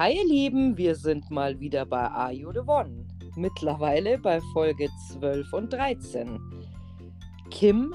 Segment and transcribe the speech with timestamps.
[0.00, 3.06] Hi ihr Lieben, wir sind mal wieder bei Are You The One.
[3.36, 6.40] Mittlerweile bei Folge 12 und 13.
[7.50, 7.94] Kim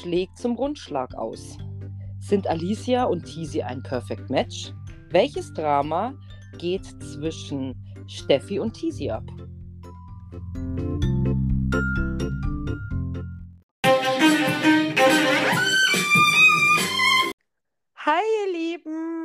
[0.00, 1.58] schlägt zum Rundschlag aus.
[2.20, 4.72] Sind Alicia und Tisi ein Perfect Match?
[5.10, 6.14] Welches Drama
[6.56, 7.74] geht zwischen
[8.06, 9.24] Steffi und Tisi ab?
[18.06, 19.21] Hi, ihr Lieben.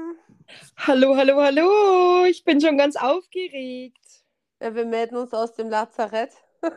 [0.88, 2.24] Hallo, hallo, hallo.
[2.30, 4.24] Ich bin schon ganz aufgeregt.
[4.62, 6.32] Ja, wir melden uns aus dem Lazarett.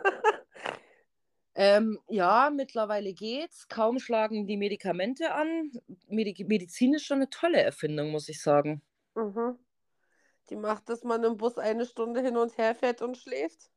[1.57, 3.69] Ähm, ja, mittlerweile geht's.
[3.69, 5.73] Kaum schlagen die Medikamente an.
[6.09, 8.83] Medi Medizin ist schon eine tolle Erfindung, muss ich sagen.
[9.15, 9.59] mhm.
[10.49, 13.69] Die macht, dass man im Bus eine Stunde hin und her fährt und schläft.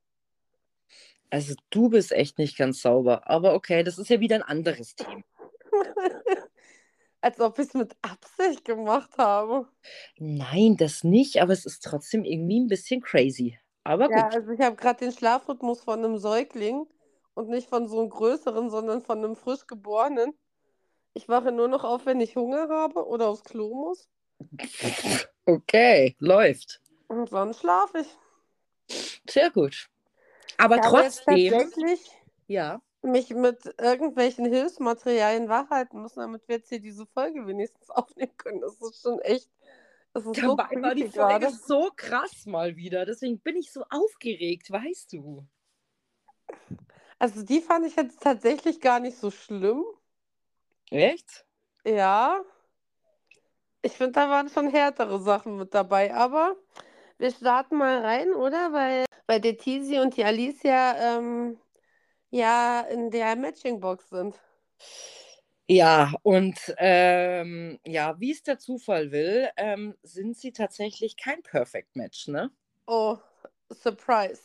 [1.29, 3.27] Also du bist echt nicht ganz sauber.
[3.27, 5.23] Aber okay, das ist ja wieder ein anderes Thema.
[7.23, 9.65] Als ob ich es mit Absicht gemacht habe.
[10.17, 13.57] Nein, das nicht, aber es ist trotzdem irgendwie ein bisschen crazy.
[13.85, 14.33] Aber Ja, gut.
[14.35, 16.85] also ich habe gerade den Schlafrhythmus von einem Säugling
[17.33, 20.33] und nicht von so einem größeren, sondern von einem frisch geborenen.
[21.13, 24.09] Ich wache nur noch auf, wenn ich Hunger habe oder aufs Klo muss.
[25.45, 26.81] Okay, läuft.
[27.09, 28.17] Und sonst schlafe ich.
[29.29, 29.89] Sehr gut.
[30.57, 32.11] Aber Ich trotzdem, tatsächlich
[32.47, 38.35] ja, mich mit irgendwelchen Hilfsmaterialien wachhalten müssen, damit wir jetzt hier diese Folge wenigstens aufnehmen
[38.37, 38.61] können.
[38.61, 39.49] Das ist schon echt.
[40.13, 41.49] Das ist so dabei war die Folge gerade.
[41.49, 43.05] so krass mal wieder.
[43.05, 45.47] Deswegen bin ich so aufgeregt, weißt du.
[47.17, 49.83] Also die fand ich jetzt tatsächlich gar nicht so schlimm.
[50.91, 51.45] Echt?
[51.85, 52.41] Ja.
[53.81, 56.13] Ich finde, da waren schon härtere Sachen mit dabei.
[56.13, 56.55] Aber
[57.17, 58.71] wir starten mal rein, oder?
[58.71, 61.59] Weil, weil der Tizi und die Alicia ähm,
[62.33, 64.41] ja in der Matching-Box sind.
[65.69, 71.95] Ja, und ähm, ja, wie es der Zufall will, ähm, sind sie tatsächlich kein Perfect
[71.95, 72.51] Match, ne?
[72.87, 73.17] Oh,
[73.69, 74.41] Surprise.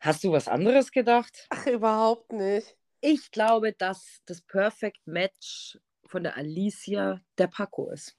[0.00, 1.46] Hast du was anderes gedacht?
[1.50, 2.76] Ach, überhaupt nicht.
[3.00, 8.16] Ich glaube, dass das Perfect Match von der Alicia der Paco ist.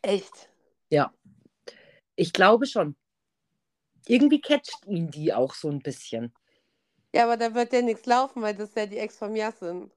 [0.00, 0.48] Echt.
[0.90, 1.12] Ja,
[2.16, 2.96] ich glaube schon.
[4.06, 6.34] Irgendwie catcht ihn die auch so ein bisschen.
[7.14, 9.90] Ja, aber da wird ja nichts laufen, weil das ja die Ex von Yassin.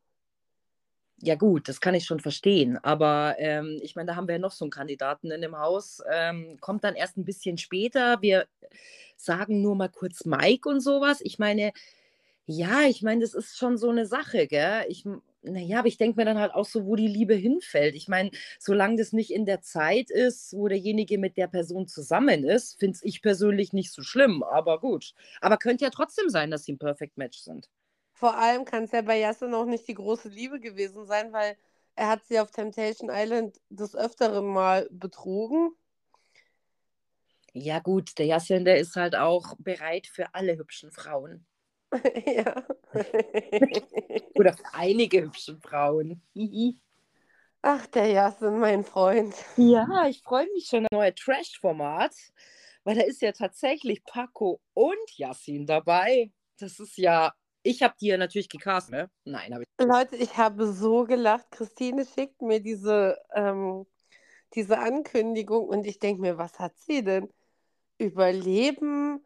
[1.21, 4.39] Ja gut, das kann ich schon verstehen, aber ähm, ich meine, da haben wir ja
[4.39, 6.01] noch so einen Kandidaten in dem Haus.
[6.11, 8.21] Ähm, kommt dann erst ein bisschen später.
[8.21, 8.47] Wir
[9.15, 11.21] sagen nur mal kurz Mike und sowas.
[11.21, 11.71] Ich meine,
[12.45, 14.85] ja, ich meine, das ist schon so eine Sache, gell?
[14.89, 15.05] Ich,
[15.45, 17.95] naja, aber ich denke mir dann halt auch so, wo die Liebe hinfällt.
[17.95, 22.43] Ich meine, solange das nicht in der Zeit ist, wo derjenige mit der Person zusammen
[22.43, 25.13] ist, finde ich persönlich nicht so schlimm, aber gut.
[25.41, 27.69] Aber könnte ja trotzdem sein, dass sie ein Perfect Match sind.
[28.13, 31.57] Vor allem kann es ja bei Yassin auch nicht die große Liebe gewesen sein, weil
[31.95, 35.71] er hat sie auf Temptation Island des Öfteren mal betrogen.
[37.53, 41.45] Ja, gut, der Yassin, der ist halt auch bereit für alle hübschen Frauen.
[42.25, 42.63] Ja.
[44.35, 46.21] Oder für einige hübsche Frauen.
[47.61, 49.33] Ach, der Yassin, mein Freund.
[49.57, 52.13] ja, ich freue mich schon auf ein neues Trash-Format,
[52.83, 56.31] weil da ist ja tatsächlich Paco und Yassin dabei.
[56.59, 57.33] Das ist ja,
[57.63, 59.09] ich habe die ja natürlich gecastet, ne?
[59.23, 59.85] Nein, habe ich.
[59.85, 61.47] Leute, ich habe so gelacht.
[61.49, 63.87] Christine schickt mir diese, ähm,
[64.53, 67.29] diese Ankündigung und ich denke mir, was hat sie denn?
[67.97, 69.25] Überleben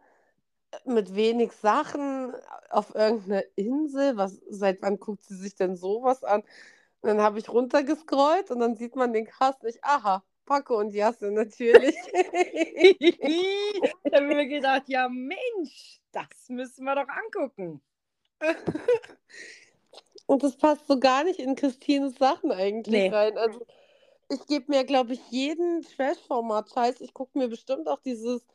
[0.85, 2.33] mit wenig Sachen
[2.69, 4.17] auf irgendeiner Insel?
[4.17, 6.41] Was, seit wann guckt sie sich denn sowas an?
[7.01, 9.83] Und dann habe ich runtergescrollt und dann sieht man den Cast nicht.
[9.83, 11.95] Aha, Paco und Yassin natürlich.
[12.99, 17.81] ich habe mir gedacht, ja Mensch, das müssen wir doch angucken.
[20.25, 23.09] Und das passt so gar nicht in Christines Sachen eigentlich Nee.
[23.09, 23.37] rein.
[23.37, 23.65] Also
[24.29, 27.01] ich gebe mir, glaube ich, jeden Trash-Format Scheiß.
[27.01, 28.45] Ich gucke mir bestimmt auch dieses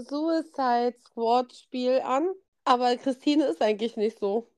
[0.00, 2.28] Suicide Squad-Spiel an.
[2.64, 4.48] Aber Christine ist eigentlich nicht so.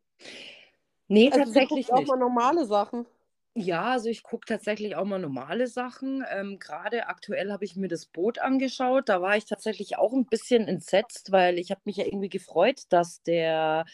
[1.09, 2.09] Nee, Also sie tatsächlich guckt auch nicht.
[2.09, 3.07] mal normale Sachen.
[3.57, 6.25] Ja, also ich gucke tatsächlich auch mal normale Sachen.
[6.31, 9.09] Ähm, Gerade aktuell habe ich mir das Boot angeschaut.
[9.09, 12.83] Da war ich tatsächlich auch ein bisschen entsetzt, weil ich habe mich ja irgendwie gefreut,
[12.91, 13.87] dass der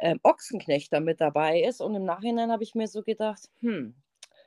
[0.00, 1.80] ähm, Ochsenknecht da mit dabei ist.
[1.80, 3.94] Und im Nachhinein habe ich mir so gedacht, hm,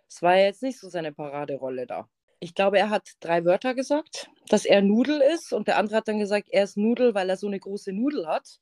[0.10, 2.10] es war ja jetzt nicht so seine Paraderolle da.
[2.44, 5.54] Ich glaube, er hat drei Wörter gesagt, dass er Nudel ist.
[5.54, 8.28] Und der andere hat dann gesagt, er ist Nudel, weil er so eine große Nudel
[8.28, 8.60] hat.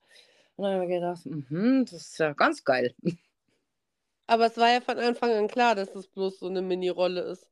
[0.55, 2.93] Und dann habe ich gedacht, mhm, das ist ja ganz geil.
[4.27, 7.47] Aber es war ja von Anfang an klar, dass es bloß so eine Mini-Rolle ist.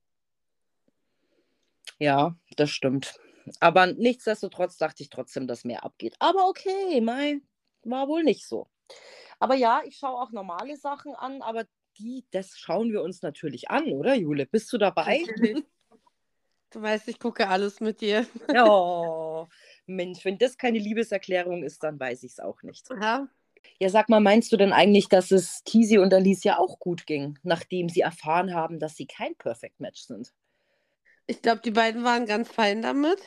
[1.97, 3.19] Ja, das stimmt.
[3.59, 6.15] Aber nichtsdestotrotz dachte ich trotzdem, dass mehr abgeht.
[6.19, 7.41] Aber okay, mei,
[7.83, 8.67] war wohl nicht so.
[9.39, 11.65] Aber ja, ich schaue auch normale Sachen an, aber
[11.97, 14.45] die, das schauen wir uns natürlich an, oder Jule?
[14.45, 15.23] Bist du dabei?
[15.25, 15.65] Natürlich.
[16.71, 18.27] Du weißt, ich gucke alles mit dir.
[18.53, 19.47] Oh,
[19.87, 22.87] Mensch, wenn das keine Liebeserklärung ist, dann weiß ich es auch nicht.
[22.89, 23.27] Ja.
[23.79, 27.39] Ja, sag mal, meinst du denn eigentlich, dass es Tisi und Alicia auch gut ging,
[27.43, 30.33] nachdem sie erfahren haben, dass sie kein Perfect Match sind?
[31.27, 33.19] Ich glaube, die beiden waren ganz fein damit.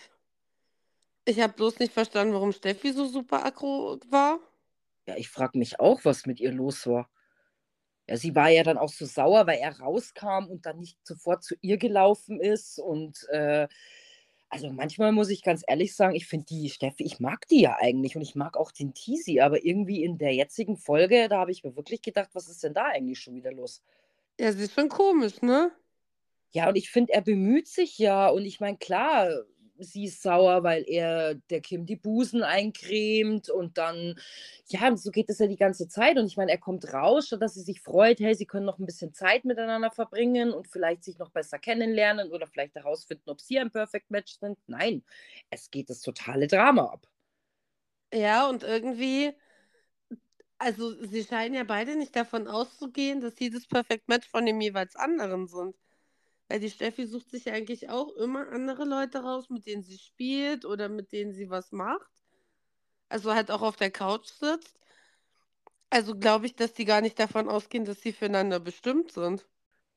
[1.25, 4.41] Ich habe bloß nicht verstanden, warum Steffi so super aggro war.
[5.07, 7.09] Ja, ich frage mich auch, was mit ihr los war.
[8.09, 11.45] Ja, sie war ja dann auch so sauer, weil er rauskam und dann nicht sofort
[11.45, 12.79] zu ihr gelaufen ist.
[12.79, 13.69] Und äh,
[14.49, 17.77] also manchmal muss ich ganz ehrlich sagen, ich finde die Steffi, ich mag die ja
[17.81, 21.53] eigentlich und ich mag auch den Teasy, aber irgendwie in der jetzigen Folge, da habe
[21.53, 23.83] ich mir wirklich gedacht, was ist denn da eigentlich schon wieder los?
[24.39, 25.73] Ja, sie ist schon komisch, ne?
[26.51, 28.29] Ja, und ich finde, er bemüht sich ja.
[28.29, 29.31] Und ich meine, klar,
[29.79, 34.19] sie ist sauer, weil er der Kim die Busen eincremt und dann,
[34.69, 36.19] ja, so geht es ja die ganze Zeit.
[36.19, 38.79] Und ich meine, er kommt raus, statt dass sie sich freut, hey, sie können noch
[38.79, 43.41] ein bisschen Zeit miteinander verbringen und vielleicht sich noch besser kennenlernen oder vielleicht herausfinden, ob
[43.41, 44.59] sie ein Perfect Match sind.
[44.67, 45.05] Nein,
[45.51, 47.07] es geht das totale Drama ab.
[48.13, 49.33] Ja, und irgendwie,
[50.59, 54.61] also sie scheinen ja beide nicht davon auszugehen, dass sie das Perfect Match von dem
[54.61, 55.77] jeweils anderen sind.
[56.53, 60.67] Weil die Steffi sucht sich eigentlich auch immer andere Leute raus, mit denen sie spielt
[60.67, 62.11] oder mit denen sie was macht.
[63.09, 64.79] Also halt auch auf der Couch sitzt.
[65.89, 69.49] Also glaube ich, dass die gar nicht davon ausgehen, dass sie füreinander bestimmt sind.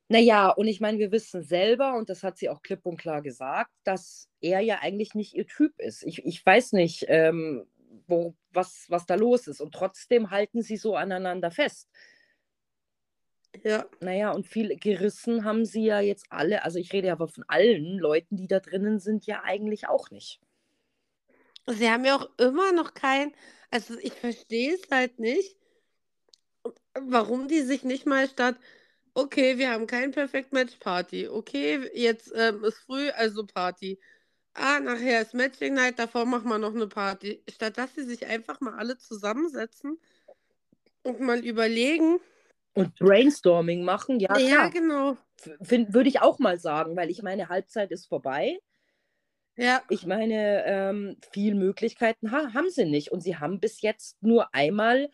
[0.08, 3.22] Naja, und ich meine, wir wissen selber, und das hat sie auch klipp und klar
[3.22, 6.04] gesagt, dass er ja eigentlich nicht ihr Typ ist.
[6.04, 7.68] Ich, ich weiß nicht, ähm,
[8.08, 9.60] wo, was, was da los ist.
[9.60, 11.90] Und trotzdem halten sie so aneinander fest.
[13.64, 13.86] Ja.
[14.00, 17.98] Naja, und viel gerissen haben sie ja jetzt alle, also ich rede aber von allen
[17.98, 20.40] Leuten, die da drinnen sind, ja eigentlich auch nicht.
[21.68, 23.34] Sie haben ja auch immer noch kein,
[23.72, 25.58] also ich verstehe es halt nicht,
[26.94, 28.56] warum die sich nicht mal statt,
[29.14, 34.00] okay, wir haben kein Perfect Match Party, okay, jetzt ähm, ist früh, also Party.
[34.54, 37.44] Ah, nachher ist Matching Night, davor machen wir noch eine Party.
[37.50, 40.00] Statt dass sie sich einfach mal alle zusammensetzen
[41.04, 42.20] und mal überlegen,
[42.76, 44.38] und Brainstorming machen, ja.
[44.38, 45.18] Ja, genau.
[45.60, 48.60] Würde ich auch mal sagen, weil ich meine, Halbzeit ist vorbei.
[49.58, 49.82] Ja.
[49.90, 53.12] Ich meine, ähm, viel Möglichkeiten ha haben sie nicht.
[53.12, 55.10] Und sie haben bis jetzt nur einmal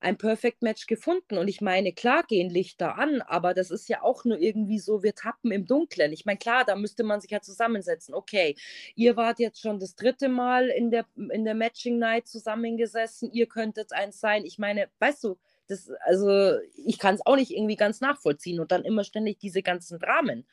[0.00, 1.38] ein Perfect Match gefunden.
[1.38, 5.02] Und ich meine, klar gehen Lichter an, aber das ist ja auch nur irgendwie so,
[5.02, 6.12] wir tappen im Dunkeln.
[6.12, 8.14] Ich meine, klar, da müsste man sich ja zusammensetzen.
[8.14, 8.56] Okay,
[8.94, 13.46] ihr wart jetzt schon das dritte Mal in der, in der Matching Night zusammengesessen, ihr
[13.46, 14.44] könntet eins sein.
[14.44, 18.72] Ich meine, weißt du, das, also ich kann es auch nicht irgendwie ganz nachvollziehen und
[18.72, 20.46] dann immer ständig diese ganzen Dramen.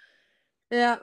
[0.70, 1.00] Ja.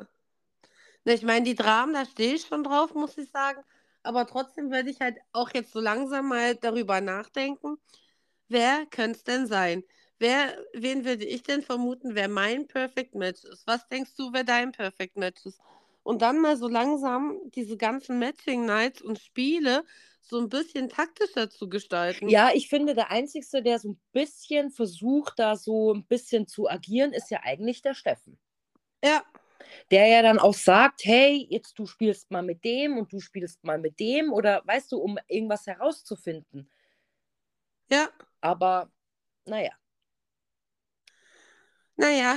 [1.05, 3.63] Ich meine, die Dramen, da stehe ich schon drauf, muss ich sagen.
[4.05, 7.77] Aber trotzdem werde ich halt auch jetzt so langsam mal darüber nachdenken,
[8.49, 9.85] wer könnte es denn sein?
[10.19, 13.67] Wer, wen würde ich denn vermuten, wer mein Perfect Match ist?
[13.67, 15.61] Was denkst du, wer dein Perfect Match ist?
[16.05, 19.85] Und dann mal so langsam diese ganzen Matching Nights und Spiele
[20.23, 22.29] so ein bisschen taktischer zu gestalten.
[22.29, 26.71] Ja, ich finde, der Einzige, der so ein bisschen versucht, da so ein bisschen zu
[26.71, 28.39] agieren, ist ja eigentlich der Steffen.
[29.05, 29.25] Ja.
[29.91, 33.63] Der ja dann auch sagt, hey, jetzt du spielst mal mit dem und du spielst
[33.65, 36.71] mal mit dem oder weißt du, um irgendwas herauszufinden.
[37.91, 38.09] Ja.
[38.41, 38.91] Aber
[39.45, 39.73] naja.
[41.97, 42.37] Naja,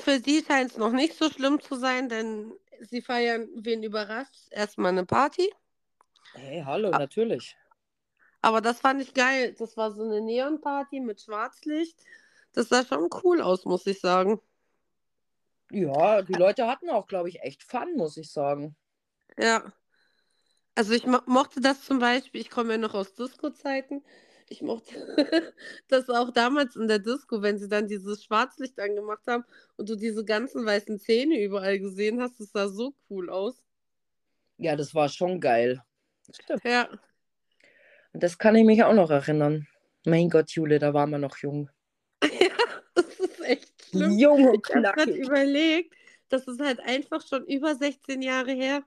[0.00, 4.48] für sie scheint es noch nicht so schlimm zu sein, denn sie feiern, wen überrascht,
[4.50, 5.50] erstmal eine Party.
[6.36, 7.56] Hey, hallo, A natürlich.
[8.42, 9.54] Aber das fand ich geil.
[9.58, 11.98] Das war so eine Neonparty mit Schwarzlicht.
[12.52, 14.40] Das sah schon cool aus, muss ich sagen.
[15.70, 18.76] Ja, die Leute hatten auch, glaube ich, echt Fun, muss ich sagen.
[19.38, 19.72] Ja.
[20.74, 24.04] Also ich mo mochte das zum Beispiel, ich komme ja noch aus Disco-Zeiten.
[24.48, 24.94] Ich mochte
[25.88, 29.44] das auch damals in der Disco, wenn sie dann dieses Schwarzlicht angemacht haben
[29.76, 32.38] und du diese ganzen weißen Zähne überall gesehen hast.
[32.38, 33.60] Das sah so cool aus.
[34.58, 35.82] Ja, das war schon geil.
[36.32, 36.64] Stimmt.
[36.64, 36.88] Ja.
[38.12, 39.66] Und das kann ich mich auch noch erinnern.
[40.04, 41.70] Mein Gott, Jule, da waren wir noch jung.
[42.22, 42.48] ja,
[42.94, 44.18] das ist echt schlimm.
[44.18, 45.94] Jung und Ich habe gerade überlegt,
[46.28, 48.84] das ist halt einfach schon über 16 Jahre her.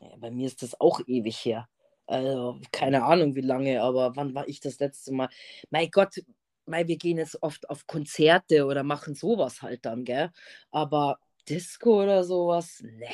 [0.00, 1.68] Ja, bei mir ist das auch ewig her.
[2.06, 5.28] Also, keine Ahnung wie lange, aber wann war ich das letzte Mal?
[5.70, 6.22] Mein Gott,
[6.64, 10.30] mein, wir gehen jetzt oft auf Konzerte oder machen sowas halt dann, gell?
[10.70, 11.18] Aber
[11.48, 13.08] Disco oder sowas, ne.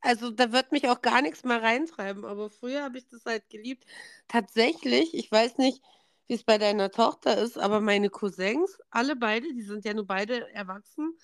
[0.00, 3.48] Also da wird mich auch gar nichts mehr reintreiben, aber früher habe ich das halt
[3.50, 3.84] geliebt.
[4.28, 5.82] Tatsächlich, ich weiß nicht,
[6.26, 10.06] wie es bei deiner Tochter ist, aber meine Cousins, alle beide, die sind ja nur
[10.06, 11.18] beide erwachsen,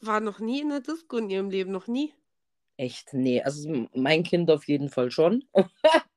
[0.00, 2.12] waren noch nie in der Disco in ihrem Leben, noch nie.
[2.76, 3.12] Echt?
[3.12, 5.44] Nee, also mein Kind auf jeden Fall schon.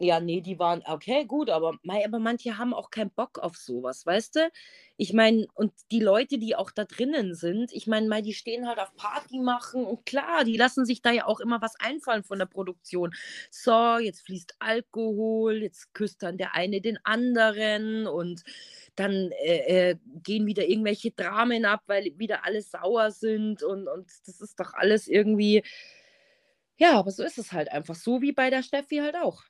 [0.00, 4.04] Ja, nee, die waren okay, gut, aber aber manche haben auch keinen Bock auf sowas,
[4.04, 4.50] weißt du?
[4.96, 8.66] Ich meine und die Leute, die auch da drinnen sind, ich meine, mei, die stehen
[8.66, 12.24] halt auf Party machen und klar, die lassen sich da ja auch immer was einfallen
[12.24, 13.14] von der Produktion.
[13.52, 18.42] So, jetzt fließt Alkohol, jetzt küsst dann der eine den anderen und
[18.96, 24.10] dann, äh, äh, gehen wieder irgendwelche Dramen ab, weil wieder alle sauer sind und und
[24.26, 25.62] das ist doch alles irgendwie
[26.76, 29.44] ja, aber so ist es halt einfach, so wie bei der Steffi halt auch.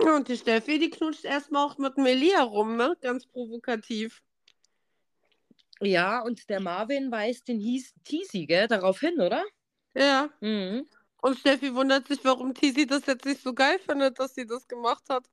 [0.00, 2.96] Ja, und die Steffi, die knutscht erstmal auch mit Melia rum, ne?
[3.00, 4.22] Ganz provokativ.
[5.80, 9.44] Ja, und der Marvin weist den hieß Tisi, gell, darauf hin, oder?
[9.94, 10.30] Ja.
[10.40, 10.88] Mhm.
[11.20, 14.66] Und Steffi wundert sich, warum Tisi das jetzt nicht so geil findet, dass sie das
[14.66, 15.24] gemacht hat.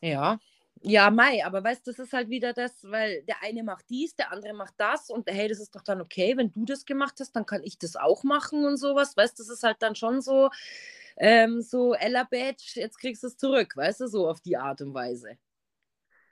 [0.00, 0.38] Ja.
[0.82, 4.14] Ja, Mai, aber weißt du, das ist halt wieder das, weil der eine macht dies,
[4.14, 7.16] der andere macht das und hey, das ist doch dann okay, wenn du das gemacht
[7.18, 9.16] hast, dann kann ich das auch machen und sowas.
[9.16, 10.50] Weißt du, das ist halt dann schon so,
[11.18, 14.80] ähm, so Ella Badge, jetzt kriegst du es zurück, weißt du, so auf die Art
[14.80, 15.38] und Weise.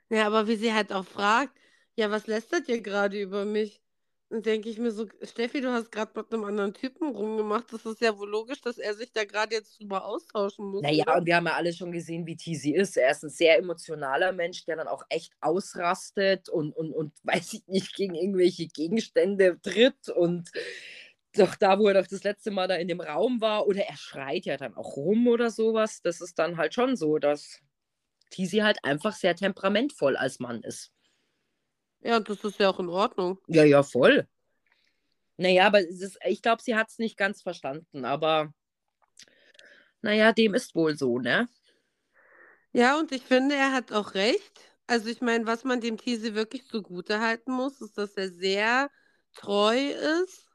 [0.09, 1.59] Ja, aber wie sie halt auch fragt,
[1.97, 3.83] ja, was lästert ihr gerade über mich?
[4.29, 7.73] Und denke ich mir so, Steffi, du hast gerade mit einem anderen Typen rumgemacht.
[7.73, 10.83] Das ist ja wohl logisch, dass er sich da gerade jetzt drüber austauschen muss.
[10.83, 11.19] Naja, oder?
[11.19, 12.97] und wir haben ja alle schon gesehen, wie Tisi ist.
[12.97, 17.53] Er ist ein sehr emotionaler Mensch, der dann auch echt ausrastet und, und, und weiß
[17.53, 20.09] ich nicht, gegen irgendwelche Gegenstände tritt.
[20.09, 20.51] Und
[21.39, 23.97] doch da, wo er doch das letzte Mal da in dem Raum war, oder er
[23.97, 26.03] schreit ja dann auch rum oder sowas.
[26.03, 27.61] Das ist dann halt schon so, dass
[28.31, 30.93] Tisi halt einfach sehr temperamentvoll als Mann ist.
[32.01, 33.39] Ja, das ist ja auch in Ordnung.
[33.49, 34.29] Ja, ja, voll.
[35.37, 38.53] Naja, aber ist, ich glaube, sie hat es nicht ganz verstanden, aber
[40.01, 41.49] naja, dem ist wohl so, ne?
[42.73, 44.61] Ja, und ich finde, er hat auch recht.
[44.87, 48.91] Also ich meine, was man dem Tisi wirklich zugute halten muss, ist, dass er sehr
[49.35, 49.77] treu
[50.23, 50.46] ist.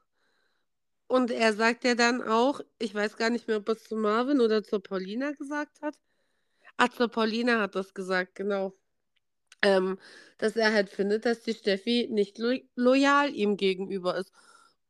[1.06, 4.40] Und er sagt ja dann auch, ich weiß gar nicht mehr, ob es zu Marvin
[4.40, 5.98] oder zur Paulina gesagt hat.
[6.76, 8.74] Ach, zur Paulina hat das gesagt, genau.
[9.62, 9.98] Ähm,
[10.38, 14.32] dass er halt findet, dass die Steffi nicht lo loyal ihm gegenüber ist.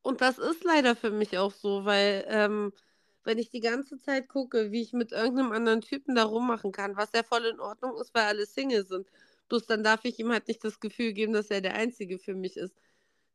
[0.03, 2.73] Und das ist leider für mich auch so, weil ähm,
[3.25, 6.97] wenn ich die ganze Zeit gucke, wie ich mit irgendeinem anderen Typen da rummachen kann,
[6.97, 9.09] was ja voll in Ordnung ist, weil alle Single sind,
[9.49, 12.35] bloß dann darf ich ihm halt nicht das Gefühl geben, dass er der Einzige für
[12.35, 12.75] mich ist,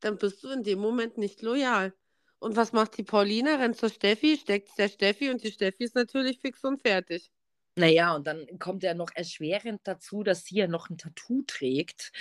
[0.01, 1.93] dann bist du in dem Moment nicht loyal.
[2.39, 3.55] Und was macht die Paulina?
[3.55, 7.31] Rennt zur Steffi, steckt der Steffi und die Steffi ist natürlich fix und fertig.
[7.77, 12.11] Naja, und dann kommt ja noch erschwerend dazu, dass sie ja noch ein Tattoo trägt,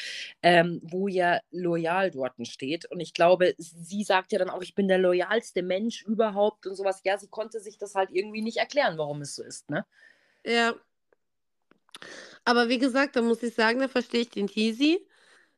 [0.42, 2.85] ähm, wo ja loyal dort steht.
[2.90, 6.75] Und ich glaube, sie sagt ja dann auch, ich bin der loyalste Mensch überhaupt und
[6.75, 7.00] sowas.
[7.04, 9.87] Ja, sie konnte sich das halt irgendwie nicht erklären, warum es so ist, ne?
[10.44, 10.75] Ja.
[12.44, 15.06] Aber wie gesagt, da muss ich sagen, da verstehe ich den Tisi.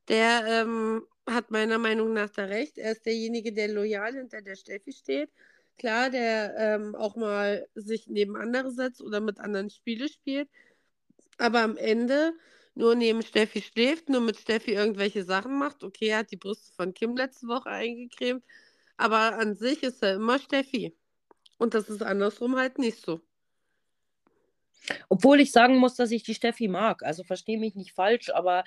[0.06, 2.78] Der ähm, hat meiner Meinung nach da recht.
[2.78, 5.30] Er ist derjenige, der loyal hinter der Steffi steht.
[5.78, 10.48] Klar, der ähm, auch mal sich neben andere setzt oder mit anderen Spiele spielt.
[11.38, 12.34] Aber am Ende
[12.74, 15.84] nur neben Steffi schläft, nur mit Steffi irgendwelche Sachen macht.
[15.84, 18.44] Okay, er hat die Brüste von Kim letzte Woche eingecremt.
[18.96, 20.96] Aber an sich ist er immer Steffi.
[21.58, 23.20] Und das ist andersrum halt nicht so.
[25.08, 27.02] Obwohl ich sagen muss, dass ich die Steffi mag.
[27.02, 28.64] Also verstehe mich nicht falsch, aber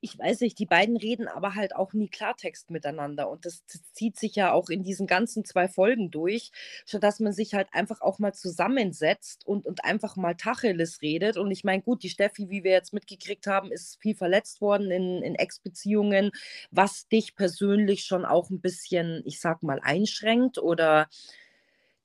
[0.00, 3.28] ich weiß nicht, die beiden reden aber halt auch nie Klartext miteinander.
[3.28, 6.52] Und das, das zieht sich ja auch in diesen ganzen zwei Folgen durch,
[6.84, 11.36] sodass man sich halt einfach auch mal zusammensetzt und, und einfach mal Tacheles redet.
[11.36, 14.90] Und ich meine, gut, die Steffi, wie wir jetzt mitgekriegt haben, ist viel verletzt worden
[14.90, 16.30] in, in Ex-Beziehungen,
[16.70, 21.08] was dich persönlich schon auch ein bisschen, ich sag mal, einschränkt oder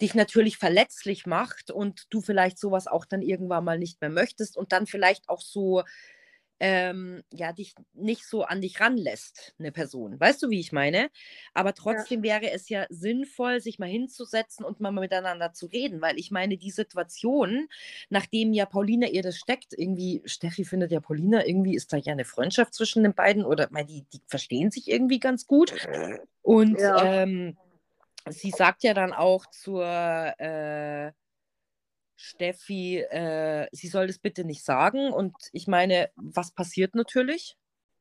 [0.02, 4.58] dich natürlich verletzlich macht und du vielleicht sowas auch dann irgendwann mal nicht mehr möchtest
[4.58, 5.84] und dann vielleicht auch so,
[6.62, 10.20] ähm, ja, dich nicht so an dich ranlässt, eine Person.
[10.20, 11.10] Weißt du, wie ich meine?
[11.54, 12.42] Aber trotzdem ja.
[12.42, 16.58] wäre es ja sinnvoll, sich mal hinzusetzen und mal miteinander zu reden, weil ich meine,
[16.58, 17.70] die Situation,
[18.10, 22.12] nachdem ja Paulina ihr das steckt, irgendwie, Steffi findet ja Paulina, irgendwie ist da ja
[22.12, 25.74] eine Freundschaft zwischen den beiden oder meine, die, die verstehen sich irgendwie ganz gut.
[26.42, 27.24] Und ja.
[27.24, 27.58] ähm,
[28.28, 31.12] sie sagt ja dann auch zur äh,
[32.16, 35.12] Steffi, äh, sie soll das bitte nicht sagen.
[35.12, 37.58] Und ich meine, was passiert natürlich?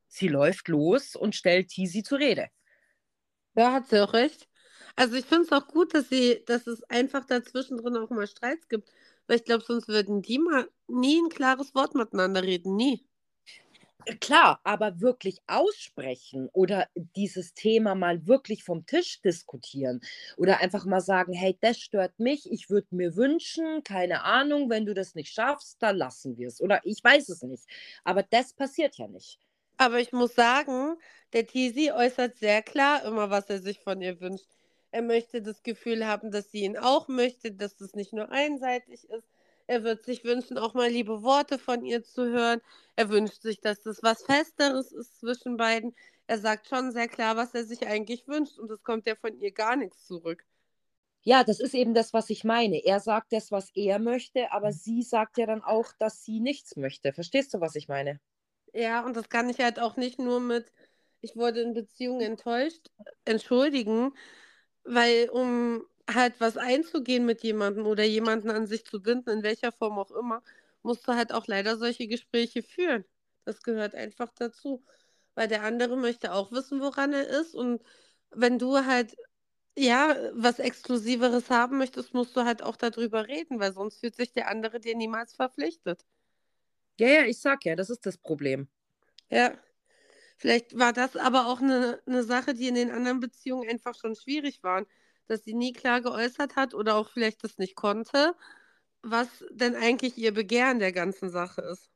[0.08, 2.48] Sie läuft los und stellt Tisi zur Rede.
[3.54, 4.48] Ja, hat sie auch recht.
[4.96, 8.26] Also ich finde es auch gut, dass sie, dass es einfach dazwischen drin auch mal
[8.26, 8.90] Streits gibt.
[9.26, 12.76] Weil ich glaube, sonst würden die mal nie ein klares Wort miteinander reden.
[12.76, 13.06] Nie.
[14.20, 20.00] Klar, aber wirklich aussprechen oder dieses Thema mal wirklich vom Tisch diskutieren
[20.36, 24.86] oder einfach mal sagen, hey, das stört mich, ich würde mir wünschen, keine Ahnung, wenn
[24.86, 26.60] du das nicht schaffst, dann lassen wir es.
[26.62, 27.64] Oder ich weiß es nicht.
[28.04, 29.38] Aber das passiert ja nicht.
[29.76, 30.96] Aber ich muss sagen,
[31.34, 34.46] der Tisi äußert sehr klar immer, was er sich von ihr wünscht.
[34.90, 39.04] Er möchte das Gefühl haben, dass sie ihn auch möchte, dass das nicht nur einseitig
[39.10, 39.37] ist.
[39.68, 42.60] Er wird sich wünschen, auch mal liebe Worte von ihr zu hören.
[42.96, 45.94] Er wünscht sich, dass das was Festeres ist zwischen beiden.
[46.26, 49.38] Er sagt schon sehr klar, was er sich eigentlich wünscht und es kommt ja von
[49.38, 50.44] ihr gar nichts zurück.
[51.22, 52.84] Ja, das ist eben das, was ich meine.
[52.84, 56.76] Er sagt das, was er möchte, aber sie sagt ja dann auch, dass sie nichts
[56.76, 57.12] möchte.
[57.12, 58.20] Verstehst du, was ich meine?
[58.72, 60.72] Ja, und das kann ich halt auch nicht nur mit,
[61.20, 62.90] ich wurde in Beziehungen enttäuscht,
[63.26, 64.14] entschuldigen,
[64.84, 69.72] weil um halt was einzugehen mit jemandem oder jemanden an sich zu binden, in welcher
[69.72, 70.42] Form auch immer,
[70.82, 73.04] musst du halt auch leider solche Gespräche führen.
[73.44, 74.84] Das gehört einfach dazu.
[75.34, 77.54] Weil der andere möchte auch wissen, woran er ist.
[77.54, 77.82] Und
[78.30, 79.14] wenn du halt
[79.78, 84.32] ja, was Exklusiveres haben möchtest, musst du halt auch darüber reden, weil sonst fühlt sich
[84.32, 86.04] der andere dir niemals verpflichtet.
[86.98, 88.66] Ja, ja, ich sag ja, das ist das Problem.
[89.30, 89.52] Ja.
[90.36, 94.14] Vielleicht war das aber auch eine, eine Sache, die in den anderen Beziehungen einfach schon
[94.14, 94.86] schwierig waren,
[95.28, 98.34] dass sie nie klar geäußert hat oder auch vielleicht das nicht konnte,
[99.02, 101.90] was denn eigentlich ihr Begehren der ganzen Sache ist.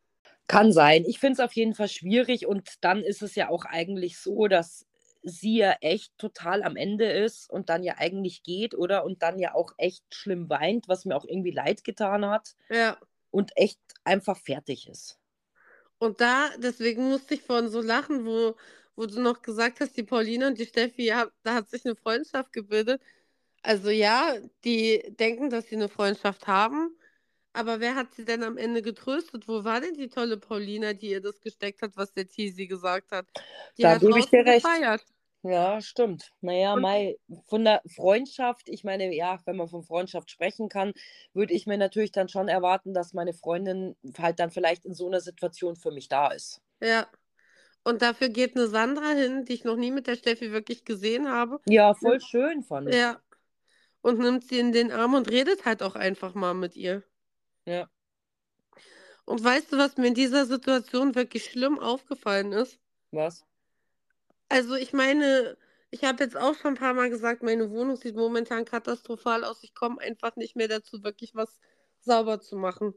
[0.49, 1.05] Kann sein.
[1.07, 4.49] Ich finde es auf jeden Fall schwierig und dann ist es ja auch eigentlich so,
[4.49, 4.87] dass
[5.23, 9.05] sie ja echt total am Ende ist und dann ja eigentlich geht, oder?
[9.05, 12.55] Und dann ja auch echt schlimm weint, was mir auch irgendwie leid getan hat.
[12.71, 12.99] Ja.
[13.31, 15.19] Und echt einfach fertig ist.
[15.99, 18.57] Und da, deswegen musste ich vorhin so lachen, wo,
[18.97, 21.95] wo du noch gesagt hast, die Pauline und die Steffi, ja, da hat sich eine
[21.95, 23.01] Freundschaft gebildet.
[23.62, 26.97] Also ja, die denken, dass sie eine Freundschaft haben.
[27.54, 29.47] Aber wer hat sie denn am Ende getröstet?
[29.47, 33.12] Wo war denn die tolle Paulina, die ihr das gesteckt hat, was der Tisi gesagt
[33.12, 33.26] hat?
[33.76, 34.64] Die da hat gebe ich dir recht.
[34.64, 35.04] gefeiert.
[35.42, 36.31] Ja, stimmt.
[36.40, 40.92] Naja, Und- Mai, von der Freundschaft, ich meine, ja, wenn man von Freundschaft sprechen kann,
[41.35, 45.07] würde ich mir natürlich dann schon erwarten, dass meine Freundin halt dann vielleicht in so
[45.09, 46.61] einer Situation für mich da ist.
[46.81, 47.07] Ja.
[47.85, 51.28] Und dafür geht eine Sandra hin, die ich noch nie mit der Steffi wirklich gesehen
[51.28, 51.61] habe.
[51.66, 52.95] Ja, voll schön fand ich.
[52.95, 53.21] Ja.
[54.02, 57.02] Und nimmt sie in den Arm und redet halt auch einfach mal mit ihr.
[57.64, 57.88] Ja.
[59.25, 62.78] Und weißt du, was mir in dieser Situation wirklich schlimm aufgefallen ist?
[63.12, 63.44] Was?
[64.49, 65.56] Also ich meine,
[65.90, 69.62] ich habe jetzt auch schon ein paar Mal gesagt, meine Wohnung sieht momentan katastrophal aus.
[69.62, 71.61] Ich komme einfach nicht mehr dazu, wirklich was
[72.00, 72.94] sauber zu machen.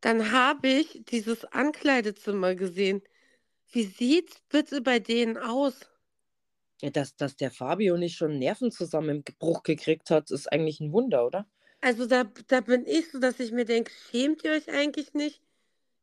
[0.00, 3.02] Dann habe ich dieses Ankleidezimmer gesehen.
[3.70, 5.90] Wie sieht's bitte bei denen aus?
[6.80, 11.46] Dass, dass der Fabio nicht schon Nervenzusammenbruch gekriegt hat, ist eigentlich ein Wunder, oder?
[11.80, 15.42] Also da, da bin ich so, dass ich mir denke, schämt ihr euch eigentlich nicht?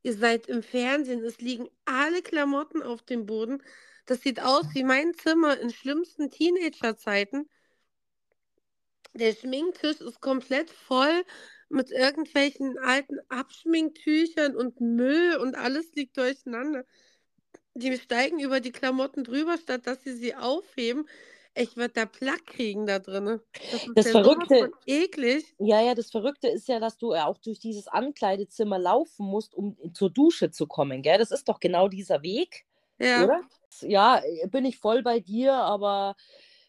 [0.03, 3.63] Ihr seid im Fernsehen, es liegen alle Klamotten auf dem Boden.
[4.05, 7.49] Das sieht aus wie mein Zimmer in schlimmsten Teenagerzeiten.
[9.13, 11.23] Der Schminktisch ist komplett voll
[11.69, 16.85] mit irgendwelchen alten Abschminktüchern und Müll und alles liegt durcheinander.
[17.75, 21.07] Die steigen über die Klamotten drüber, statt dass sie sie aufheben.
[21.57, 23.39] Ich würde da Plack kriegen da drin.
[23.71, 25.45] Das Das ja Verrückte- eklig.
[25.59, 29.53] Ja, ja, das Verrückte ist ja, dass du ja auch durch dieses Ankleidezimmer laufen musst,
[29.53, 31.17] um zur Dusche zu kommen, gell?
[31.17, 32.65] Das ist doch genau dieser Weg,
[32.99, 33.23] Ja.
[33.23, 33.41] oder?
[33.81, 36.15] Ja, äh, bin ich voll bei dir, aber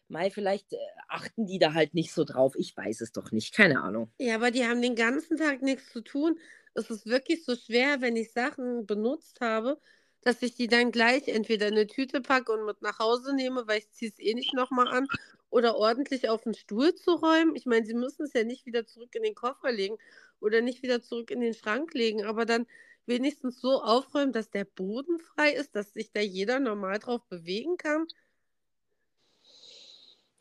[0.09, 0.77] Mai, vielleicht äh,
[1.09, 2.53] achten die da halt nicht so drauf.
[2.57, 4.09] Ich weiß es doch nicht, keine Ahnung.
[4.19, 6.39] Ja, aber die haben den ganzen Tag nichts zu tun.
[6.75, 9.79] Es ist wirklich so schwer, wenn ich Sachen benutzt habe,
[10.27, 13.67] dass ich die dann gleich entweder in eine Tüte packe und mit nach Hause nehme,
[13.67, 15.07] weil ich ziehe es eh nicht nochmal an,
[15.49, 17.55] oder ordentlich auf den Stuhl zu räumen.
[17.55, 19.97] Ich meine, sie müssen es ja nicht wieder zurück in den Koffer legen
[20.39, 22.67] oder nicht wieder zurück in den Schrank legen, aber dann
[23.05, 27.77] wenigstens so aufräumen, dass der Boden frei ist, dass sich da jeder normal drauf bewegen
[27.77, 28.05] kann.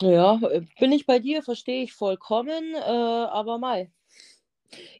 [0.02, 3.90] Ja, äh, bin ich bei dir, verstehe ich vollkommen, äh, aber Mai.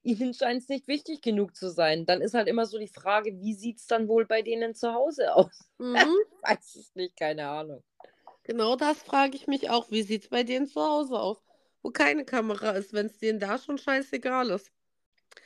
[0.03, 2.07] Ihnen scheint es nicht wichtig genug zu sein.
[2.07, 4.93] Dann ist halt immer so die Frage, wie sieht es dann wohl bei denen zu
[4.93, 5.69] Hause aus?
[5.79, 6.17] Mhm.
[6.43, 7.83] Weiß es nicht, keine Ahnung.
[8.45, 9.91] Genau das frage ich mich auch.
[9.91, 11.43] Wie sieht es bei denen zu Hause aus?
[11.83, 14.71] Wo keine Kamera ist, wenn es denen da schon scheißegal ist.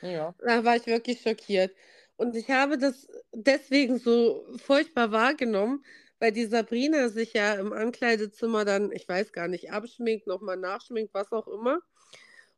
[0.02, 0.34] Ja.
[0.38, 1.74] Da war ich wirklich schockiert.
[2.16, 5.82] Und ich habe das deswegen so furchtbar wahrgenommen,
[6.18, 11.14] weil die Sabrina sich ja im Ankleidezimmer dann, ich weiß gar nicht, abschminkt, nochmal nachschminkt,
[11.14, 11.80] was auch immer.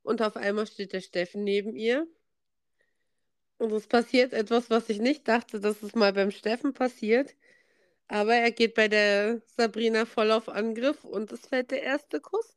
[0.02, 2.06] Und auf einmal steht der Steffen neben ihr.
[3.58, 7.34] Und es passiert etwas, was ich nicht dachte, dass es mal beim Steffen passiert.
[8.08, 12.56] Aber er geht bei der Sabrina voll auf Angriff und es fällt der erste Kuss.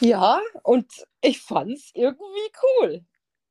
[0.00, 3.04] Ja, und ich fand's irgendwie cool.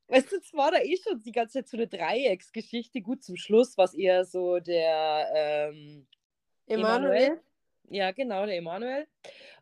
[0.07, 3.01] Weißt du, es war da eh schon die ganze Zeit so eine Dreiecksgeschichte.
[3.01, 6.07] Gut, zum Schluss war es eher so der ähm,
[6.65, 7.41] Emanuel?
[7.89, 9.07] Ja, genau, der Emanuel.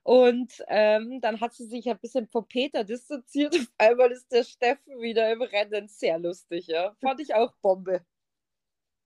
[0.03, 3.55] Und ähm, dann hat sie sich ein bisschen von Peter distanziert.
[3.55, 5.87] Auf einmal ist der Steffen wieder im Rennen.
[5.87, 6.95] Sehr lustig, ja.
[7.01, 8.05] Fand ich auch Bombe.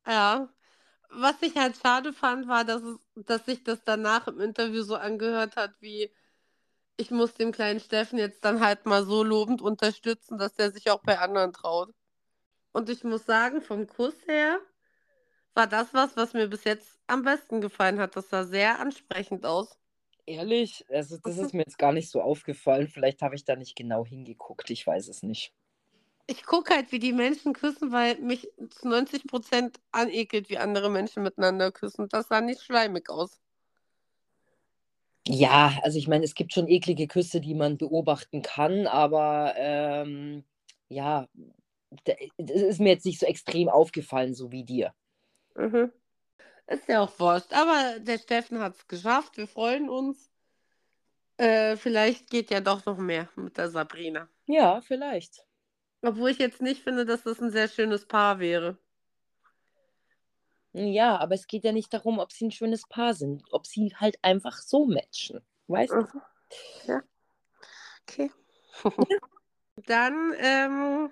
[0.05, 0.49] Ja.
[1.12, 4.95] Was ich halt schade fand, war, dass, es, dass sich das danach im Interview so
[4.95, 6.13] angehört hat, wie
[6.97, 10.91] ich muss dem kleinen Steffen jetzt dann halt mal so lobend unterstützen, dass er sich
[10.91, 11.93] auch bei anderen traut.
[12.73, 14.60] Und ich muss sagen, vom Kuss her
[15.60, 18.15] war das was, was mir bis jetzt am besten gefallen hat.
[18.15, 19.78] Das sah sehr ansprechend aus.
[20.26, 20.86] Ehrlich?
[20.88, 22.88] Also, das ist mir jetzt gar nicht so aufgefallen.
[22.88, 24.69] Vielleicht habe ich da nicht genau hingeguckt.
[24.69, 25.52] Ich weiß es nicht.
[26.28, 30.89] Ich gucke halt, wie die Menschen küssen, weil mich zu 90 Prozent anekelt, wie andere
[30.89, 32.08] Menschen miteinander küssen.
[32.08, 33.41] Das sah nicht schleimig aus.
[35.28, 40.45] Ja, also ich meine, es gibt schon eklige Küsse, die man beobachten kann, aber ähm,
[40.88, 41.28] ja,
[42.06, 44.93] das ist mir jetzt nicht so extrem aufgefallen, so wie dir.
[45.60, 45.91] Mhm.
[46.67, 47.52] Ist ja auch wurscht.
[47.54, 49.38] Aber der Steffen hat es geschafft.
[49.38, 50.32] Wir freuen uns.
[51.38, 54.30] Äh, vielleicht geht ja doch noch mehr mit der Sabrina.
[54.45, 55.43] Ja, vielleicht.
[56.02, 58.78] Obwohl ich jetzt nicht finde, dass das ein sehr schönes Paar wäre.
[60.72, 63.93] Ja, aber es geht ja nicht darum, ob sie ein schönes Paar sind, ob sie
[63.95, 65.41] halt einfach so matchen.
[65.67, 66.02] Weißt du?
[66.02, 66.22] Mhm.
[66.88, 67.02] Ja.
[68.04, 68.32] Okay.
[69.88, 71.12] Dann ähm,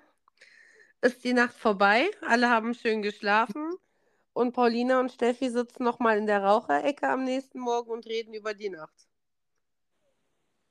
[1.00, 2.10] ist die Nacht vorbei.
[2.22, 3.72] Alle haben schön geschlafen.
[4.38, 8.54] Und Paulina und Steffi sitzen nochmal in der Raucherecke am nächsten Morgen und reden über
[8.54, 9.08] die Nacht.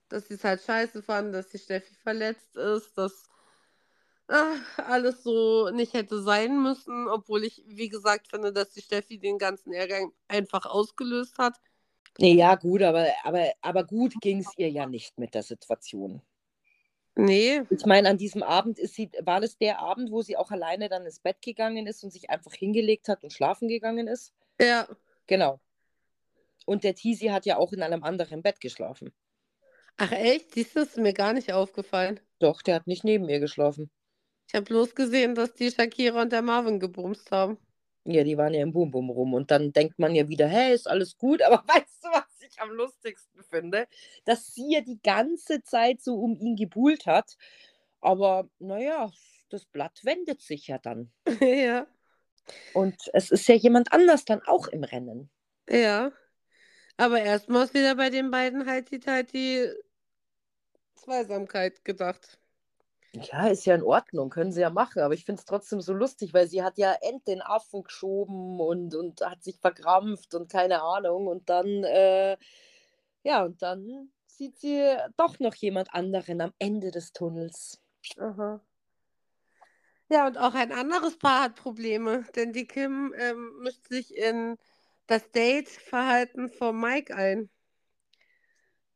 [0.07, 3.29] Dass sie es halt scheiße fanden, dass die Steffi verletzt ist, dass
[4.29, 9.19] ach, alles so nicht hätte sein müssen, obwohl ich, wie gesagt, finde, dass die Steffi
[9.19, 11.59] den ganzen Ärger einfach ausgelöst hat.
[12.19, 16.21] Nee, ja, gut, aber, aber, aber gut ging es ihr ja nicht mit der Situation.
[17.17, 17.63] Nee.
[17.71, 20.87] Ich meine, an diesem Abend ist sie, war das der Abend, wo sie auch alleine
[20.87, 24.33] dann ins Bett gegangen ist und sich einfach hingelegt hat und schlafen gegangen ist?
[24.61, 24.87] Ja.
[25.25, 25.59] Genau.
[26.67, 29.11] Und der Tisi hat ja auch in einem anderen Bett geschlafen.
[29.97, 30.53] Ach echt?
[30.53, 32.19] Siehst du, ist mir gar nicht aufgefallen.
[32.37, 33.89] Doch, der hat nicht neben ihr geschlafen.
[34.47, 37.57] Ich habe bloß gesehen, dass die Shakira und der Marvin gebumst haben.
[38.05, 39.33] Ja, die waren ja im Boom rum.
[39.33, 41.41] Und dann denkt man ja wieder, hey, ist alles gut.
[41.43, 43.87] Aber weißt du, was ich am lustigsten finde?
[44.25, 47.37] Dass sie ja die ganze Zeit so um ihn gebuhlt hat.
[48.01, 49.11] Aber naja,
[49.49, 51.11] das Blatt wendet sich ja dann.
[51.41, 51.87] ja.
[52.73, 55.29] Und es ist ja jemand anders dann auch im Rennen.
[55.69, 56.11] Ja.
[56.97, 59.69] Aber erstmal ist wieder bei den beiden halt die, halt die
[60.95, 62.39] Zweisamkeit gedacht.
[63.21, 65.93] Ja, ist ja in Ordnung, können sie ja machen, aber ich finde es trotzdem so
[65.93, 70.51] lustig, weil sie hat ja end den Affen geschoben und, und hat sich verkrampft und
[70.51, 72.37] keine Ahnung und dann, äh,
[73.23, 77.81] ja, und dann sieht sie doch noch jemand anderen am Ende des Tunnels.
[78.17, 78.61] Aha.
[80.09, 84.57] Ja, und auch ein anderes Paar hat Probleme, denn die Kim ähm, mischt sich in
[85.07, 87.49] das Date-Verhalten von Mike ein.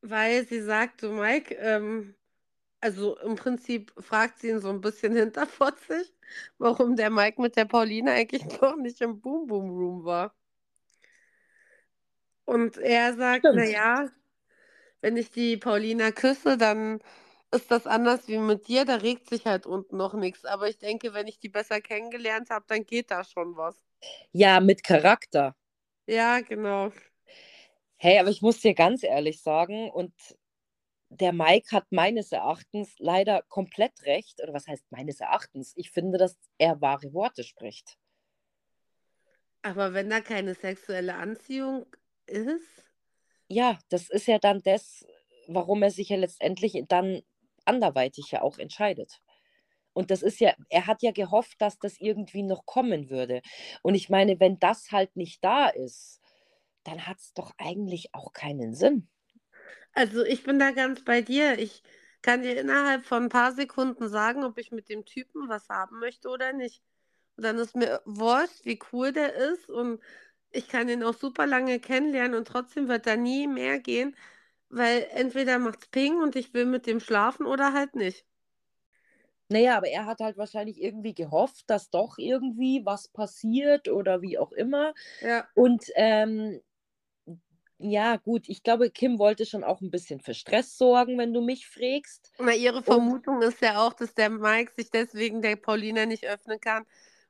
[0.02, 2.16] Weil sie sagt, so Mike, ähm,
[2.82, 6.13] also im Prinzip fragt sie ihn so ein bisschen hinterfotzig,
[6.58, 10.36] warum der Mike mit der Pauline eigentlich noch nicht im Boom Boom Room war.
[12.46, 14.10] Und er sagt, naja,
[15.00, 17.00] wenn ich die Paulina küsse, dann
[17.52, 20.46] ist das anders wie mit dir, da regt sich halt unten noch nichts.
[20.46, 23.82] Aber ich denke, wenn ich die besser kennengelernt habe, dann geht da schon was.
[24.32, 25.56] Ja, mit Charakter.
[26.08, 26.91] Ja, genau.
[27.98, 30.13] Hey, aber ich muss dir ganz ehrlich sagen, und
[31.12, 34.41] der Mike hat meines Erachtens leider komplett recht.
[34.43, 35.74] Oder was heißt meines Erachtens?
[35.76, 37.97] Ich finde, dass er wahre Worte spricht.
[39.63, 41.88] Aber wenn da keine sexuelle Anziehung
[42.28, 42.86] ist,
[43.50, 45.06] Ja, das ist ja dann das,
[45.47, 47.21] warum er sich ja letztendlich dann
[47.65, 49.21] anderweitig ja auch entscheidet.
[49.93, 53.41] Und das ist ja, er hat ja gehofft, dass das irgendwie noch kommen würde.
[53.84, 56.21] Und ich meine, wenn das halt nicht da ist,
[56.86, 59.10] dann hat es doch eigentlich auch keinen Sinn.
[59.93, 61.60] Also ich bin da ganz bei dir.
[61.60, 61.84] Ich
[62.21, 65.99] kann dir innerhalb von ein paar Sekunden sagen, ob ich mit dem Typen was haben
[65.99, 66.82] möchte oder nicht.
[67.38, 69.99] Und dann ist mir wurscht, wie cool der ist und
[70.51, 74.15] ich kann ihn auch super lange kennenlernen und trotzdem wird da nie mehr gehen,
[74.69, 78.25] weil entweder macht's Ping und ich will mit dem schlafen oder halt nicht.
[79.49, 84.38] Naja, aber er hat halt wahrscheinlich irgendwie gehofft, dass doch irgendwie was passiert oder wie
[84.38, 84.93] auch immer.
[85.21, 85.45] Ja.
[85.56, 86.62] Und ähm,
[87.82, 91.41] ja, gut, ich glaube, Kim wollte schon auch ein bisschen für Stress sorgen, wenn du
[91.41, 92.32] mich fragst.
[92.39, 96.60] Na, ihre Vermutung ist ja auch, dass der Mike sich deswegen der Paulina nicht öffnen
[96.60, 96.86] kann,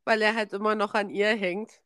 [0.05, 1.81] weil er halt immer noch an ihr hängt.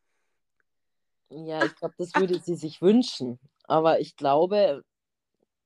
[1.30, 3.40] Ja, ich glaube, das würde sie sich wünschen.
[3.66, 4.84] Aber ich glaube,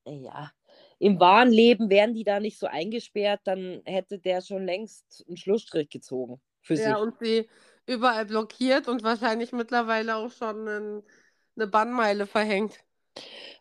[0.05, 0.51] ja,
[0.99, 5.37] im wahren Leben wären die da nicht so eingesperrt, dann hätte der schon längst einen
[5.37, 6.97] Schlussstrich gezogen für Ja, sich.
[6.97, 7.49] und sie
[7.85, 11.03] überall blockiert und wahrscheinlich mittlerweile auch schon ein,
[11.55, 12.79] eine Bannmeile verhängt.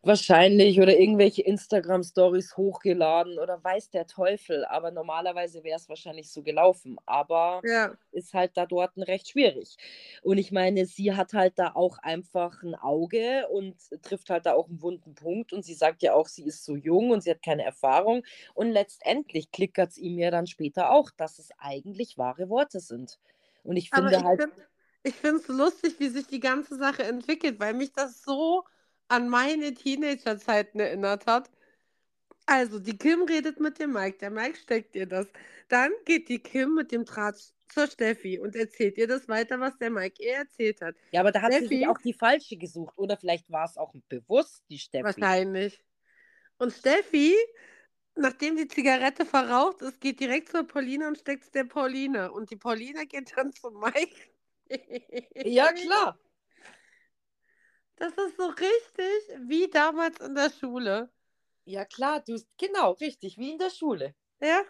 [0.02, 4.64] Wahrscheinlich oder irgendwelche Instagram-Stories hochgeladen oder weiß der Teufel.
[4.64, 6.98] Aber normalerweise wäre es wahrscheinlich so gelaufen.
[7.06, 9.76] Aber Ja, ist halt da dort recht schwierig.
[10.22, 14.54] Und ich meine, sie hat halt da auch einfach ein Auge und trifft halt da
[14.54, 15.52] auch einen wunden Punkt.
[15.52, 18.24] Und sie sagt ja auch, sie ist so jung und sie hat keine Erfahrung.
[18.54, 23.18] Und letztendlich klickert es ihm ja dann später auch, dass es eigentlich wahre Worte sind.
[23.62, 24.56] Und ich finde ich halt, finde
[25.02, 28.64] ich finde es lustig, wie sich die ganze Sache entwickelt, weil mich das so
[29.08, 31.50] an meine Teenagerzeiten erinnert hat.
[32.46, 35.26] Also, die Kim redet mit dem Mike, der Mike steckt ihr das.
[35.68, 37.36] Dann geht die Kim mit dem Draht
[37.68, 40.96] zur Steffi und erzählt ihr das weiter, was der Mike ihr erzählt hat.
[41.12, 41.78] ja, aber da hat sie Steffi?
[41.78, 42.96] sich auch die falsche gesucht.
[42.96, 45.04] Oder vielleicht war es auch bewusst die Steffi.
[45.04, 45.84] Wahrscheinlich.
[46.58, 47.36] Und Steffi,
[48.16, 52.32] nachdem die Zigarette verraucht ist, geht direkt zur Pauline und steckt es der Pauline.
[52.32, 54.16] Und die Pauline geht dann zu Mike.
[55.44, 56.18] Ja, klar.
[57.98, 61.10] Das ist so richtig wie damals in der Schule.
[61.64, 64.14] Ja, klar, du, genau, richtig, wie in der Schule.
[64.40, 64.62] Ja,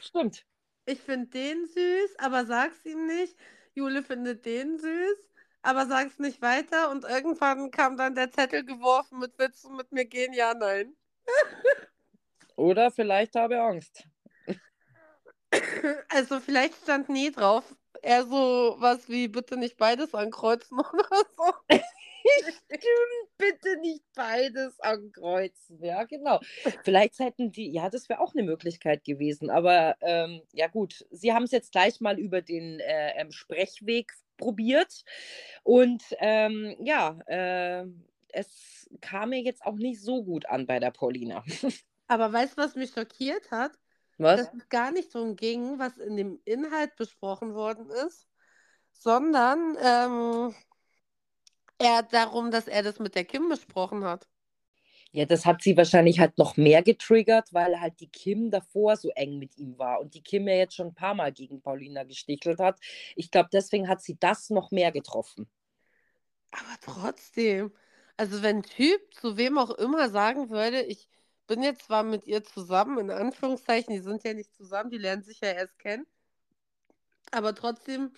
[0.00, 0.44] Stimmt.
[0.86, 3.36] ich finde den süß, aber sag's ihm nicht.
[3.74, 5.18] Jule findet den süß,
[5.62, 6.90] aber sag's nicht weiter.
[6.90, 10.32] Und irgendwann kam dann der Zettel geworfen mit Willst du mit mir gehen?
[10.32, 10.96] Ja, nein.
[12.56, 14.04] Oder vielleicht habe Angst.
[16.08, 17.64] Also vielleicht stand nie drauf.
[18.02, 21.52] Eher so was wie bitte nicht beides ankreuzen oder so.
[23.38, 25.82] Bitte nicht beides ankreuzen.
[25.82, 26.40] Ja, genau.
[26.84, 29.50] Vielleicht hätten die, ja, das wäre auch eine Möglichkeit gewesen.
[29.50, 34.12] Aber ähm, ja, gut, sie haben es jetzt gleich mal über den äh, ähm, Sprechweg
[34.36, 35.04] probiert.
[35.62, 37.84] Und ähm, ja, äh,
[38.32, 41.44] es kam mir jetzt auch nicht so gut an bei der Paulina.
[42.08, 43.72] Aber weißt du, was mich schockiert hat?
[44.18, 44.40] Was?
[44.40, 48.28] Dass es gar nicht darum ging, was in dem Inhalt besprochen worden ist,
[48.92, 50.54] sondern ähm,
[51.82, 54.28] eher darum, dass er das mit der Kim besprochen hat.
[55.12, 59.10] Ja, das hat sie wahrscheinlich halt noch mehr getriggert, weil halt die Kim davor so
[59.10, 62.04] eng mit ihm war und die Kim ja jetzt schon ein paar Mal gegen Paulina
[62.04, 62.78] gestichelt hat.
[63.16, 65.48] Ich glaube, deswegen hat sie das noch mehr getroffen.
[66.50, 67.72] Aber trotzdem,
[68.16, 71.08] also wenn ein Typ zu wem auch immer sagen würde, ich
[71.46, 75.22] bin jetzt zwar mit ihr zusammen, in Anführungszeichen, die sind ja nicht zusammen, die lernen
[75.24, 76.06] sich ja erst kennen,
[77.32, 78.12] aber trotzdem,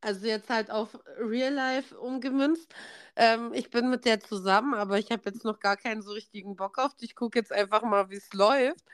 [0.00, 2.74] also jetzt halt auf Real Life umgemünzt,
[3.16, 6.56] ähm, ich bin mit der zusammen, aber ich habe jetzt noch gar keinen so richtigen
[6.56, 7.06] Bock auf die.
[7.06, 8.84] Ich gucke jetzt einfach mal, wie es läuft.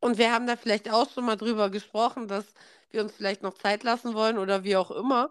[0.00, 2.46] Und wir haben da vielleicht auch schon mal drüber gesprochen, dass
[2.90, 5.30] wir uns vielleicht noch Zeit lassen wollen oder wie auch immer.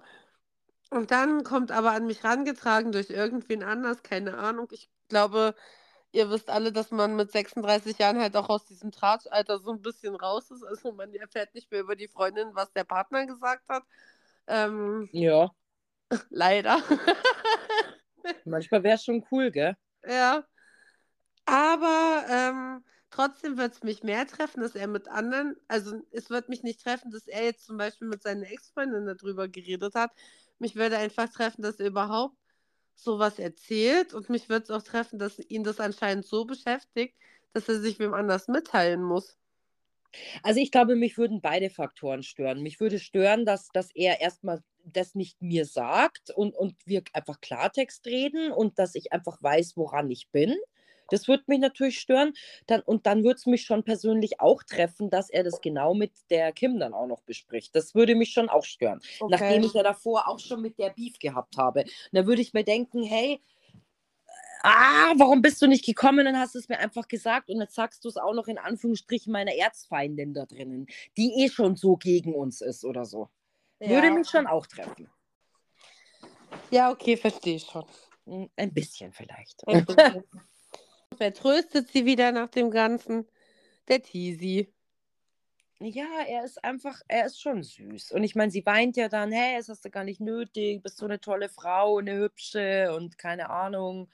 [0.90, 4.68] Und dann kommt aber an mich rangetragen durch irgendwen anders, keine Ahnung.
[4.72, 5.56] Ich glaube,
[6.12, 9.82] ihr wisst alle, dass man mit 36 Jahren halt auch aus diesem Tratschalter so ein
[9.82, 10.64] bisschen raus ist.
[10.64, 13.84] Also man erfährt nicht mehr über die Freundin, was der Partner gesagt hat.
[14.48, 15.52] Ähm, Ja,
[16.30, 16.82] leider.
[18.46, 19.76] manchmal wäre es schon cool, gell?
[20.08, 20.44] Ja.
[21.46, 26.50] Aber ähm, trotzdem wird es mich mehr treffen, dass er mit anderen, also es wird
[26.50, 30.12] mich nicht treffen, dass er jetzt zum Beispiel mit seiner Ex-Freundin darüber geredet hat.
[30.60, 32.36] Mich würde einfach treffen, dass er überhaupt
[32.96, 37.16] sowas erzählt und mich würde es auch treffen, dass ihn das anscheinend so beschäftigt,
[37.54, 39.38] dass er sich wem anders mitteilen muss.
[40.44, 42.62] Also ich glaube, mich würden beide Faktoren stören.
[42.62, 47.42] Mich würde stören, dass, dass er erstmal das nicht mir sagt und, und wir einfach
[47.42, 50.56] Klartext reden und dass ich einfach weiß, woran ich bin.
[51.10, 52.34] Das würde mich natürlich stören.
[52.66, 56.12] Dann, und dann würde es mich schon persönlich auch treffen, dass er das genau mit
[56.30, 57.76] der Kim dann auch noch bespricht.
[57.76, 59.00] Das würde mich schon auch stören.
[59.30, 61.82] Nachdem ich ja davor auch schon mit der Beef gehabt habe.
[61.82, 63.40] Und da würde ich mir denken, hey,
[64.64, 68.04] ah, warum bist du nicht gekommen und hast es mir einfach gesagt und jetzt sagst
[68.04, 72.34] du es auch noch in Anführungsstrichen meiner Erzfeindin da drinnen, die eh schon so gegen
[72.34, 73.30] uns ist oder so.
[73.80, 74.14] Würde Ja.
[74.14, 75.10] mich schon auch treffen.
[76.72, 77.86] Ja, okay, verstehe ich schon.
[78.26, 79.68] Hm, Ein bisschen vielleicht.
[79.68, 80.24] Ein bisschen.
[81.18, 83.28] Wer tröstet sie wieder nach dem Ganzen?
[83.88, 84.72] Der Teasy.
[85.80, 88.12] Ja, er ist einfach, er ist schon süß.
[88.12, 90.98] Und ich meine, sie weint ja dann, hey, das hast du gar nicht nötig, bist
[90.98, 94.10] so eine tolle Frau, eine hübsche und keine Ahnung.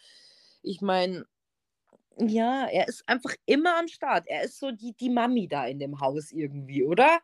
[0.63, 1.26] Ich meine,
[2.17, 4.28] ja, er ist einfach immer am Start.
[4.28, 7.19] Er ist so die, die Mami da in dem Haus irgendwie, oder?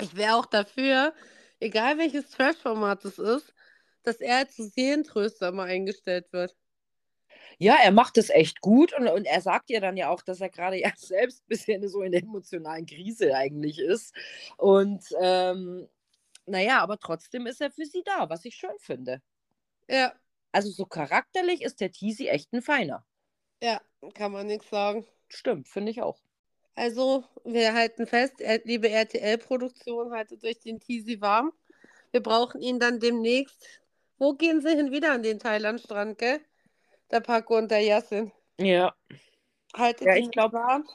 [0.00, 1.14] Ich wäre auch dafür,
[1.60, 3.54] egal welches Trash-Format es ist,
[4.02, 6.54] dass er als Seelentröster mal eingestellt wird.
[7.58, 10.40] Ja, er macht es echt gut und, und er sagt ja dann ja auch, dass
[10.40, 14.14] er gerade ja selbst ein bisschen so in der emotionalen Krise eigentlich ist.
[14.56, 15.88] Und ähm,
[16.46, 19.22] naja, aber trotzdem ist er für sie da, was ich schön finde.
[19.88, 20.12] Ja,
[20.54, 23.04] Also so charakterlich ist der Teasy echt ein Feiner.
[23.60, 23.80] ja,
[24.14, 25.04] kann man nichts sagen.
[25.28, 26.20] Stimmt, finde ich auch.
[26.76, 31.52] Also, wir halten fest, liebe RTL-Produktion, haltet euch den Teasy warm.
[32.12, 33.80] Wir brauchen ihn dann demnächst.
[34.18, 34.92] Wo gehen sie hin?
[34.92, 36.40] Wieder an den Thailandstrand, gell?
[37.10, 38.30] Der Paco und der Yassin.
[38.60, 38.94] Ja.
[39.76, 40.88] Haltet Ja, ihn ich glaub- warm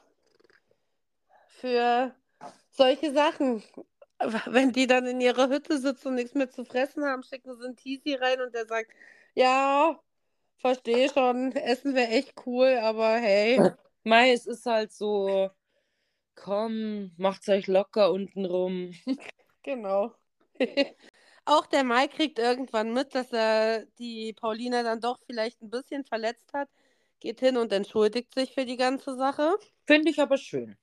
[1.48, 2.16] für
[2.72, 3.62] solche Sachen.
[4.48, 7.66] Wenn die dann in ihrer Hütte sitzen und nichts mehr zu fressen haben, schicken sie
[7.66, 8.92] einen Teasy rein und der sagt,
[9.36, 10.00] ja,
[10.58, 13.60] verstehe schon, Essen wäre echt cool, aber hey.
[14.04, 15.50] Mei, es ist halt so,
[16.36, 18.92] komm, macht's euch locker unten rum.
[19.62, 20.16] Genau.
[21.46, 26.06] Auch der Mai kriegt irgendwann mit, dass er die Paulina dann doch vielleicht ein bisschen
[26.06, 26.70] verletzt hat,
[27.20, 29.56] geht hin und entschuldigt sich für die ganze Sache.
[29.86, 30.78] Finde ich aber schön.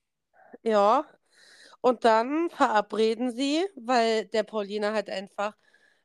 [0.61, 1.05] Ja.
[1.81, 5.55] Und dann verabreden sie, weil der Paulina halt einfach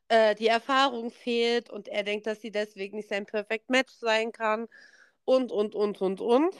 [0.09, 4.31] äh, die Erfahrung fehlt und er denkt, dass sie deswegen nicht sein Perfect Match sein
[4.31, 4.67] kann
[5.25, 6.55] und, und, und, und, und.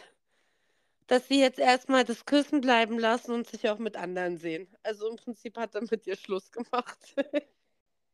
[1.08, 4.68] Dass sie jetzt erstmal das Küssen bleiben lassen und sich auch mit anderen sehen.
[4.84, 6.98] Also im Prinzip hat er mit ihr Schluss gemacht.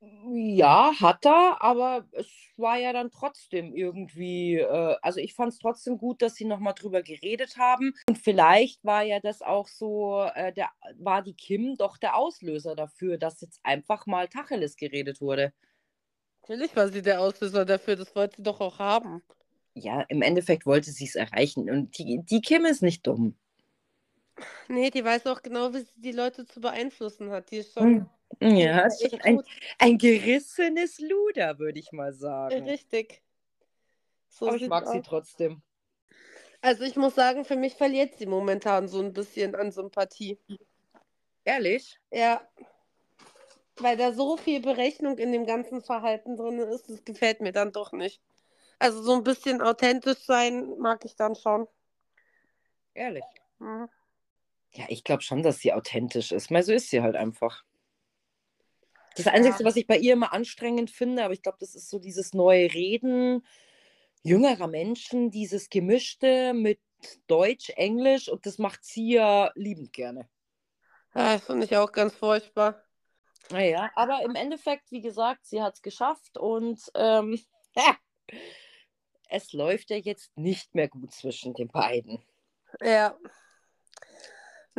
[0.02, 5.60] Ja, hat er, aber es war ja dann trotzdem irgendwie, äh, also ich fand es
[5.60, 7.94] trotzdem gut, dass sie nochmal drüber geredet haben.
[8.08, 12.76] Und vielleicht war ja das auch so, äh, der, war die Kim doch der Auslöser
[12.76, 15.52] dafür, dass jetzt einfach mal Tacheles geredet wurde.
[16.44, 19.22] Natürlich war sie der Auslöser dafür, das wollte sie doch auch haben.
[19.74, 21.70] Ja, im Endeffekt wollte sie es erreichen.
[21.70, 23.36] Und die, die Kim ist nicht dumm.
[24.70, 27.52] Nee, die weiß auch genau, wie sie die Leute zu beeinflussen hat.
[27.52, 27.84] Die ist schon.
[27.84, 28.10] Hm.
[28.42, 29.42] Ja, echt ein,
[29.80, 32.64] ein gerissenes Luder, würde ich mal sagen.
[32.64, 33.22] Richtig.
[34.30, 35.06] So Aber ich mag sie aus.
[35.06, 35.62] trotzdem.
[36.62, 40.38] Also ich muss sagen, für mich verliert sie momentan so ein bisschen an Sympathie.
[41.46, 42.00] Ehrlich?
[42.12, 42.48] Ja.
[43.78, 47.72] Weil da so viel Berechnung in dem ganzen Verhalten drin ist, das gefällt mir dann
[47.72, 48.22] doch nicht.
[48.78, 51.68] Also so ein bisschen authentisch sein mag ich dann schon.
[52.94, 53.24] Ehrlich.
[53.60, 53.90] Mhm.
[54.74, 56.52] Ja, ich glaube schon, dass sie authentisch ist.
[56.52, 57.64] Mal so ist sie halt einfach.
[59.24, 62.00] Das Einzige, was ich bei ihr immer anstrengend finde, aber ich glaube, das ist so
[62.00, 63.46] dieses neue Reden
[64.24, 66.80] jüngerer Menschen, dieses Gemischte mit
[67.28, 70.30] Deutsch, Englisch und das macht sie ja liebend gerne.
[71.16, 72.84] Ja, das finde ich auch ganz furchtbar.
[73.52, 77.40] Naja, aber im Endeffekt, wie gesagt, sie hat es geschafft und ähm,
[77.76, 77.98] ja,
[79.30, 82.24] es läuft ja jetzt nicht mehr gut zwischen den beiden.
[82.82, 83.18] Ja.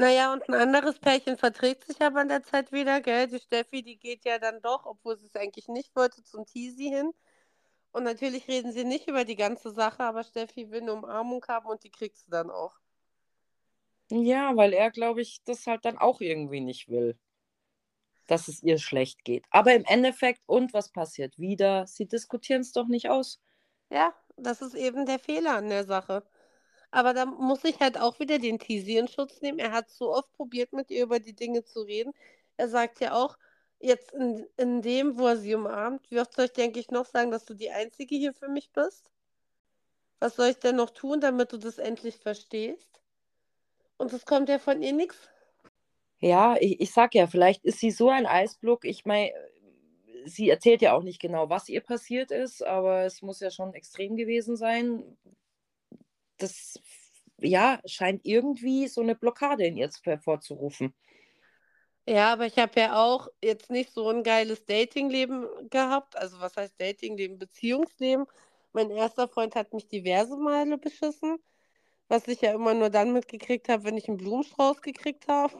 [0.00, 3.26] Naja, und ein anderes Pärchen verträgt sich aber in der Zeit wieder, gell?
[3.26, 6.88] Die Steffi, die geht ja dann doch, obwohl sie es eigentlich nicht wollte, zum Teasy
[6.88, 7.12] hin.
[7.92, 11.66] Und natürlich reden sie nicht über die ganze Sache, aber Steffi will eine Umarmung haben
[11.68, 12.80] und die kriegst du dann auch.
[14.10, 17.18] Ja, weil er, glaube ich, das halt dann auch irgendwie nicht will,
[18.26, 19.44] dass es ihr schlecht geht.
[19.50, 21.86] Aber im Endeffekt, und was passiert wieder?
[21.86, 23.38] Sie diskutieren es doch nicht aus.
[23.90, 26.24] Ja, das ist eben der Fehler an der Sache.
[26.90, 29.58] Aber da muss ich halt auch wieder den Teasy in Schutz nehmen.
[29.58, 32.12] Er hat so oft probiert, mit ihr über die Dinge zu reden.
[32.56, 33.36] Er sagt ja auch,
[33.78, 37.06] jetzt in, in dem, wo er sie umarmt, wie oft soll ich dir eigentlich noch
[37.06, 39.10] sagen, dass du die Einzige hier für mich bist?
[40.18, 43.00] Was soll ich denn noch tun, damit du das endlich verstehst?
[43.96, 45.16] Und es kommt ja von ihr nichts.
[46.18, 48.84] Ja, ich, ich sag ja, vielleicht ist sie so ein Eisblock.
[48.84, 49.32] Ich meine,
[50.26, 53.72] sie erzählt ja auch nicht genau, was ihr passiert ist, aber es muss ja schon
[53.72, 55.16] extrem gewesen sein.
[56.40, 56.80] Das,
[57.38, 60.94] ja, scheint irgendwie so eine Blockade in ihr hervorzurufen.
[62.08, 66.16] Ja, aber ich habe ja auch jetzt nicht so ein geiles Datingleben gehabt.
[66.16, 67.38] Also was heißt Datingleben?
[67.38, 68.26] Beziehungsleben.
[68.72, 71.38] Mein erster Freund hat mich diverse Male beschissen,
[72.08, 75.54] was ich ja immer nur dann mitgekriegt habe, wenn ich einen Blumenstrauß gekriegt habe.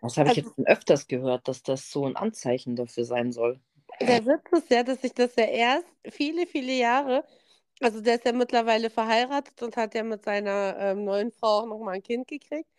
[0.00, 3.30] Das habe ich Also jetzt schon öfters gehört, dass das so ein Anzeichen dafür sein
[3.32, 3.60] soll.
[4.00, 7.24] der Witz ist ja, dass ich das ja erst viele, viele Jahre,
[7.80, 11.66] also der ist ja mittlerweile verheiratet und hat ja mit seiner ähm, neuen Frau auch
[11.66, 12.70] nochmal ein Kind gekriegt,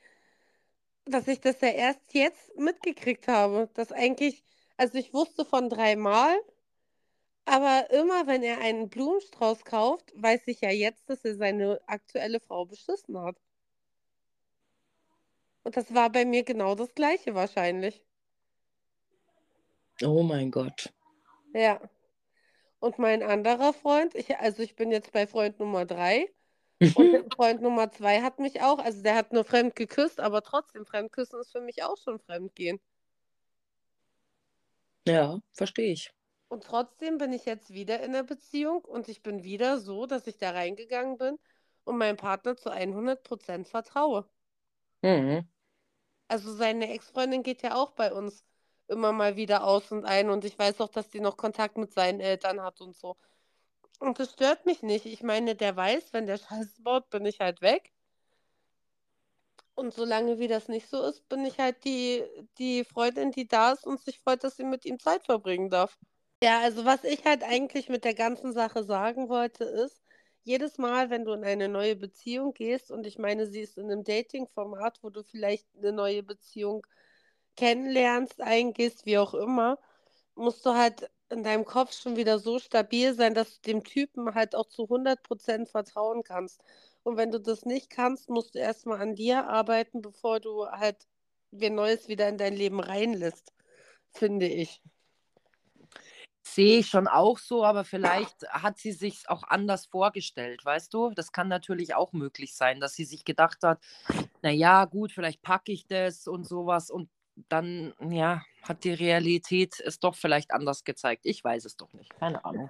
[1.05, 3.69] dass ich das ja erst jetzt mitgekriegt habe.
[3.73, 4.43] Dass eigentlich,
[4.77, 6.35] also ich wusste von dreimal,
[7.45, 12.39] aber immer wenn er einen Blumenstrauß kauft, weiß ich ja jetzt, dass er seine aktuelle
[12.39, 13.37] Frau beschissen hat.
[15.63, 18.03] Und das war bei mir genau das Gleiche wahrscheinlich.
[20.03, 20.93] Oh mein Gott.
[21.53, 21.79] Ja.
[22.79, 26.31] Und mein anderer Freund, ich, also ich bin jetzt bei Freund Nummer drei.
[26.79, 30.85] Und Freund Nummer zwei hat mich auch, also der hat nur fremd geküsst, aber trotzdem,
[30.85, 32.79] Fremdküssen ist für mich auch schon Fremdgehen.
[35.07, 36.11] Ja, verstehe ich.
[36.49, 40.27] Und trotzdem bin ich jetzt wieder in der Beziehung und ich bin wieder so, dass
[40.27, 41.39] ich da reingegangen bin
[41.83, 44.29] und meinem Partner zu 100% vertraue.
[45.01, 45.47] Mhm.
[46.27, 48.45] Also seine Ex-Freundin geht ja auch bei uns
[48.87, 51.93] immer mal wieder aus und ein und ich weiß auch, dass die noch Kontakt mit
[51.93, 53.17] seinen Eltern hat und so.
[53.99, 55.05] Und das stört mich nicht.
[55.05, 57.91] Ich meine, der weiß, wenn der Scheiße baut, bin ich halt weg.
[59.73, 62.23] Und solange wie das nicht so ist, bin ich halt die,
[62.57, 65.97] die Freundin, die da ist und sich freut, dass sie mit ihm Zeit verbringen darf.
[66.43, 70.01] Ja, also was ich halt eigentlich mit der ganzen Sache sagen wollte, ist,
[70.43, 73.91] jedes Mal, wenn du in eine neue Beziehung gehst, und ich meine, sie ist in
[73.91, 76.87] einem Dating-Format, wo du vielleicht eine neue Beziehung
[77.57, 79.77] kennenlernst, eingehst, wie auch immer,
[80.35, 84.33] musst du halt in deinem Kopf schon wieder so stabil sein, dass du dem Typen
[84.33, 86.63] halt auch zu 100% vertrauen kannst.
[87.03, 91.07] Und wenn du das nicht kannst, musst du erstmal an dir arbeiten, bevor du halt
[91.51, 93.53] wen Neues wieder in dein Leben reinlässt.
[94.11, 94.81] finde ich.
[96.43, 101.11] Sehe ich schon auch so, aber vielleicht hat sie sich auch anders vorgestellt, weißt du?
[101.11, 103.79] Das kann natürlich auch möglich sein, dass sie sich gedacht hat,
[104.41, 107.09] naja, gut, vielleicht packe ich das und sowas und
[107.49, 111.25] dann, ja, hat die Realität es doch vielleicht anders gezeigt.
[111.25, 112.69] Ich weiß es doch nicht, keine Ahnung.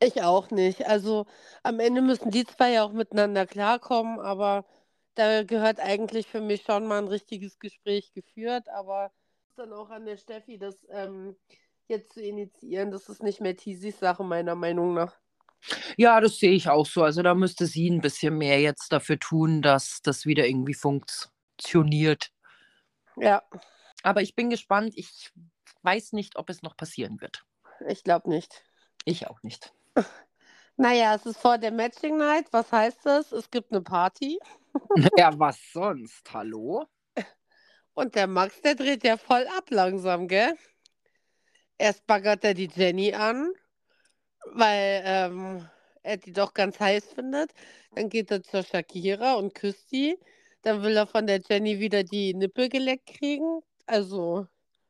[0.00, 0.86] Ich auch nicht.
[0.86, 1.26] Also
[1.62, 4.64] am Ende müssen die zwei ja auch miteinander klarkommen, aber
[5.14, 9.10] da gehört eigentlich für mich schon mal ein richtiges Gespräch geführt, aber
[9.56, 11.34] dann auch an der Steffi, das ähm,
[11.88, 15.18] jetzt zu initiieren, das ist nicht mehr Tisis Sache, meiner Meinung nach.
[15.96, 17.02] Ja, das sehe ich auch so.
[17.02, 22.30] Also da müsste sie ein bisschen mehr jetzt dafür tun, dass das wieder irgendwie funktioniert.
[23.20, 23.42] Ja.
[24.02, 24.94] Aber ich bin gespannt.
[24.96, 25.32] Ich
[25.82, 27.44] weiß nicht, ob es noch passieren wird.
[27.86, 28.64] Ich glaube nicht.
[29.04, 29.72] Ich auch nicht.
[30.80, 32.52] Naja, es ist vor der Matching Night.
[32.52, 33.32] Was heißt das?
[33.32, 34.38] Es gibt eine Party.
[35.18, 36.32] Ja, was sonst?
[36.32, 36.86] Hallo?
[37.94, 40.54] Und der Max, der dreht ja voll ab langsam, gell?
[41.78, 43.52] Erst baggert er die Jenny an,
[44.52, 45.68] weil ähm,
[46.04, 47.52] er die doch ganz heiß findet.
[47.96, 50.16] Dann geht er zur Shakira und küsst die.
[50.68, 53.62] Dann will er von der Jenny wieder die Nippel geleckt kriegen.
[53.86, 54.46] Also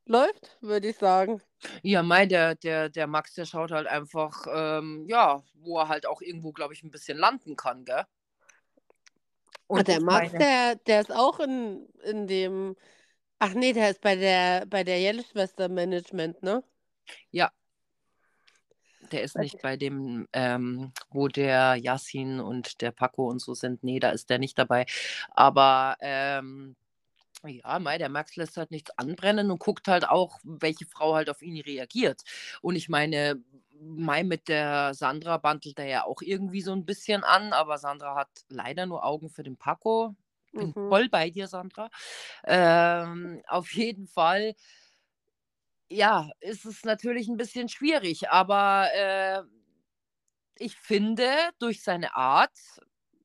[0.07, 1.41] läuft, würde ich sagen.
[1.85, 6.05] Ja, Mai, der, der, der Max, der schaut halt einfach, ähm, ja, wo er halt
[6.05, 8.03] auch irgendwo, glaube ich, ein bisschen landen kann, gell?
[9.69, 10.45] Und der Max, meine...
[10.45, 12.75] der, der ist auch in, in dem,
[13.39, 16.65] ach nee, der ist bei der, bei der Jelle-Schwester Management, ne?
[17.31, 17.53] Ja.
[19.13, 23.83] Der ist nicht bei dem, ähm, wo der Yassin und der Paco und so sind.
[23.83, 24.87] Nee, da ist der nicht dabei.
[25.31, 26.77] Aber ähm,
[27.45, 31.31] ja, Mai, der Max lässt halt nichts anbrennen und guckt halt auch, welche Frau halt
[31.31, 32.23] auf ihn reagiert.
[32.63, 33.41] Und ich meine,
[33.81, 38.17] Mai mit der Sandra bandelt er ja auch irgendwie so ein bisschen an, aber Sandra
[38.17, 40.17] hat leider nur Augen für den Paco.
[40.53, 40.89] Bin mhm.
[40.89, 41.91] voll bei dir, Sandra.
[42.45, 44.55] Ähm, auf jeden Fall
[45.91, 49.43] ja, ist es natürlich ein bisschen schwierig, aber äh,
[50.57, 52.57] ich finde, durch seine Art,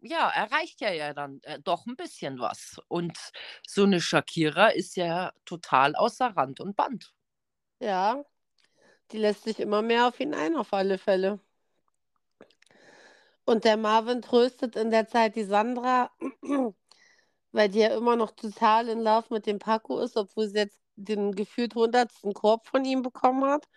[0.01, 2.77] ja, erreicht er ja dann äh, doch ein bisschen was.
[2.87, 3.17] Und
[3.67, 7.13] so eine Shakira ist ja total außer Rand und Band.
[7.79, 8.23] Ja,
[9.11, 11.39] die lässt sich immer mehr auf ihn ein, auf alle Fälle.
[13.45, 16.11] Und der Marvin tröstet in der Zeit die Sandra,
[17.51, 20.82] weil die ja immer noch total in Love mit dem Paco ist, obwohl sie jetzt
[20.95, 23.67] den gefühlt hundertsten Korb von ihm bekommen hat.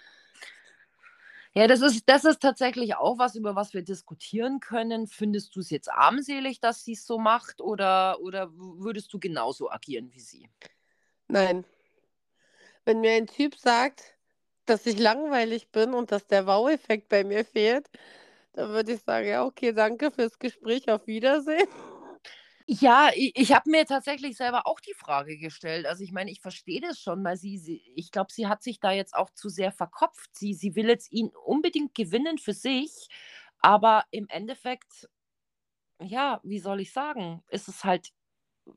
[1.55, 5.07] Ja, das ist, das ist tatsächlich auch was, über was wir diskutieren können.
[5.07, 9.71] Findest du es jetzt armselig, dass sie es so macht oder, oder würdest du genauso
[9.71, 10.51] agieren wie sie?
[11.29, 11.65] Nein.
[12.85, 14.17] Wenn mir ein Typ sagt,
[14.67, 17.89] dass ich langweilig bin und dass der Wow-Effekt bei mir fehlt,
[18.53, 21.69] dann würde ich sagen, ja, okay, danke fürs Gespräch, auf Wiedersehen.
[22.69, 25.87] Ja, ich, ich habe mir tatsächlich selber auch die Frage gestellt.
[25.87, 28.81] Also ich meine, ich verstehe das schon, weil sie, sie ich glaube, sie hat sich
[28.81, 30.31] da jetzt auch zu sehr verkopft.
[30.35, 32.91] Sie, sie will jetzt ihn unbedingt gewinnen für sich,
[33.61, 35.09] aber im Endeffekt,
[36.01, 38.11] ja, wie soll ich sagen, ist es halt,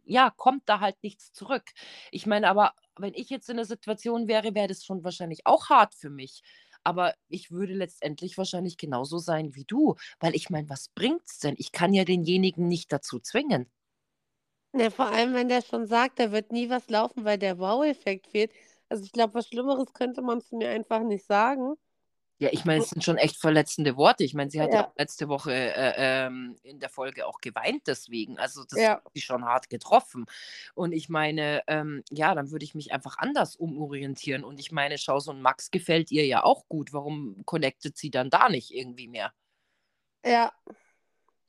[0.05, 1.65] ja, kommt da halt nichts zurück.
[2.11, 5.69] Ich meine, aber wenn ich jetzt in der Situation wäre, wäre das schon wahrscheinlich auch
[5.69, 6.43] hart für mich.
[6.83, 11.55] Aber ich würde letztendlich wahrscheinlich genauso sein wie du, weil ich meine, was bringt's denn?
[11.57, 13.69] Ich kann ja denjenigen nicht dazu zwingen.
[14.71, 18.27] Ne, vor allem, wenn der schon sagt, da wird nie was laufen, weil der Wow-Effekt
[18.27, 18.51] fehlt.
[18.87, 21.75] Also ich glaube, was Schlimmeres könnte man zu mir einfach nicht sagen.
[22.41, 24.23] Ja, ich meine, es sind schon echt verletzende Worte.
[24.23, 27.81] Ich meine, sie hat ja, ja letzte Woche äh, ähm, in der Folge auch geweint
[27.85, 28.39] deswegen.
[28.39, 28.91] Also das ja.
[28.91, 30.25] hat sie schon hart getroffen.
[30.73, 34.45] Und ich meine, ähm, ja, dann würde ich mich einfach anders umorientieren.
[34.45, 36.93] Und ich meine, schau, so ein Max gefällt ihr ja auch gut.
[36.93, 39.33] Warum connectet sie dann da nicht irgendwie mehr?
[40.25, 40.53] Ja.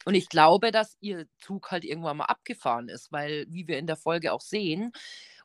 [0.05, 3.87] Und ich glaube, dass ihr Zug halt irgendwann mal abgefahren ist, weil, wie wir in
[3.87, 4.93] der Folge auch sehen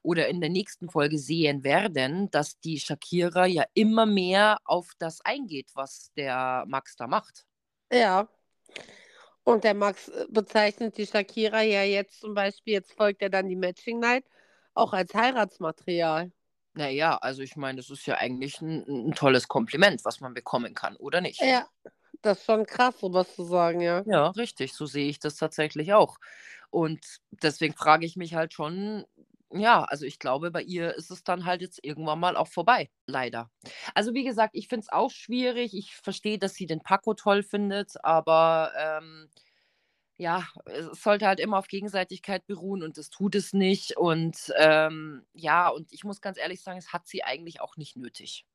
[0.01, 5.19] oder in der nächsten Folge sehen werden, dass die Shakira ja immer mehr auf das
[5.21, 7.45] eingeht, was der Max da macht.
[7.91, 8.29] Ja.
[9.43, 13.47] Und der Max äh, bezeichnet die Shakira ja jetzt zum Beispiel, jetzt folgt er dann
[13.47, 14.25] die Matching Night,
[14.73, 16.31] auch als Heiratsmaterial.
[16.73, 20.73] Naja, also ich meine, das ist ja eigentlich ein, ein tolles Kompliment, was man bekommen
[20.73, 21.41] kann, oder nicht?
[21.41, 21.69] Ja,
[22.21, 24.05] das ist schon krass, sowas zu sagen, ja.
[24.05, 26.17] Ja, richtig, so sehe ich das tatsächlich auch.
[26.69, 29.05] Und deswegen frage ich mich halt schon,
[29.51, 32.91] ja, also ich glaube, bei ihr ist es dann halt jetzt irgendwann mal auch vorbei,
[33.07, 33.49] leider.
[33.95, 35.73] Also wie gesagt, ich finde es auch schwierig.
[35.75, 39.29] Ich verstehe, dass sie den Paco toll findet, aber ähm,
[40.17, 43.97] ja, es sollte halt immer auf Gegenseitigkeit beruhen und das tut es nicht.
[43.97, 47.97] Und ähm, ja, und ich muss ganz ehrlich sagen, es hat sie eigentlich auch nicht
[47.97, 48.45] nötig.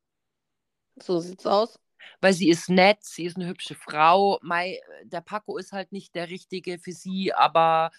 [1.01, 1.77] So sieht's aus
[2.19, 4.39] weil sie ist nett, sie ist eine hübsche Frau.
[4.41, 7.91] Mai, der Paco ist halt nicht der Richtige für sie, aber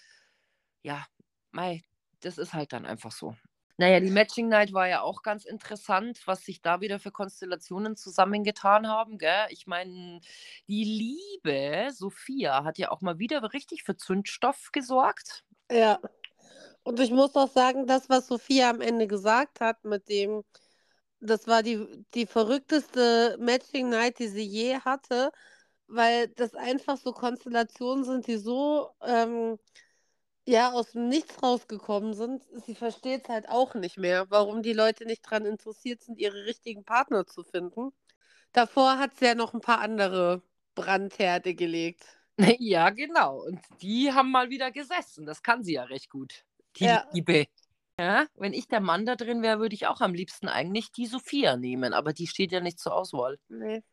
[0.83, 1.05] ja,
[1.51, 1.83] Mai,
[2.21, 3.35] das ist halt dann einfach so.
[3.77, 7.95] Naja, die Matching Night war ja auch ganz interessant, was sich da wieder für Konstellationen
[7.95, 9.17] zusammengetan haben.
[9.17, 9.47] Gell?
[9.49, 10.21] Ich meine,
[10.67, 15.43] die liebe Sophia hat ja auch mal wieder richtig für Zündstoff gesorgt.
[15.71, 15.99] Ja.
[16.83, 20.43] Und ich muss auch sagen, das, was Sophia am Ende gesagt hat, mit dem,
[21.23, 25.31] das war die, die verrückteste Matching Night, die sie je hatte,
[25.87, 29.59] weil das einfach so Konstellationen sind, die so ähm,
[30.45, 32.43] ja aus dem Nichts rausgekommen sind.
[32.65, 36.45] Sie versteht es halt auch nicht mehr, warum die Leute nicht daran interessiert sind, ihre
[36.45, 37.91] richtigen Partner zu finden.
[38.53, 40.41] Davor hat sie ja noch ein paar andere
[40.75, 42.05] Brandherde gelegt.
[42.59, 43.43] Ja, genau.
[43.43, 45.27] Und die haben mal wieder gesessen.
[45.27, 46.45] Das kann sie ja recht gut.
[46.77, 47.05] Die Ja.
[47.11, 47.45] Liebe.
[47.99, 51.05] Ja, wenn ich der Mann da drin wäre, würde ich auch am liebsten eigentlich die
[51.05, 51.93] Sophia nehmen.
[51.93, 53.37] Aber die steht ja nicht zur Auswahl.
[53.49, 53.83] Nee.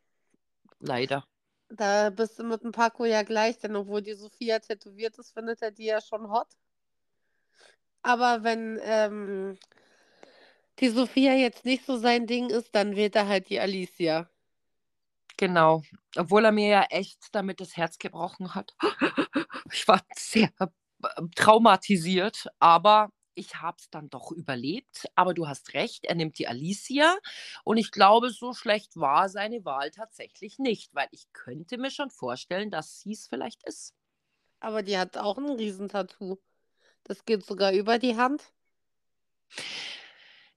[0.79, 1.25] Leider.
[1.69, 5.63] Da bist du mit dem Paco ja gleich, denn obwohl die Sophia tätowiert ist, findet
[5.63, 6.49] er die ja schon hot.
[8.03, 9.59] Aber wenn ähm,
[10.79, 14.31] die Sophia jetzt nicht so sein Ding ist, dann wählt er halt die Alicia.
[15.37, 15.83] Genau.
[16.17, 18.75] Obwohl er mir ja echt damit das Herz gebrochen hat.
[19.73, 20.69] Ich war sehr äh,
[21.37, 25.07] traumatisiert, aber ich habe es dann doch überlebt.
[25.15, 27.17] Aber du hast recht, er nimmt die Alicia
[27.65, 32.11] und ich glaube, so schlecht war seine Wahl tatsächlich nicht, weil ich könnte mir schon
[32.11, 33.95] vorstellen, dass sie es vielleicht ist.
[34.61, 36.39] Aber die hat auch ein Riesentattoo.
[37.05, 38.53] Das geht sogar über die Hand.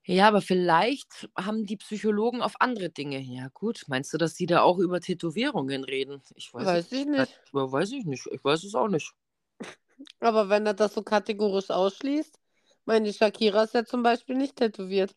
[0.05, 3.19] Ja, aber vielleicht haben die Psychologen auf andere Dinge.
[3.19, 3.85] Ja, gut.
[3.87, 6.21] Meinst du, dass die da auch über Tätowierungen reden?
[6.35, 7.39] Ich weiß, Weiß ich nicht.
[7.53, 8.27] Weiß ich nicht.
[8.27, 9.13] Ich weiß es auch nicht.
[10.19, 12.37] Aber wenn er das so kategorisch ausschließt,
[12.85, 15.15] meine Shakira ist ja zum Beispiel nicht tätowiert.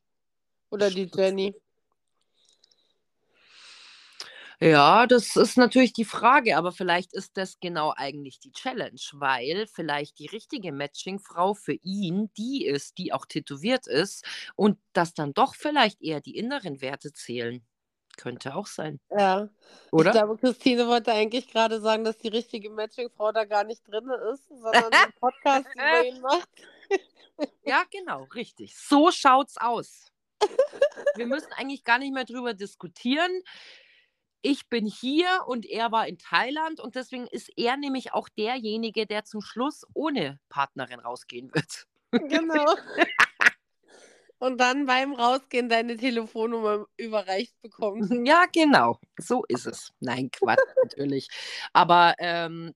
[0.71, 1.55] Oder die Jenny.
[4.59, 9.67] Ja, das ist natürlich die Frage, aber vielleicht ist das genau eigentlich die Challenge, weil
[9.67, 15.35] vielleicht die richtige Matching-Frau für ihn die ist, die auch tätowiert ist und dass dann
[15.35, 17.63] doch vielleicht eher die inneren Werte zählen.
[18.17, 19.51] Könnte auch sein, Ja.
[19.89, 20.11] Ich oder?
[20.13, 24.49] glaube, Christine wollte eigentlich gerade sagen, dass die richtige Matching-Frau da gar nicht drin ist,
[24.49, 26.49] sondern den Podcast über ihn macht.
[27.65, 28.77] Ja, genau, richtig.
[28.77, 30.13] So schaut's aus.
[31.17, 33.43] Wir müssen eigentlich gar nicht mehr drüber diskutieren.
[34.43, 39.07] Ich bin hier und er war in Thailand und deswegen ist er nämlich auch derjenige,
[39.07, 41.87] der zum Schluss ohne Partnerin rausgehen wird.
[42.13, 42.77] Genau.
[44.39, 48.11] Und dann beim Rausgehen deine Telefonnummer überreicht bekommt.
[48.27, 49.01] Ja, genau.
[49.19, 49.93] So ist es.
[49.99, 51.29] Nein, Quatsch, natürlich.
[51.73, 52.75] Aber ähm,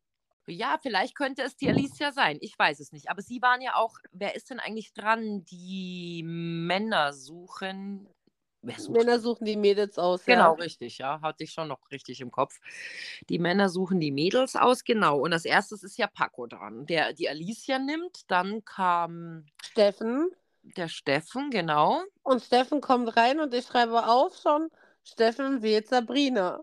[0.50, 2.38] ja, vielleicht könnte es die Alicia sein.
[2.40, 3.10] Ich weiß es nicht.
[3.10, 5.44] Aber sie waren ja auch, wer ist denn eigentlich dran?
[5.46, 8.08] Die Männer suchen.
[8.76, 8.90] Sucht?
[8.90, 10.62] Männer suchen die Mädels aus, Genau, ja.
[10.62, 11.20] richtig, ja.
[11.22, 12.60] Hatte ich schon noch richtig im Kopf.
[13.30, 15.18] Die Männer suchen die Mädels aus, genau.
[15.18, 18.30] Und als erstes ist ja Paco dran, der die Alicia nimmt.
[18.30, 20.30] Dann kam Steffen.
[20.62, 22.02] der Steffen, genau.
[22.22, 24.68] Und Steffen kommt rein und ich schreibe auf schon,
[25.04, 26.60] Steffen wählt Sabrina.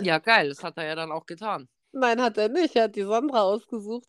[0.00, 1.68] Ja, geil, das hat er ja dann auch getan.
[1.92, 2.74] Nein, hat er nicht.
[2.76, 4.08] Er hat die Sandra ausgesucht.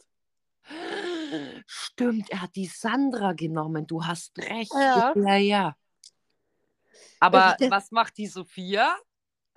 [1.66, 3.86] Stimmt, er hat die Sandra genommen.
[3.88, 4.74] Du hast recht.
[4.74, 5.14] Ja.
[5.16, 5.36] ja.
[5.36, 5.78] ja.
[7.20, 8.96] Aber was macht die Sophia?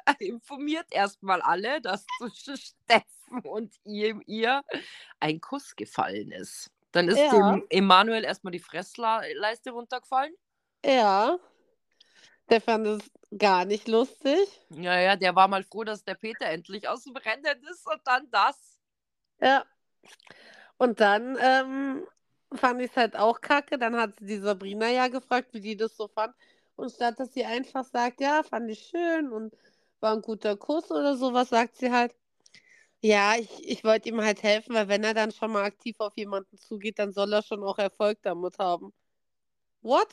[0.21, 4.63] Informiert erstmal alle, dass zwischen Steffen und ihm ihr
[5.21, 6.71] ein Kuss gefallen ist.
[6.93, 7.31] Dann ist Ja.
[7.53, 10.35] dem Emanuel erstmal die Fressleiste runtergefallen.
[10.85, 11.39] Ja.
[12.49, 14.49] Der fand es gar nicht lustig.
[14.71, 18.01] Ja, ja, der war mal froh, dass der Peter endlich aus dem Rennen ist und
[18.05, 18.79] dann das.
[19.41, 19.65] Ja.
[20.79, 22.07] Und dann ähm,
[22.53, 23.79] fand ich es halt auch kacke.
[23.79, 26.35] Dann hat sie die Sabrina ja gefragt, wie die das so fand.
[26.77, 29.55] Und statt dass sie einfach sagt, ja, fand ich schön und
[30.01, 32.15] war ein guter Kuss oder sowas, sagt sie halt,
[33.01, 36.17] ja, ich, ich wollte ihm halt helfen, weil wenn er dann schon mal aktiv auf
[36.17, 38.93] jemanden zugeht, dann soll er schon auch Erfolg damit haben.
[39.83, 40.09] What?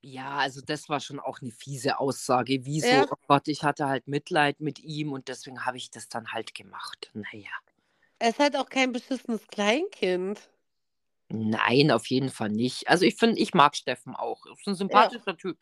[0.00, 2.64] Ja, also das war schon auch eine fiese Aussage.
[2.64, 2.86] Wieso?
[2.86, 3.06] Ja.
[3.10, 6.54] Oh Gott, ich hatte halt Mitleid mit ihm und deswegen habe ich das dann halt
[6.54, 7.10] gemacht.
[7.14, 7.50] Naja.
[8.20, 10.48] Er ist halt auch kein beschissenes Kleinkind.
[11.28, 12.88] Nein, auf jeden Fall nicht.
[12.88, 14.46] Also ich finde, ich mag Steffen auch.
[14.46, 15.58] Ist ein sympathischer Typ.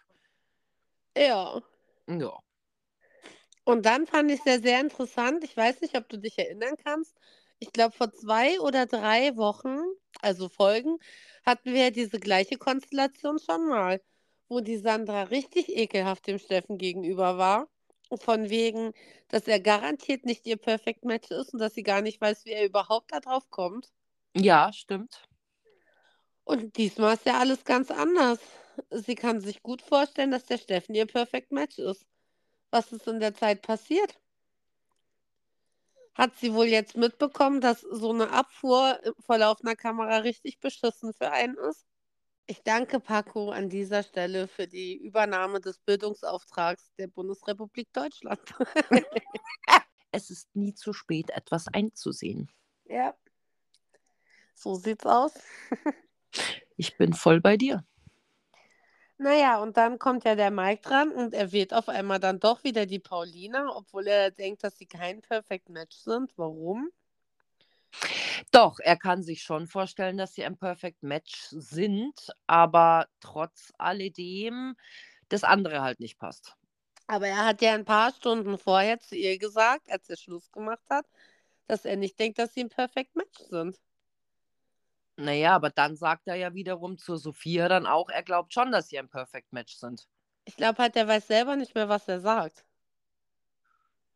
[1.16, 1.60] Ja.
[2.08, 2.38] Ja.
[3.64, 5.42] Und dann fand ich es ja sehr interessant.
[5.42, 7.16] Ich weiß nicht, ob du dich erinnern kannst.
[7.58, 9.78] Ich glaube, vor zwei oder drei Wochen,
[10.20, 10.98] also Folgen,
[11.44, 14.00] hatten wir ja diese gleiche Konstellation schon mal,
[14.48, 17.68] wo die Sandra richtig ekelhaft dem Steffen gegenüber war.
[18.20, 18.92] Von wegen,
[19.28, 22.52] dass er garantiert nicht ihr Perfect Match ist und dass sie gar nicht weiß, wie
[22.52, 23.90] er überhaupt da drauf kommt.
[24.36, 25.26] Ja, stimmt.
[26.44, 28.38] Und diesmal ist ja alles ganz anders.
[28.90, 32.06] Sie kann sich gut vorstellen, dass der Steffen ihr Perfect Match ist.
[32.70, 34.20] Was ist in der Zeit passiert?
[36.14, 41.30] Hat sie wohl jetzt mitbekommen, dass so eine Abfuhr vor laufender Kamera richtig beschissen für
[41.30, 41.84] einen ist?
[42.48, 48.40] Ich danke Paco an dieser Stelle für die Übernahme des Bildungsauftrags der Bundesrepublik Deutschland.
[50.12, 52.48] es ist nie zu spät, etwas einzusehen.
[52.84, 53.14] Ja,
[54.54, 55.32] so sieht's aus.
[56.76, 57.84] ich bin voll bei dir.
[59.18, 62.64] Naja, und dann kommt ja der Mike dran und er wählt auf einmal dann doch
[62.64, 66.32] wieder die Paulina, obwohl er denkt, dass sie kein Perfect Match sind.
[66.36, 66.90] Warum?
[68.52, 72.14] Doch, er kann sich schon vorstellen, dass sie ein Perfect Match sind,
[72.46, 74.76] aber trotz alledem
[75.28, 76.56] das andere halt nicht passt.
[77.08, 80.84] Aber er hat ja ein paar Stunden vorher zu ihr gesagt, als er Schluss gemacht
[80.90, 81.06] hat,
[81.66, 83.78] dass er nicht denkt, dass sie ein Perfect Match sind.
[85.16, 88.88] Naja, aber dann sagt er ja wiederum zur Sophia dann auch, er glaubt schon, dass
[88.88, 90.06] sie ein Perfect Match sind.
[90.44, 92.64] Ich glaube halt, der weiß selber nicht mehr, was er sagt.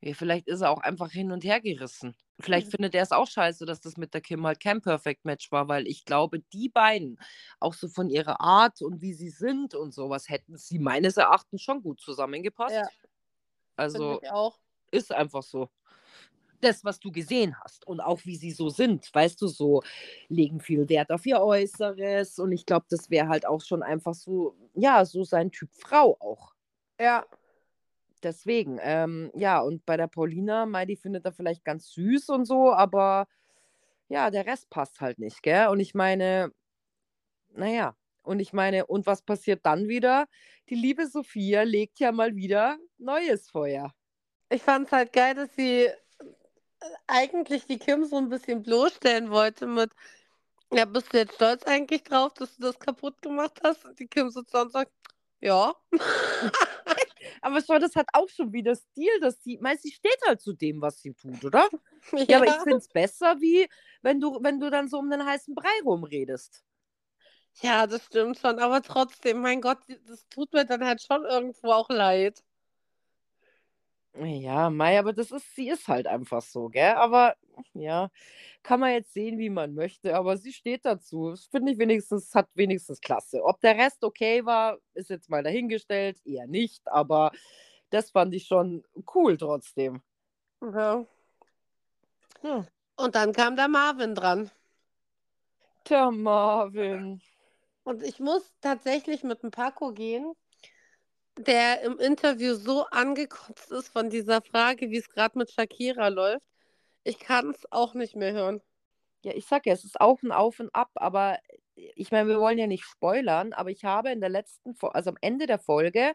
[0.02, 2.14] Ja, vielleicht ist er auch einfach hin und her gerissen.
[2.42, 2.72] Vielleicht mhm.
[2.72, 5.68] findet er es auch scheiße, dass das mit der Kim halt kein Perfect Match war,
[5.68, 7.18] weil ich glaube, die beiden,
[7.58, 11.62] auch so von ihrer Art und wie sie sind und sowas, hätten sie meines Erachtens
[11.62, 12.74] schon gut zusammengepasst.
[12.74, 12.88] Ja.
[13.76, 14.20] Also
[14.90, 15.70] ist einfach so
[16.60, 19.82] das, was du gesehen hast und auch wie sie so sind, weißt du, so
[20.28, 24.14] legen viel Wert auf ihr Äußeres und ich glaube, das wäre halt auch schon einfach
[24.14, 26.54] so, ja, so sein Typ Frau auch.
[27.00, 27.24] Ja.
[28.22, 32.72] Deswegen, ähm, ja, und bei der Paulina, Meidi findet er vielleicht ganz süß und so,
[32.72, 33.26] aber
[34.08, 35.68] ja, der Rest passt halt nicht, gell?
[35.68, 36.52] Und ich meine,
[37.52, 40.26] naja, und ich meine, und was passiert dann wieder?
[40.68, 43.94] Die liebe Sophia legt ja mal wieder neues Feuer.
[44.50, 45.88] Ich fand es halt geil, dass sie
[47.06, 49.92] eigentlich die Kim so ein bisschen bloßstellen wollte mit,
[50.72, 53.84] ja, bist du jetzt stolz eigentlich drauf, dass du das kaputt gemacht hast?
[53.84, 54.92] Und die Kim sitzt da und sagt,
[55.40, 55.74] ja.
[57.40, 60.52] aber schau, das hat auch schon wieder Stil, dass sie, meinst sie steht halt zu
[60.52, 61.68] dem, was sie tut, oder?
[62.12, 63.68] Ja, ja aber ich finde es besser, wie
[64.00, 66.64] wenn du, wenn du dann so um den heißen Brei rumredest.
[67.60, 71.72] Ja, das stimmt schon, aber trotzdem, mein Gott, das tut mir dann halt schon irgendwo
[71.72, 72.42] auch leid.
[74.14, 76.94] Ja, Mai, aber das ist, sie ist halt einfach so, gell?
[76.94, 77.36] Aber
[77.74, 78.10] ja,
[78.62, 81.30] kann man jetzt sehen, wie man möchte, aber sie steht dazu.
[81.30, 83.44] Das finde ich wenigstens, hat wenigstens klasse.
[83.44, 87.30] Ob der Rest okay war, ist jetzt mal dahingestellt, eher nicht, aber
[87.90, 88.84] das fand ich schon
[89.14, 90.02] cool trotzdem.
[90.60, 91.06] Ja.
[92.42, 92.66] ja.
[92.96, 94.50] Und dann kam der Marvin dran.
[95.88, 97.22] Der Marvin.
[97.84, 100.34] Und ich muss tatsächlich mit dem Paco gehen,
[101.38, 106.44] der im Interview so angekotzt ist von dieser Frage, wie es gerade mit Shakira läuft.
[107.04, 108.60] Ich kann es auch nicht mehr hören.
[109.22, 111.38] Ja, ich sag ja, es ist auch ein Auf und Ab, aber
[111.74, 115.16] ich meine, wir wollen ja nicht spoilern, aber ich habe in der letzten, also am
[115.20, 116.14] Ende der Folge,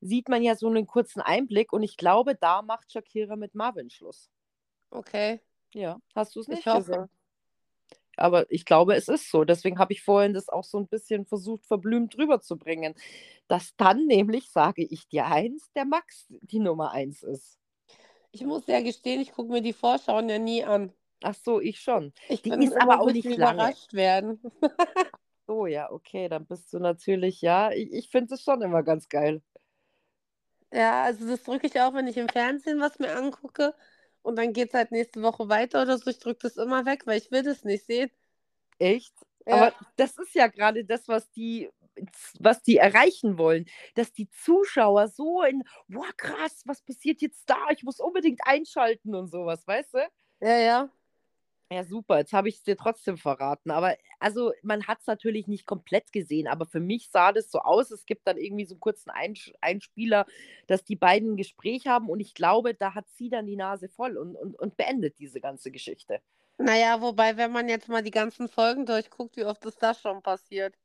[0.00, 3.90] sieht man ja so einen kurzen Einblick und ich glaube, da macht Shakira mit Marvin
[3.90, 4.30] Schluss.
[4.90, 5.40] Okay.
[5.72, 6.90] Ja, hast du es nicht ich hoffe.
[6.92, 7.08] gesehen?
[8.16, 9.44] Aber ich glaube, es ist so.
[9.44, 12.94] Deswegen habe ich vorhin das auch so ein bisschen versucht, verblümt rüberzubringen.
[13.48, 17.58] Dass dann nämlich, sage ich dir eins, der Max die Nummer eins ist.
[18.32, 20.92] Ich muss ja gestehen, ich gucke mir die Vorschauen ja nie an.
[21.22, 22.12] Ach so, ich schon.
[22.28, 24.40] Ich die ist aber auch nicht überrascht werden.
[25.46, 29.08] so, ja, okay, dann bist du natürlich, ja, ich, ich finde es schon immer ganz
[29.08, 29.42] geil.
[30.72, 33.74] Ja, also das drücke ich auch, wenn ich im Fernsehen was mir angucke
[34.26, 36.10] und dann geht es halt nächste Woche weiter oder so.
[36.10, 38.10] Ich drücke das immer weg, weil ich will das nicht sehen.
[38.78, 39.14] Echt?
[39.46, 39.54] Ja.
[39.54, 41.70] Aber das ist ja gerade das, was die,
[42.40, 47.56] was die erreichen wollen, dass die Zuschauer so in, boah, krass, was passiert jetzt da?
[47.70, 49.98] Ich muss unbedingt einschalten und sowas, weißt du?
[50.40, 50.90] Ja, ja.
[51.72, 52.18] Ja, super.
[52.18, 53.72] Jetzt habe ich es dir trotzdem verraten.
[53.72, 57.58] Aber also, man hat es natürlich nicht komplett gesehen, aber für mich sah das so
[57.58, 57.90] aus.
[57.90, 60.26] Es gibt dann irgendwie so einen kurzen Einsch Einspieler,
[60.68, 63.88] dass die beiden ein Gespräch haben und ich glaube, da hat sie dann die Nase
[63.88, 66.20] voll und, und, und beendet diese ganze Geschichte.
[66.58, 70.20] Naja, wobei, wenn man jetzt mal die ganzen Folgen durchguckt, wie oft ist das schon
[70.22, 70.76] passiert?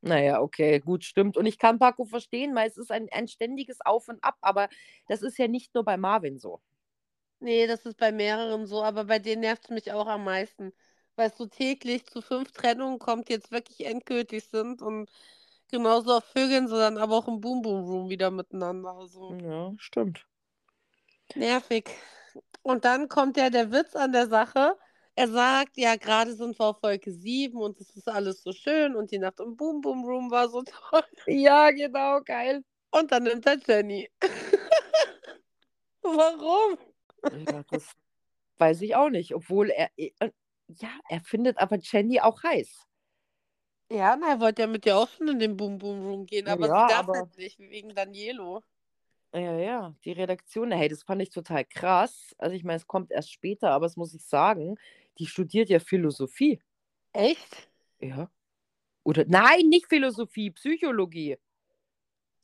[0.00, 1.36] Naja, okay, gut, stimmt.
[1.36, 4.68] Und ich kann Paco verstehen, weil es ist ein, ein ständiges Auf und Ab, aber
[5.08, 6.60] das ist ja nicht nur bei Marvin so.
[7.40, 10.72] Nee, das ist bei mehreren so, aber bei denen nervt es mich auch am meisten.
[11.16, 15.10] Weil es so täglich zu fünf Trennungen kommt, die jetzt wirklich endgültig sind und
[15.70, 18.90] genauso auf Vögeln, sondern aber auch im Boom Boom Room wieder miteinander.
[18.90, 19.34] Also.
[19.42, 20.26] Ja, stimmt.
[21.34, 21.90] Nervig.
[22.62, 24.76] Und dann kommt ja der Witz an der Sache.
[25.14, 28.94] Er sagt, ja, gerade sind wir auf Folge 7 und es ist alles so schön
[28.94, 31.02] und die Nacht im Boom Boom Room war so toll.
[31.26, 32.62] Ja, genau, geil.
[32.90, 34.08] Und dann nimmt er Jenny.
[36.02, 36.78] Warum?
[37.22, 37.94] Ja, das
[38.58, 39.34] weiß ich auch nicht.
[39.34, 40.10] Obwohl er, äh,
[40.68, 42.86] ja, er findet aber Jenny auch heiß.
[43.90, 46.46] Ja, na, er wollte ja mit dir auch schon in den Boom Boom Room gehen,
[46.46, 47.18] aber ja, sie darf aber...
[47.18, 48.62] halt nicht, wegen Danielo.
[49.32, 52.34] Ja, ja, die Redaktion, hey, das fand ich total krass.
[52.38, 54.76] Also ich meine, es kommt erst später, aber das muss ich sagen,
[55.18, 56.60] die studiert ja Philosophie.
[57.12, 57.70] Echt?
[58.00, 58.30] Ja.
[59.04, 61.36] Oder nein, nicht Philosophie, Psychologie.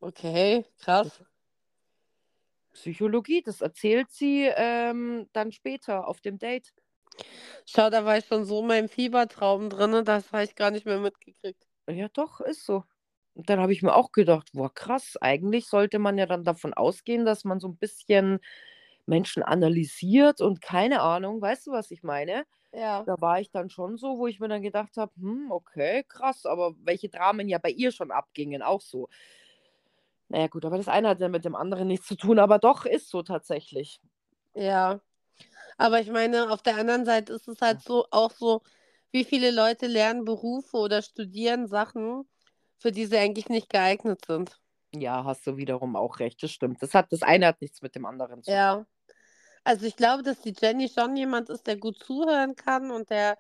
[0.01, 1.23] Okay, krass.
[2.75, 6.73] Psychologie, das erzählt sie ähm, dann später auf dem Date.
[7.67, 10.87] Schau, da war ich schon so in meinem Fiebertraum drin, das habe ich gar nicht
[10.87, 11.67] mehr mitgekriegt.
[11.89, 12.85] Ja, doch, ist so.
[13.35, 16.73] Und dann habe ich mir auch gedacht, boah, krass, eigentlich sollte man ja dann davon
[16.73, 18.39] ausgehen, dass man so ein bisschen
[19.07, 22.47] Menschen analysiert und keine Ahnung, weißt du, was ich meine?
[22.73, 23.07] Ja.
[23.07, 26.47] Da war ich dann schon so, wo ich mir dann gedacht habe, hm, okay, krass,
[26.47, 29.09] aber welche Dramen ja bei ihr schon abgingen, auch so.
[30.29, 32.87] Naja, gut, aber das eine hat ja mit dem anderen nichts zu tun, aber doch
[32.87, 34.01] ist so tatsächlich.
[34.55, 35.01] Ja.
[35.77, 38.63] Aber ich meine, auf der anderen Seite ist es halt so auch so,
[39.11, 42.29] wie viele Leute lernen Berufe oder studieren Sachen,
[42.79, 44.61] für die sie eigentlich nicht geeignet sind.
[44.93, 46.83] Ja, hast du wiederum auch recht, das stimmt.
[46.83, 48.57] Das, hat, das eine hat nichts mit dem anderen zu tun.
[48.57, 48.87] Ja.
[49.65, 53.39] Also ich glaube, dass die Jenny schon jemand ist, der gut zuhören kann und der,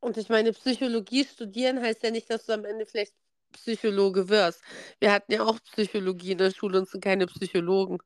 [0.00, 3.14] und ich meine, Psychologie studieren heißt ja nicht, dass du am Ende vielleicht
[3.52, 4.62] Psychologe wirst.
[5.00, 7.98] Wir hatten ja auch Psychologie in der Schule und sind keine Psychologen.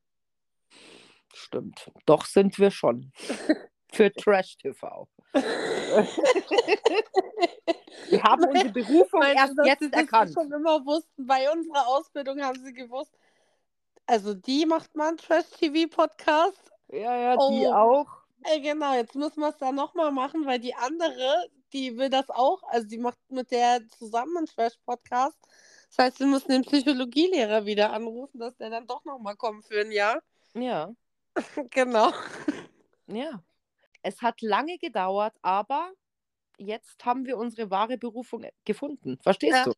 [1.35, 1.91] Stimmt.
[2.07, 3.13] Doch sind wir schon.
[3.93, 5.07] Für Trash TV.
[5.35, 5.43] wir
[8.23, 10.33] haben unsere Berufung Meinst erst du, jetzt erkannt.
[10.33, 11.27] schon immer wussten?
[11.27, 13.13] Bei unserer Ausbildung haben sie gewusst,
[14.07, 16.73] also die macht mal einen Trash-TV-Podcast.
[16.89, 17.73] Ja, ja, die Oh.
[17.73, 18.07] auch.
[18.45, 22.29] Ey, genau, jetzt müssen wir es dann nochmal machen, weil die andere, die will das
[22.31, 25.37] auch, also die macht mit der zusammen einen Trash-Podcast.
[25.89, 29.81] Das heißt, wir müssen den Psychologielehrer wieder anrufen, dass der dann doch nochmal kommt für
[29.81, 30.23] ein Jahr.
[30.55, 30.93] Ja,
[31.71, 32.13] Genau.
[33.07, 33.43] ja.
[34.03, 35.93] Es hat lange gedauert, aber
[36.59, 39.19] jetzt haben wir unsere wahre Berufung gefunden.
[39.23, 39.65] Verstehst Ja.
[39.65, 39.73] du?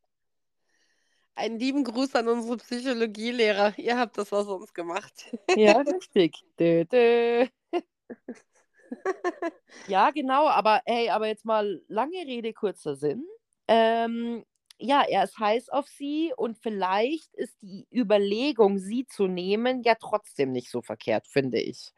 [1.36, 3.76] Einen lieben Gruß an unsere Psychologielehrer.
[3.76, 5.36] Ihr habt das aus uns gemacht.
[5.56, 6.44] Ja, richtig.
[6.58, 7.46] Dö, dö.
[9.86, 13.26] Ja, genau, aber hey, aber jetzt mal lange Rede, kurzer Sinn.
[13.68, 14.44] Ähm,
[14.78, 19.94] ja, er ist heiß auf sie und vielleicht ist die Überlegung, sie zu nehmen, ja
[19.94, 21.92] trotzdem nicht so verkehrt, finde ich.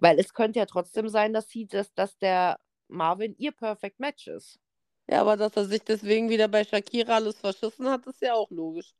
[0.00, 2.58] Weil es könnte ja trotzdem sein, dass sie, dass, dass der
[2.88, 4.58] Marvin ihr Perfect Match ist.
[5.08, 8.50] Ja, aber dass er sich deswegen wieder bei Shakira alles verschissen hat, ist ja auch
[8.50, 8.94] logisch.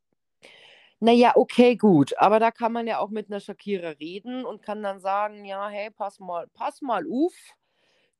[1.03, 2.17] Naja, okay, gut.
[2.17, 5.67] Aber da kann man ja auch mit einer Shakira reden und kann dann sagen, ja,
[5.67, 7.33] hey, pass mal, pass mal auf.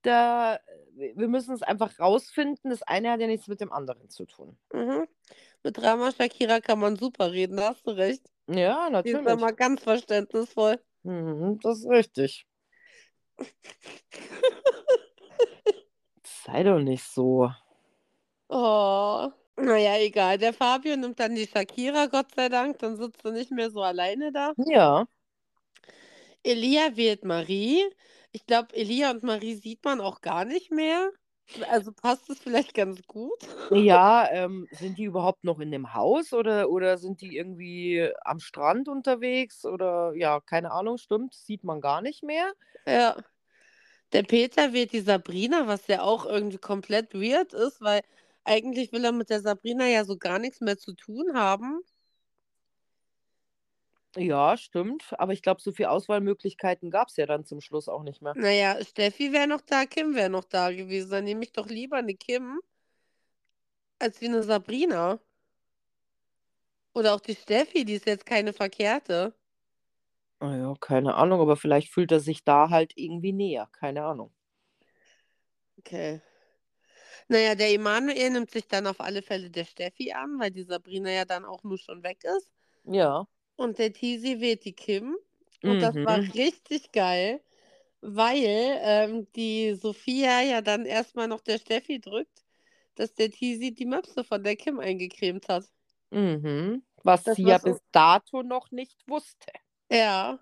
[0.02, 0.60] Da,
[0.94, 2.72] wir müssen es einfach rausfinden.
[2.72, 4.58] Das eine hat ja nichts mit dem anderen zu tun.
[4.74, 5.08] Mhm.
[5.64, 8.30] Mit Rama Shakira kann man super reden, da hast du recht.
[8.48, 9.32] Ja, Die ist natürlich.
[9.32, 10.78] immer ganz verständnisvoll.
[11.04, 12.46] Mhm, das ist richtig.
[16.46, 17.50] Sei doch nicht so.
[18.50, 19.32] Oh.
[19.56, 20.38] Naja, egal.
[20.38, 22.80] Der Fabio nimmt dann die Shakira, Gott sei Dank.
[22.80, 24.54] Dann sitzt du nicht mehr so alleine da.
[24.58, 25.06] Ja,
[26.44, 27.84] Elia wählt Marie.
[28.32, 31.10] Ich glaube, Elia und Marie sieht man auch gar nicht mehr.
[31.70, 33.38] Also passt es vielleicht ganz gut.
[33.72, 38.40] ja, ähm, sind die überhaupt noch in dem Haus oder, oder sind die irgendwie am
[38.40, 42.54] Strand unterwegs oder ja, keine Ahnung, stimmt, sieht man gar nicht mehr.
[42.86, 43.16] Ja.
[44.14, 48.02] Der Peter wählt die Sabrina, was ja auch irgendwie komplett weird ist, weil
[48.46, 51.82] eigentlich will er mit der Sabrina ja so gar nichts mehr zu tun haben.
[54.16, 58.04] Ja, stimmt, aber ich glaube, so viele Auswahlmöglichkeiten gab es ja dann zum Schluss auch
[58.04, 58.36] nicht mehr.
[58.36, 61.10] Naja, Steffi wäre noch da, Kim wäre noch da gewesen.
[61.10, 62.60] Dann nehme ich doch lieber eine Kim
[64.00, 65.20] als wie eine Sabrina.
[66.94, 69.34] Oder auch die Steffi, die ist jetzt keine verkehrte.
[70.40, 74.32] Ah ja, keine Ahnung, aber vielleicht fühlt er sich da halt irgendwie näher, keine Ahnung.
[75.80, 76.22] Okay.
[77.28, 81.10] Naja, der Emanuel nimmt sich dann auf alle Fälle der Steffi an, weil die Sabrina
[81.10, 82.50] ja dann auch nur schon weg ist.
[82.86, 83.26] Ja.
[83.56, 85.16] Und der Tizi wählt die Kim.
[85.64, 86.32] Und das war Mhm.
[86.32, 87.42] richtig geil,
[88.02, 92.44] weil ähm, die Sophia ja dann erstmal noch der Steffi drückt,
[92.96, 95.66] dass der Tizi die Möpse von der Kim eingecremt hat.
[96.12, 96.84] Mhm.
[97.04, 99.52] Was Das sie ja so- bis dato noch nicht wusste.
[99.90, 100.40] Ja.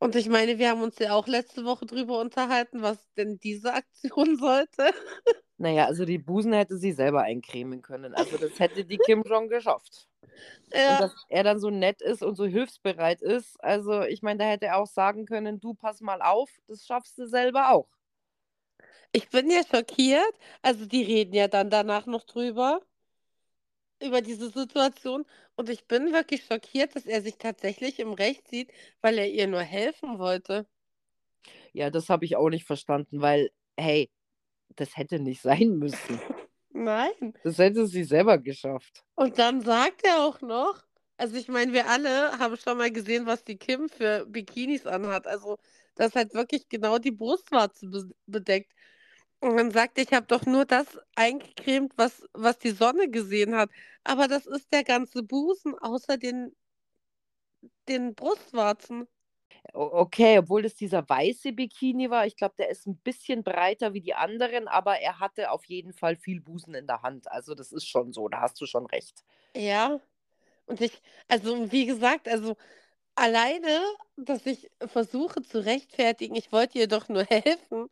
[0.00, 3.74] Und ich meine, wir haben uns ja auch letzte Woche drüber unterhalten, was denn diese
[3.74, 4.92] Aktion sollte.
[5.56, 8.14] Naja, also die Busen hätte sie selber eincremen können.
[8.14, 10.08] Also das hätte die Kim schon geschafft.
[10.84, 11.00] Und Ja.
[11.00, 13.62] dass er dann so nett ist und so hilfsbereit ist.
[13.62, 17.18] Also ich meine, da hätte er auch sagen können, du pass mal auf, das schaffst
[17.18, 17.88] du selber auch.
[19.12, 20.32] Ich bin ja schockiert.
[20.62, 22.80] Also die reden ja dann danach noch drüber,
[24.02, 25.24] über diese Situation.
[25.58, 29.46] Und ich bin wirklich schockiert, dass er sich tatsächlich im Recht sieht, weil er ihr
[29.46, 30.66] nur helfen wollte.
[31.72, 34.10] Ja, das habe ich auch nicht verstanden, weil, hey,
[34.76, 36.20] das hätte nicht sein müssen.
[36.70, 37.34] Nein.
[37.42, 39.04] Das hätte sie selber geschafft.
[39.16, 40.82] Und dann sagt er auch noch,
[41.18, 45.26] Also ich meine, wir alle haben schon mal gesehen, was die Kim für Bikinis anhat.
[45.26, 45.58] Also
[45.96, 48.72] das halt wirklich genau die Brustwarze be bedeckt.
[49.40, 53.70] Und dann sagt, ich habe doch nur das eingecremt, was, was die Sonne gesehen hat.
[54.04, 56.56] Aber das ist der ganze Busen, außer den,
[57.88, 59.06] den Brustwarzen.
[59.72, 62.26] Okay, obwohl es dieser weiße Bikini war.
[62.26, 65.92] Ich glaube, der ist ein bisschen breiter wie die anderen, aber er hatte auf jeden
[65.92, 67.30] Fall viel Busen in der Hand.
[67.30, 69.24] Also das ist schon so, da hast du schon recht.
[69.54, 70.00] Ja.
[70.66, 72.56] Und ich, also wie gesagt, also
[73.14, 73.82] alleine,
[74.16, 77.88] dass ich versuche zu rechtfertigen, ich wollte ihr doch nur helfen.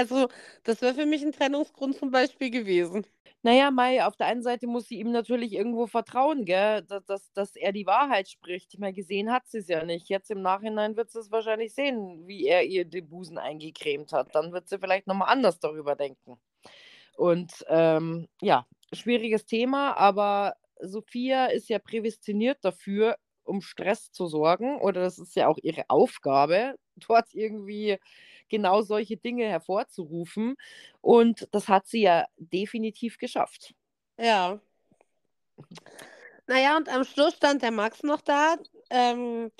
[0.00, 0.28] Also,
[0.64, 3.04] das wäre für mich ein Trennungsgrund zum Beispiel gewesen.
[3.42, 7.32] Naja, Mai, auf der einen Seite muss sie ihm natürlich irgendwo vertrauen, gell, dass, dass,
[7.32, 8.72] dass er die Wahrheit spricht.
[8.72, 10.08] Ich meine, gesehen hat sie es ja nicht.
[10.08, 14.34] Jetzt im Nachhinein wird sie es wahrscheinlich sehen, wie er ihr den Busen eingecremt hat.
[14.34, 16.38] Dann wird sie vielleicht nochmal anders darüber denken.
[17.16, 24.80] Und ähm, ja, schwieriges Thema, aber Sophia ist ja prädestiniert dafür, um Stress zu sorgen.
[24.80, 27.98] Oder das ist ja auch ihre Aufgabe, dort irgendwie
[28.50, 30.56] genau solche Dinge hervorzurufen.
[31.00, 33.74] Und das hat sie ja definitiv geschafft.
[34.18, 34.60] Ja.
[36.46, 38.56] Naja, und am Schluss stand der Max noch da,
[38.90, 39.50] ähm,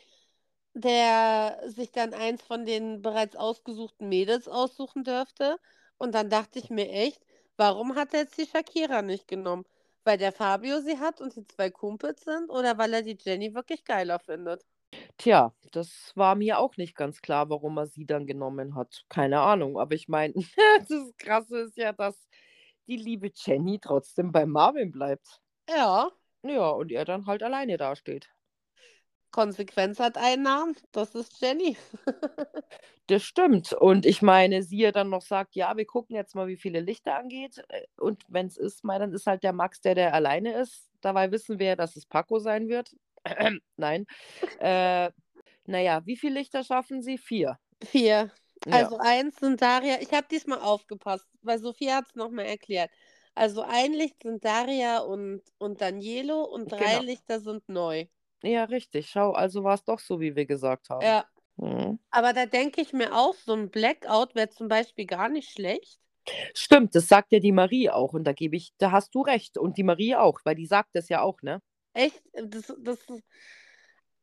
[0.74, 5.56] der sich dann eins von den bereits ausgesuchten Mädels aussuchen dürfte.
[5.98, 7.20] Und dann dachte ich mir echt,
[7.56, 9.64] warum hat er jetzt die Shakira nicht genommen?
[10.04, 13.54] Weil der Fabio sie hat und die zwei Kumpels sind oder weil er die Jenny
[13.54, 14.64] wirklich geiler findet?
[15.18, 19.04] Tja, das war mir auch nicht ganz klar, warum er sie dann genommen hat.
[19.08, 20.34] Keine Ahnung, aber ich meine,
[20.88, 22.28] das Krasse ist ja, dass
[22.86, 25.40] die liebe Jenny trotzdem bei Marvin bleibt.
[25.68, 26.10] Ja.
[26.42, 28.28] Ja, und er dann halt alleine dasteht.
[29.30, 31.76] Konsequenz hat einen Namen, das ist Jenny.
[33.06, 33.72] das stimmt.
[33.72, 36.80] Und ich meine, sie ja dann noch sagt, ja, wir gucken jetzt mal, wie viele
[36.80, 37.62] Lichter angeht.
[37.68, 40.90] Äh, und wenn es ist, mal, dann ist halt der Max, der, der alleine ist.
[41.00, 42.96] Dabei wissen wir ja, dass es Paco sein wird.
[43.76, 44.06] Nein.
[44.58, 45.10] Äh,
[45.66, 47.18] naja, wie viele Lichter schaffen sie?
[47.18, 47.58] Vier.
[47.84, 48.30] Vier.
[48.70, 49.02] Also ja.
[49.02, 50.00] eins sind Daria.
[50.00, 52.90] Ich habe diesmal aufgepasst, weil Sophia hat es nochmal erklärt.
[53.34, 57.02] Also ein Licht sind Daria und, und Danielo und drei genau.
[57.02, 58.06] Lichter sind neu.
[58.42, 59.08] Ja, richtig.
[59.10, 61.04] Schau, also war es doch so, wie wir gesagt haben.
[61.04, 61.24] Ja.
[61.56, 61.98] Mhm.
[62.10, 66.00] Aber da denke ich mir auch, so ein Blackout wäre zum Beispiel gar nicht schlecht.
[66.54, 69.58] Stimmt, das sagt ja die Marie auch und da gebe ich, da hast du recht.
[69.58, 71.60] Und die Marie auch, weil die sagt das ja auch, ne?
[71.92, 72.22] Echt?
[72.32, 72.98] Das, das,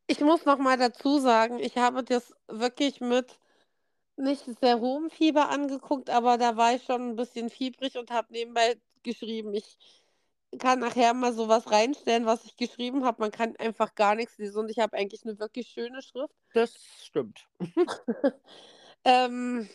[0.08, 3.38] ich muss noch mal dazu sagen, ich habe das wirklich mit
[4.16, 8.32] nicht sehr hohem Fieber angeguckt, aber da war ich schon ein bisschen fiebrig und habe
[8.32, 9.54] nebenbei geschrieben.
[9.54, 9.78] Ich
[10.60, 13.22] kann nachher mal sowas reinstellen, was ich geschrieben habe.
[13.22, 16.34] Man kann einfach gar nichts lesen und ich habe eigentlich eine wirklich schöne Schrift.
[16.54, 17.48] Das stimmt.
[19.04, 19.70] ähm,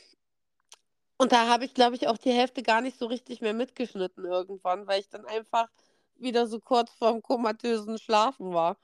[1.19, 4.25] und da habe ich, glaube ich, auch die Hälfte gar nicht so richtig mehr mitgeschnitten
[4.25, 5.69] irgendwann, weil ich dann einfach
[6.23, 8.77] wieder so kurz vorm komatösen Schlafen war.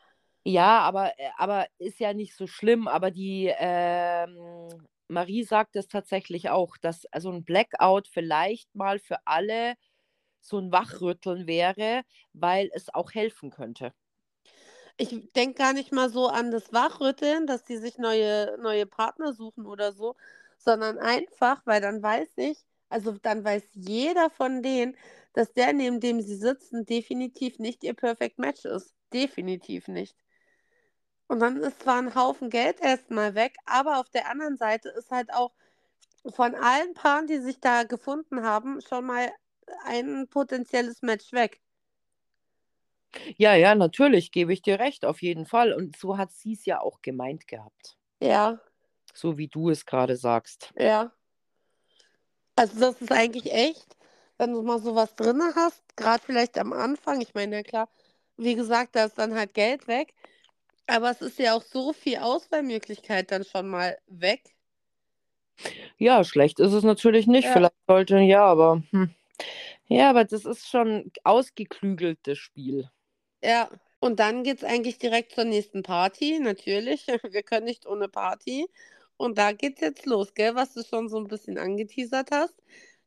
[0.45, 2.89] Ja, aber, äh, aber ist ja nicht so schlimm.
[2.89, 4.68] Aber die ähm,
[5.09, 9.74] Marie sagt es tatsächlich auch, dass also ein Blackout vielleicht mal für alle
[10.41, 13.93] so ein Wachrütteln wäre, weil es auch helfen könnte.
[14.97, 19.32] Ich denke gar nicht mal so an das Wachrütteln, dass die sich neue, neue Partner
[19.32, 20.16] suchen oder so,
[20.59, 22.59] sondern einfach, weil dann weiß ich,
[22.89, 24.97] also dann weiß jeder von denen,
[25.32, 28.95] dass der, neben dem sie sitzen, definitiv nicht ihr Perfect Match ist.
[29.12, 30.16] Definitiv nicht.
[31.28, 35.11] Und dann ist zwar ein Haufen Geld erstmal weg, aber auf der anderen Seite ist
[35.11, 35.53] halt auch
[36.34, 39.30] von allen Paaren, die sich da gefunden haben, schon mal
[39.84, 41.61] ein potenzielles Match weg.
[43.36, 45.72] Ja, ja, natürlich, gebe ich dir recht, auf jeden Fall.
[45.72, 47.97] Und so hat sie es ja auch gemeint gehabt.
[48.20, 48.61] Ja.
[49.14, 50.72] So wie du es gerade sagst.
[50.76, 51.12] Ja.
[52.59, 53.86] Also das ist eigentlich echt,
[54.36, 57.88] wenn du mal sowas drin hast, gerade vielleicht am Anfang, ich meine, ja klar,
[58.36, 60.12] wie gesagt, da ist dann halt Geld weg,
[60.88, 64.42] aber es ist ja auch so viel Auswahlmöglichkeit dann schon mal weg.
[65.98, 67.44] Ja, schlecht ist es natürlich nicht.
[67.44, 67.52] Ja.
[67.52, 69.14] Vielleicht sollte, ja, aber hm.
[69.86, 72.90] Ja, aber das ist schon ausgeklügeltes Spiel.
[73.42, 77.06] Ja, und dann geht es eigentlich direkt zur nächsten Party, natürlich.
[77.30, 78.66] Wir können nicht ohne Party.
[79.18, 82.54] Und da geht's jetzt los, gell, was du schon so ein bisschen angeteasert hast.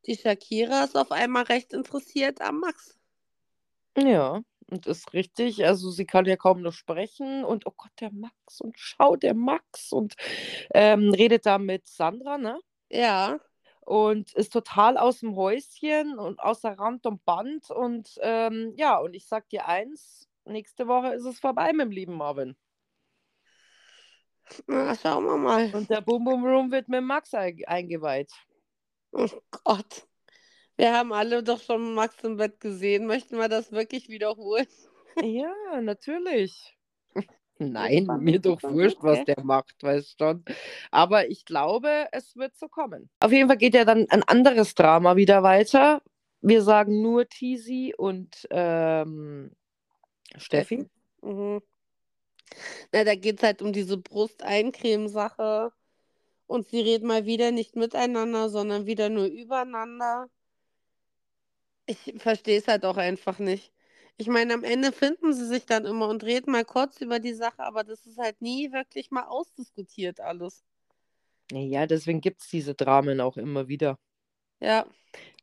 [0.06, 3.00] Die Shakira ist auf einmal recht interessiert am Max.
[3.98, 5.66] Ja, und ist richtig.
[5.66, 9.34] Also sie kann ja kaum noch sprechen und oh Gott, der Max und schau, der
[9.34, 10.14] Max und
[10.76, 12.60] ähm, redet da mit Sandra, ne?
[12.90, 13.40] Ja
[13.92, 17.70] und ist total aus dem Häuschen und außer Rand und Band.
[17.72, 21.92] Und ähm, ja, und ich sag dir eins, nächste Woche ist es vorbei mit dem
[21.92, 22.56] lieben Marvin.
[24.68, 25.74] Na, schauen wir mal.
[25.74, 28.32] Und der Boom Boom Room wird mit Max eingeweiht.
[29.12, 29.28] Oh
[29.64, 30.08] Gott.
[30.78, 33.06] Wir haben alle doch schon Max im Bett gesehen.
[33.06, 34.68] Möchten wir das wirklich wiederholen?
[35.22, 36.78] Ja, natürlich.
[37.60, 39.36] Nein, mir doch wurscht, was okay.
[39.36, 40.44] der macht, weißt schon.
[40.90, 43.10] Aber ich glaube, es wird so kommen.
[43.20, 46.02] Auf jeden Fall geht ja dann ein anderes Drama wieder weiter.
[46.42, 49.52] Wir sagen nur Tisi und ähm,
[50.38, 50.90] Steffi.
[51.22, 51.62] Mhm.
[52.92, 55.72] Na, da geht es halt um diese Brusteincreme-Sache.
[56.48, 60.30] Und sie reden mal wieder nicht miteinander, sondern wieder nur übereinander.
[61.86, 63.72] Ich verstehe es halt auch einfach nicht.
[64.18, 67.34] Ich meine, am Ende finden sie sich dann immer und reden mal kurz über die
[67.34, 70.64] Sache, aber das ist halt nie wirklich mal ausdiskutiert alles.
[71.52, 73.98] Ja, deswegen gibt es diese Dramen auch immer wieder.
[74.62, 74.86] Ja,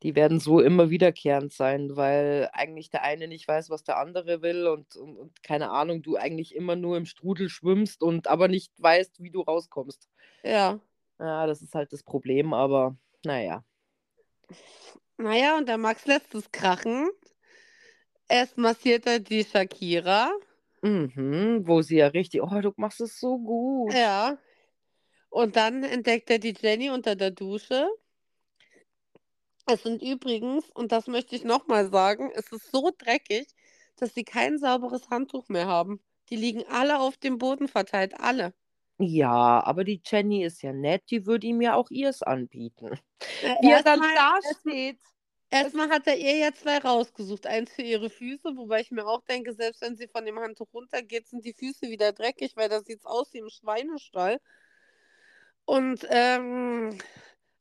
[0.02, 4.42] Die werden so immer wiederkehrend sein, weil eigentlich der eine nicht weiß, was der andere
[4.42, 8.48] will und, und, und keine Ahnung, du eigentlich immer nur im Strudel schwimmst und aber
[8.48, 10.08] nicht weißt, wie du rauskommst.
[10.42, 10.80] ja.
[11.20, 13.64] Ja, das ist halt das Problem, aber naja.
[15.16, 17.10] Naja, und der Max lässt es krachen.
[18.28, 20.30] Erst massiert er die Shakira.
[20.82, 23.92] Mhm, wo sie ja richtig, oh, du machst es so gut.
[23.92, 24.38] Ja.
[25.30, 27.88] Und dann entdeckt er die Jenny unter der Dusche.
[29.70, 33.46] Es sind übrigens, und das möchte ich nochmal sagen, es ist so dreckig,
[33.96, 36.00] dass sie kein sauberes Handtuch mehr haben.
[36.30, 38.54] Die liegen alle auf dem Boden verteilt, alle.
[38.98, 42.98] Ja, aber die Jenny ist ja nett, die würde ihm ja auch ihrs anbieten.
[43.42, 44.98] Äh, Wie er dann erstmal- dasteht.
[45.50, 47.46] Erstmal hat er ihr ja zwei rausgesucht.
[47.46, 50.68] Eins für ihre Füße, wobei ich mir auch denke, selbst wenn sie von dem Handtuch
[50.74, 54.40] runtergeht, sind die Füße wieder dreckig, weil da sieht es aus wie im Schweinestall.
[55.64, 56.98] Und ähm,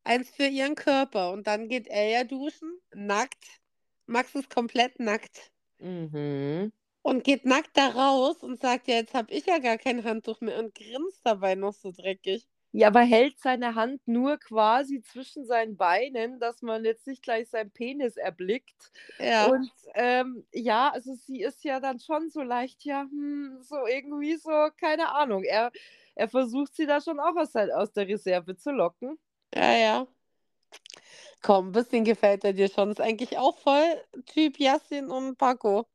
[0.08, 1.32] eins für ihren Körper.
[1.32, 3.62] Und dann geht er ja duschen, nackt.
[4.06, 5.52] Max ist komplett nackt.
[5.80, 6.72] Mhm.
[7.02, 10.42] Und geht nackt da raus und sagt, ja, jetzt habe ich ja gar kein Handtuch
[10.42, 12.48] mehr und grinst dabei noch so dreckig.
[12.74, 17.50] Ja, aber hält seine Hand nur quasi zwischen seinen Beinen, dass man jetzt nicht gleich
[17.50, 18.92] seinen Penis erblickt.
[19.20, 23.78] Ja, Und ähm, ja, also sie ist ja dann schon so leicht, ja, hm, so
[23.88, 25.44] irgendwie so, keine Ahnung.
[25.44, 25.72] Er,
[26.16, 29.18] er versucht sie da schon auch aus, aus der Reserve zu locken.
[29.54, 30.08] Ja, ja.
[31.42, 32.92] Komm, ein bisschen gefällt er dir schon.
[32.92, 35.88] Ist eigentlich auch voll Typ Yassin und Paco.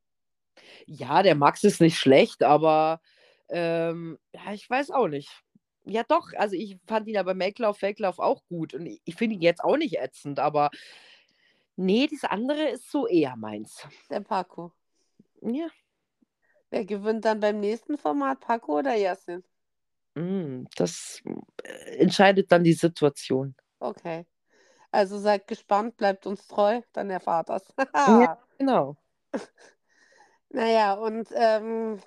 [0.87, 3.01] Ja, der Max ist nicht schlecht, aber
[3.49, 5.31] ähm, ja, ich weiß auch nicht.
[5.85, 8.73] Ja, doch, also ich fand ihn aber Make-Love, Fake-Love auch gut.
[8.75, 10.71] Und ich, ich finde ihn jetzt auch nicht ätzend, aber
[11.77, 13.87] nee, das andere ist so eher meins.
[14.11, 14.73] Der Paco.
[15.41, 15.69] Ja.
[16.71, 19.45] Wer gewinnt dann beim nächsten Format, Paco oder Yassin?
[20.15, 21.23] Mm, das
[21.65, 23.55] äh, entscheidet dann die Situation.
[23.81, 24.27] Okay.
[24.91, 27.65] Also seid gespannt, bleibt uns treu, dann erfahrt das.
[27.95, 28.97] Ja, genau.
[30.51, 32.01] Naja, und ähm,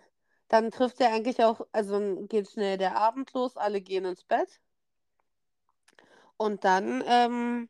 [0.50, 4.62] dann trifft er eigentlich auch, also geht schnell der Abend los, alle gehen ins Bett.
[6.38, 7.70] Und dann ähm,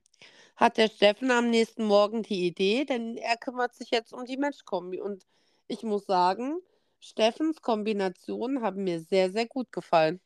[0.56, 4.38] hat der Steffen am nächsten Morgen die Idee, denn er kümmert sich jetzt um die
[4.38, 5.02] Matchkombi.
[5.02, 5.26] Und
[5.68, 6.60] ich muss sagen,
[7.00, 10.20] Steffens Kombinationen haben mir sehr, sehr gut gefallen.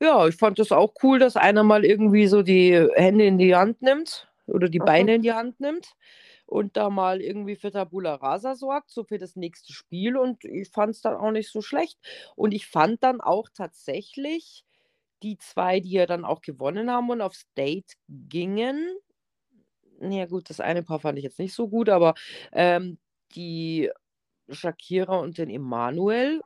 [0.00, 3.54] Ja, ich fand das auch cool, dass einer mal irgendwie so die Hände in die
[3.54, 4.78] Hand nimmt oder die.
[4.78, 5.94] Beine in die Hand nimmt
[6.46, 10.16] und da mal irgendwie für Tabula Rasa sorgt, so für das nächste Spiel.
[10.16, 11.98] Und ich fand es dann auch nicht so schlecht.
[12.36, 14.64] Und ich fand dann auch tatsächlich
[15.22, 18.86] die zwei, die ja dann auch gewonnen haben und aufs Date gingen.
[20.00, 22.14] Ja, gut, das eine Paar fand ich jetzt nicht so gut, aber
[22.52, 22.98] ähm,
[23.34, 23.90] die
[24.50, 26.42] Shakira und den Emanuel,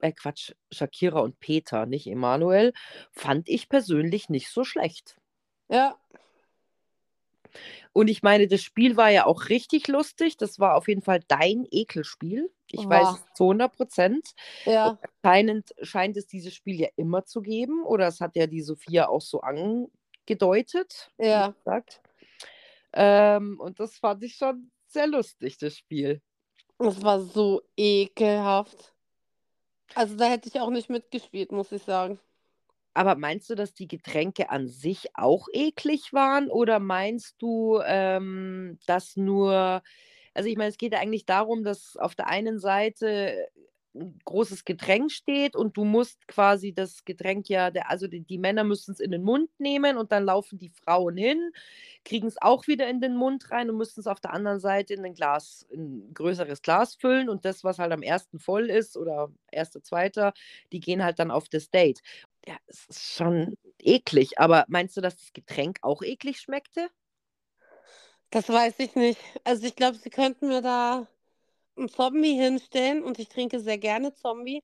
[0.00, 2.72] äh Quatsch, Shakira und Peter, nicht Emanuel,
[3.12, 5.16] fand ich persönlich nicht so schlecht.
[5.68, 5.96] Ja,
[7.92, 10.36] Und ich meine, das Spiel war ja auch richtig lustig.
[10.36, 12.50] Das war auf jeden Fall dein Ekelspiel.
[12.68, 13.14] Ich weiß War.
[13.14, 14.30] es zu 100 Prozent.
[14.64, 17.84] ja, Anscheinend scheint es dieses Spiel ja immer zu geben.
[17.84, 21.10] Oder es hat ja die Sophia auch so angedeutet.
[21.18, 21.48] ja.
[21.48, 22.00] gesagt.
[22.92, 26.20] Ähm, und das fand ich schon sehr lustig, das Spiel.
[26.78, 28.94] Es war so ekelhaft.
[29.94, 32.18] Also da hätte ich auch nicht mitgespielt, muss ich sagen.
[32.94, 36.50] Aber meinst du, dass die Getränke an sich auch eklig waren?
[36.50, 39.82] Oder meinst du, ähm, dass nur,
[40.34, 43.48] also ich meine, es geht ja eigentlich darum, dass auf der einen Seite
[44.24, 48.92] großes Getränk steht und du musst quasi das Getränk ja, also die, die Männer müssen
[48.92, 51.52] es in den Mund nehmen und dann laufen die Frauen hin,
[52.04, 54.94] kriegen es auch wieder in den Mund rein und müssen es auf der anderen Seite
[54.94, 58.70] in ein Glas, in ein größeres Glas füllen und das, was halt am ersten voll
[58.70, 60.32] ist oder erster, zweiter,
[60.72, 62.00] die gehen halt dann auf das Date.
[62.46, 66.88] Ja, es ist schon eklig, aber meinst du, dass das Getränk auch eklig schmeckte?
[68.30, 69.20] Das weiß ich nicht.
[69.42, 71.08] Also ich glaube, sie könnten mir da
[71.80, 74.62] einen Zombie hinstellen und ich trinke sehr gerne Zombie.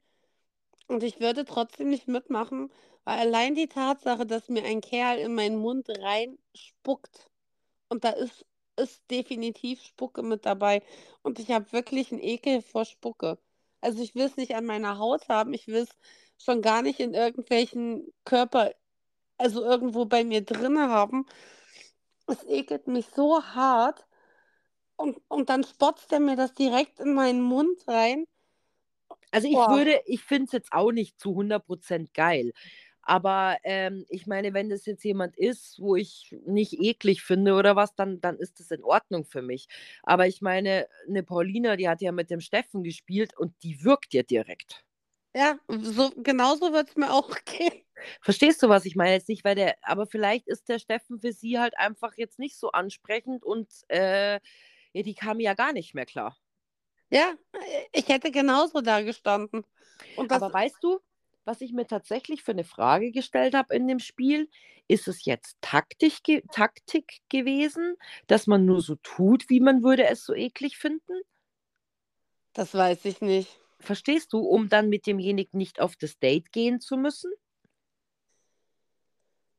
[0.88, 2.70] Und ich würde trotzdem nicht mitmachen,
[3.04, 7.28] weil allein die Tatsache, dass mir ein Kerl in meinen Mund reinspuckt
[7.88, 8.46] und da ist
[8.76, 10.82] ist definitiv Spucke mit dabei.
[11.22, 13.38] Und ich habe wirklich einen Ekel vor Spucke.
[13.80, 15.96] Also ich will es nicht an meiner Haut haben, ich will es
[16.38, 18.72] schon gar nicht in irgendwelchen Körper,
[19.38, 21.26] also irgendwo bei mir drin haben.
[22.26, 24.06] Es ekelt mich so hart.
[24.96, 28.24] Und, und dann spotzt er mir das direkt in meinen Mund rein.
[29.30, 29.68] Also ich Boah.
[29.68, 32.52] würde, ich finde es jetzt auch nicht zu 100% geil.
[33.02, 37.76] Aber ähm, ich meine, wenn das jetzt jemand ist, wo ich nicht eklig finde oder
[37.76, 39.68] was, dann, dann ist das in Ordnung für mich.
[40.02, 44.12] Aber ich meine, eine Paulina, die hat ja mit dem Steffen gespielt und die wirkt
[44.14, 44.84] ja direkt.
[45.36, 47.84] Ja, so, genauso wird es mir auch gehen.
[48.20, 49.12] Verstehst du, was ich meine?
[49.14, 52.56] Jetzt nicht, weil der, aber vielleicht ist der Steffen für sie halt einfach jetzt nicht
[52.58, 54.40] so ansprechend und äh,
[54.92, 56.36] ja, die kam ja gar nicht mehr klar.
[57.10, 57.34] Ja,
[57.92, 59.64] ich hätte genauso da gestanden.
[60.16, 60.98] Aber weißt du,
[61.44, 64.48] was ich mir tatsächlich für eine Frage gestellt habe in dem Spiel?
[64.88, 70.06] Ist es jetzt Taktik, ge Taktik gewesen, dass man nur so tut, wie man würde
[70.06, 71.14] es so eklig finden?
[72.56, 73.60] das weiß ich nicht.
[73.78, 77.30] Verstehst du, um dann mit demjenigen nicht auf das Date gehen zu müssen?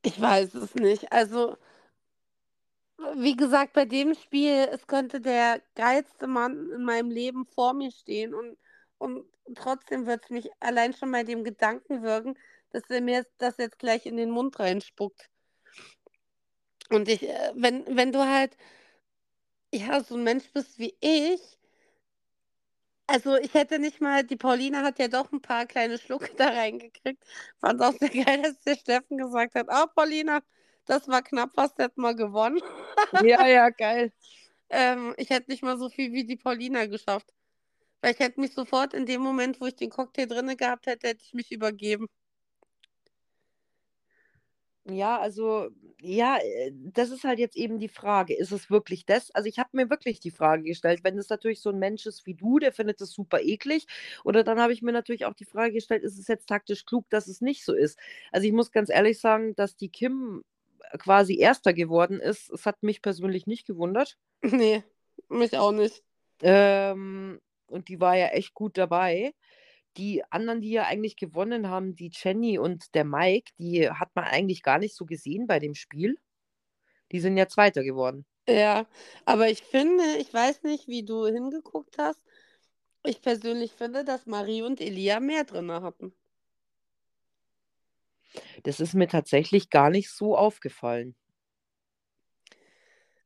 [0.02, 1.12] Ich weiß es nicht.
[1.12, 1.58] Also,
[3.16, 7.92] wie gesagt, bei dem Spiel, es könnte der geilste Mann in meinem Leben vor mir
[7.92, 8.58] stehen und,
[8.98, 9.26] und
[9.56, 12.38] trotzdem wird es mich allein schon bei dem Gedanken wirken,
[12.72, 15.30] dass er mir das jetzt gleich in den Mund reinspuckt.
[16.90, 18.58] Und ich, äh, wenn, wenn du halt,
[19.74, 21.42] ja, so ein Mensch bist wie ich,
[23.08, 26.50] also ich hätte nicht mal, die Pauline hat ja doch ein paar kleine Schlucke da
[26.50, 27.24] reingekriegt.
[27.60, 30.42] Fand auch sehr geil, dass der Steffen gesagt hat, oh Paulina,
[30.88, 32.62] das war knapp, fast hätten wir gewonnen.
[33.24, 34.12] Ja, ja, geil.
[34.70, 37.34] Ähm, ich hätte nicht mal so viel wie die Paulina geschafft.
[38.02, 41.08] Weil ich hätte mich sofort in dem Moment, wo ich den Cocktail drinne gehabt hätte,
[41.08, 42.08] hätte ich mich übergeben.
[44.90, 45.70] Ja, also,
[46.00, 48.34] ja, äh, das ist halt jetzt eben die Frage.
[48.38, 49.32] Ist es wirklich das?
[49.32, 52.26] Also, ich habe mir wirklich die Frage gestellt, wenn es natürlich so ein Mensch ist
[52.26, 53.86] wie du, der findet das super eklig.
[54.24, 57.10] Oder dann habe ich mir natürlich auch die Frage gestellt, ist es jetzt taktisch klug,
[57.10, 58.00] dass es nicht so ist?
[58.32, 60.44] Also, ich muss ganz ehrlich sagen, dass die Kim
[60.98, 62.50] quasi Erster geworden ist.
[62.52, 64.18] Es hat mich persönlich nicht gewundert.
[64.44, 64.84] Nee,
[65.30, 66.04] mich auch nicht.
[66.42, 69.34] Ähm, und die war ja echt gut dabei.
[69.98, 74.26] Die anderen, die ja eigentlich gewonnen haben, die Jenny und der Mike, die hat man
[74.26, 76.18] eigentlich gar nicht so gesehen bei dem Spiel.
[77.12, 78.26] Die sind ja Zweiter geworden.
[78.48, 78.86] Ja,
[79.26, 82.20] aber ich finde, ich weiß nicht, wie du hingeguckt hast.
[83.04, 86.14] Ich persönlich finde, dass Marie und Elia mehr drin hatten.
[88.64, 91.16] Das ist mir tatsächlich gar nicht so aufgefallen.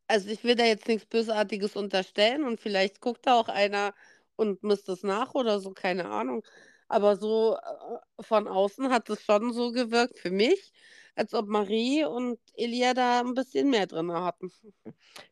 [0.07, 3.93] Also ich will da jetzt nichts Bösartiges unterstellen und vielleicht guckt da auch einer
[4.35, 6.43] und misst es nach oder so, keine Ahnung.
[6.89, 10.73] Aber so äh, von außen hat es schon so gewirkt für mich,
[11.15, 14.51] als ob Marie und Elia da ein bisschen mehr drin hatten.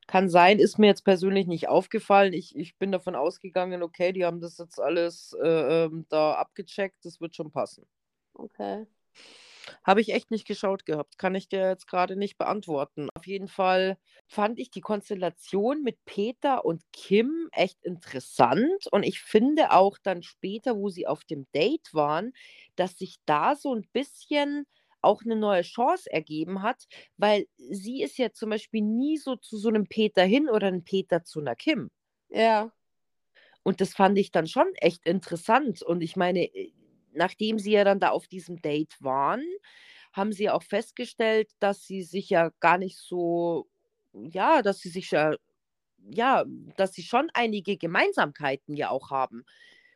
[0.08, 2.32] Kann sein, ist mir jetzt persönlich nicht aufgefallen.
[2.32, 7.04] Ich, ich bin davon ausgegangen, okay, die haben das jetzt alles äh, ähm, da abgecheckt,
[7.04, 7.86] das wird schon passen.
[8.34, 8.88] Okay.
[9.84, 11.18] Habe ich echt nicht geschaut gehabt.
[11.18, 13.10] Kann ich dir jetzt gerade nicht beantworten.
[13.16, 13.98] Auf jeden Fall
[14.28, 18.88] fand ich die Konstellation mit Peter und Kim echt interessant.
[18.92, 22.34] Und ich finde auch dann später, wo sie auf dem Date waren,
[22.76, 24.66] dass sich da so ein bisschen
[25.02, 29.58] auch eine neue Chance ergeben hat, weil sie ist ja zum Beispiel nie so zu
[29.58, 31.90] so einem Peter hin oder einem Peter zu einer Kim.
[32.30, 32.72] Ja.
[33.64, 35.82] Und das fand ich dann schon echt interessant.
[35.84, 36.72] Und ich meine, äh,
[37.14, 39.44] nachdem sie ja dann da auf diesem Date waren,
[40.14, 43.68] haben sie auch festgestellt, dass sie sich ja gar nicht so,
[44.14, 45.36] ja, dass sie sich ja,
[46.12, 46.46] ja,
[46.78, 49.46] dass sie schon einige Gemeinsamkeiten ja auch haben.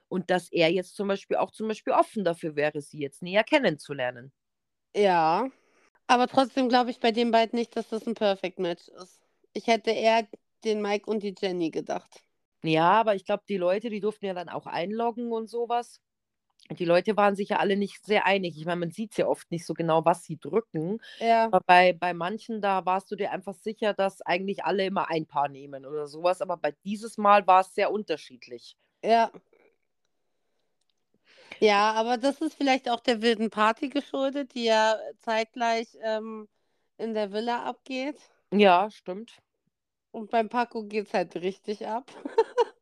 [0.10, 3.44] Und dass er jetzt zum Beispiel auch zum Beispiel offen dafür wäre, sie jetzt näher
[3.44, 4.32] kennenzulernen.
[4.96, 5.50] Ja.
[6.06, 9.20] Aber trotzdem glaube ich bei den beiden nicht, dass das ein Perfect Match ist.
[9.54, 10.28] Ich hätte eher
[10.64, 12.24] den Mike und die Jenny gedacht.
[12.64, 16.00] Ja, aber ich glaube, die Leute, die durften ja dann auch einloggen und sowas.
[16.72, 18.58] Die Leute waren sich ja alle nicht sehr einig.
[18.58, 21.00] Ich meine, man sieht ja oft nicht so genau, was sie drücken.
[21.20, 21.46] Ja.
[21.46, 25.26] Aber bei, bei manchen, da warst du dir einfach sicher, dass eigentlich alle immer ein
[25.26, 26.42] Paar nehmen oder sowas.
[26.42, 28.78] Aber bei dieses Mal war es sehr unterschiedlich.
[29.04, 29.32] Ja.
[31.60, 36.48] Ja, aber das ist vielleicht auch der wilden Party geschuldet, die ja zeitgleich ähm,
[36.98, 38.18] in der Villa abgeht.
[38.52, 39.38] Ja, stimmt.
[40.12, 42.12] Und beim Paco geht es halt richtig ab.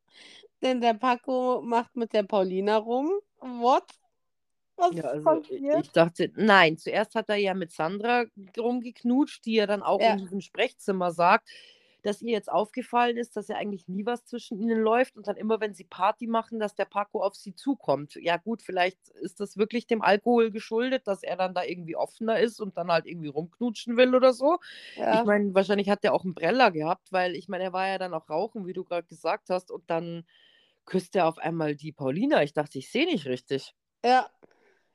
[0.62, 3.12] Denn der Paco macht mit der Paulina rum.
[3.42, 3.84] What?
[4.78, 8.26] Was Ja, also ich dachte, nein, zuerst hat er ja mit Sandra
[8.58, 10.14] rumgeknutscht, die ja dann auch Ja.
[10.14, 11.50] in diesem Sprechzimmer sagt,
[12.04, 15.38] dass ihr jetzt aufgefallen ist, dass ja eigentlich nie was zwischen ihnen läuft und dann
[15.38, 18.16] immer, wenn sie Party machen, dass der Paco auf sie zukommt.
[18.16, 22.40] Ja gut, vielleicht ist das wirklich dem Alkohol geschuldet, dass er dann da irgendwie offener
[22.40, 24.58] ist und dann halt irgendwie rumknutschen will oder so.
[24.96, 25.20] Ja.
[25.20, 28.00] Ich meine, wahrscheinlich hat er auch einen Breller gehabt, weil ich meine, er war ja
[28.00, 30.26] dann auch rauchen, wie du gerade gesagt hast, und dann
[30.86, 32.44] küsst er auf einmal die Paulina.
[32.44, 33.74] Ich dachte, ich sehe nicht richtig.
[34.04, 34.30] Ja,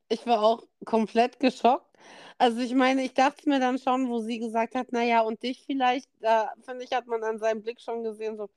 [0.09, 1.97] ich war auch komplett geschockt.
[2.39, 5.65] Also ich meine, ich dachte mir dann schon, wo sie gesagt hat, naja, und dich
[5.65, 8.49] vielleicht, da finde ich, hat man an seinem Blick schon gesehen, so,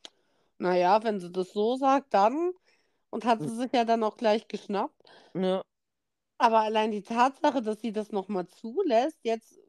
[0.57, 2.51] naja, wenn sie das so sagt, dann.
[3.11, 5.10] Und hat sie sich ja dann auch gleich geschnappt.
[5.34, 5.64] Ja.
[6.38, 9.60] Aber allein die Tatsache, dass sie das nochmal zulässt, jetzt,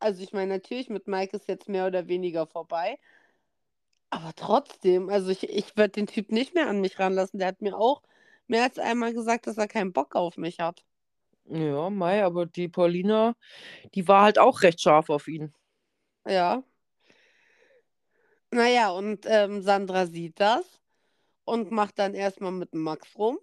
[0.00, 2.98] also ich meine, natürlich mit Mike ist jetzt mehr oder weniger vorbei.
[4.10, 7.38] Aber trotzdem, also ich, ich würde den Typ nicht mehr an mich ranlassen.
[7.38, 8.02] Der hat mir auch
[8.46, 10.84] mehr als einmal gesagt, dass er keinen Bock auf mich hat.
[11.44, 13.34] Ja, Mai, aber die Paulina,
[13.94, 15.54] die war halt auch recht scharf auf ihn.
[16.26, 16.62] Ja.
[18.50, 20.64] Naja, und ähm, Sandra sieht das
[21.44, 23.38] und macht dann erstmal mit dem Max rum.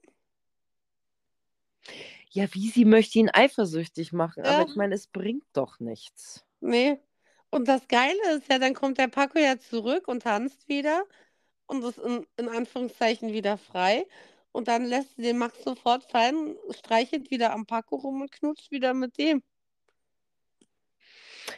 [2.30, 4.60] Ja, wie sie möchte ihn eifersüchtig machen, Ja.
[4.60, 6.46] aber ich meine, es bringt doch nichts.
[6.60, 7.00] Nee.
[7.52, 11.06] Und das Geile ist ja, dann kommt der Paco ja zurück und tanzt wieder
[11.68, 14.08] und ist in, in Anführungszeichen wieder frei.
[14.52, 18.72] Und dann lässt sie den Max sofort fallen, streichelt wieder am Paco rum und knutscht
[18.72, 19.44] wieder mit dem.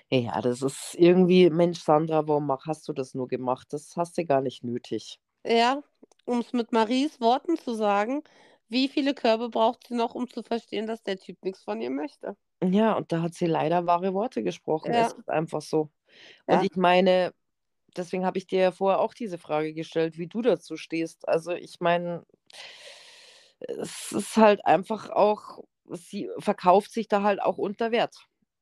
[0.10, 3.68] Ja, das ist irgendwie, Mensch, Sandra, warum hast du das nur gemacht?
[3.72, 5.20] Das hast du gar nicht nötig.
[5.46, 5.82] Ja,
[6.26, 8.24] um es mit Maries Worten zu sagen,
[8.70, 11.90] wie viele Körbe braucht sie noch, um zu verstehen, dass der Typ nichts von ihr
[11.90, 12.36] möchte?
[12.64, 14.94] Ja, und da hat sie leider wahre Worte gesprochen.
[14.94, 15.08] Ja.
[15.08, 15.90] Es ist einfach so.
[16.48, 16.64] Und Ja.
[16.64, 17.34] ich meine,
[17.96, 21.28] deswegen habe ich dir ja vorher auch diese Frage gestellt, wie du dazu stehst.
[21.28, 22.26] Also ich meine,
[23.60, 28.16] es ist halt einfach auch, sie verkauft sich da halt auch unter Wert,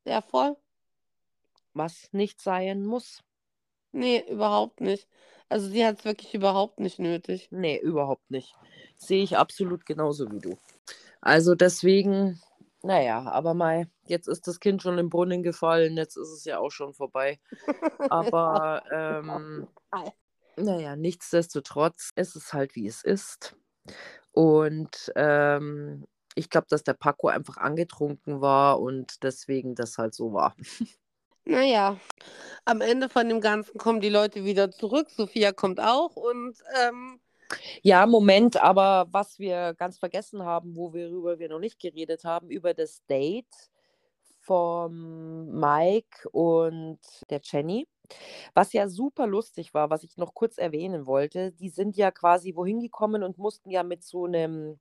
[0.06, 0.56] Ja, voll.
[1.74, 3.24] was nicht sein muss.
[3.92, 5.08] Nee, überhaupt nicht.
[5.48, 7.48] Also sie hat es wirklich überhaupt nicht nötig.
[7.52, 8.54] Nee, überhaupt nicht.
[8.98, 10.58] Sehe ich absolut genauso wie du.
[11.22, 12.42] Also deswegen,
[12.86, 16.60] naja, aber mal, jetzt ist das Kind schon im Brunnen gefallen, jetzt ist es ja
[16.60, 17.40] auch schon vorbei.
[18.12, 19.68] Aber ähm,
[20.56, 23.56] naja, nichtsdestotrotz ist es halt, wie es ist.
[24.32, 26.06] Und ähm,
[26.36, 30.56] ich glaube, dass der Paco einfach angetrunken war und deswegen das halt so war.
[31.48, 32.00] Naja,
[32.66, 35.12] am Ende von dem Ganzen kommen die Leute wieder zurück.
[35.12, 37.20] Sophia kommt auch und ähm,
[37.82, 42.74] Ja, Moment, aber was wir ganz vergessen haben, worüber wir noch nicht geredet haben, über
[42.74, 43.72] das Date
[44.40, 47.00] vom Mike und
[47.30, 47.88] der Jenny,
[48.54, 52.56] was ja super lustig war, was ich noch kurz erwähnen wollte, die sind ja quasi
[52.56, 54.80] wohin gekommen und mussten ja mit so einem,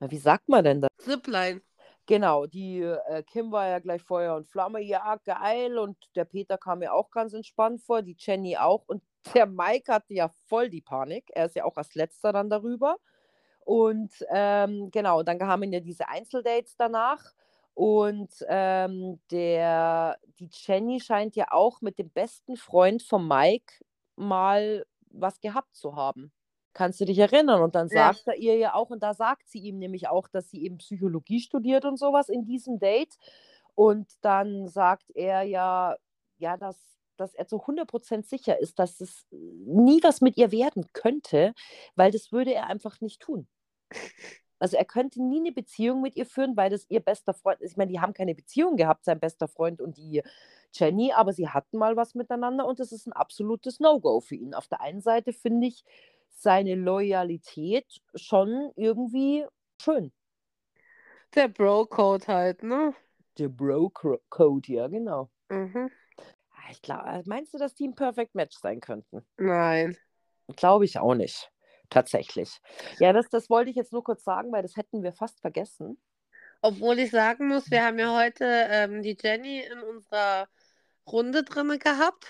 [0.00, 0.90] na, wie sagt man denn das?
[0.98, 1.62] Zipline.
[2.06, 5.78] Genau, die äh, Kim war ja gleich Feuer und Flamme, ja, geil.
[5.78, 8.84] Und der Peter kam mir auch ganz entspannt vor, die Jenny auch.
[8.86, 9.02] Und
[9.34, 11.30] der Mike hatte ja voll die Panik.
[11.34, 12.96] Er ist ja auch als letzter dann darüber.
[13.64, 17.32] Und ähm, genau, dann kamen ja diese Einzeldates danach.
[17.74, 23.74] Und ähm, der, die Jenny scheint ja auch mit dem besten Freund von Mike
[24.16, 26.32] mal was gehabt zu haben.
[26.72, 27.62] Kannst du dich erinnern?
[27.62, 28.12] Und dann Ja.
[28.12, 30.78] sagt er ihr ja auch, und da sagt sie ihm nämlich auch, dass sie eben
[30.78, 33.16] Psychologie studiert und sowas in diesem Date.
[33.74, 35.96] Und dann sagt er ja,
[36.38, 40.86] ja, dass, dass er zu 100% sicher ist, dass es nie was mit ihr werden
[40.92, 41.54] könnte,
[41.96, 43.46] weil das würde er einfach nicht tun.
[44.58, 47.72] Also er könnte nie eine Beziehung mit ihr führen, weil das ihr bester Freund ist.
[47.72, 50.22] Ich meine, die haben keine Beziehung gehabt, sein bester Freund und die
[50.72, 54.54] Jenny, aber sie hatten mal was miteinander und das ist ein absolutes No-Go für ihn.
[54.54, 55.84] Auf der einen Seite finde ich
[56.30, 59.44] seine Loyalität schon irgendwie
[59.80, 60.12] schön.
[61.34, 62.94] Der Bro-Code halt, ne?
[63.38, 65.30] Der Bro-Code, ja, genau.
[65.48, 65.90] Mhm.
[66.66, 69.24] Ah, Ich glaube, meinst du, dass die ein Perfect Match sein könnten?
[69.38, 69.96] Nein.
[70.56, 71.50] Glaube ich auch nicht.
[71.90, 72.60] Tatsächlich.
[72.98, 75.98] Ja, das, das wollte ich jetzt nur kurz sagen, weil das hätten wir fast vergessen.
[76.62, 80.48] Obwohl ich sagen muss, wir haben ja heute ähm, die Jenny in unserer
[81.06, 82.26] Runde drinne gehabt.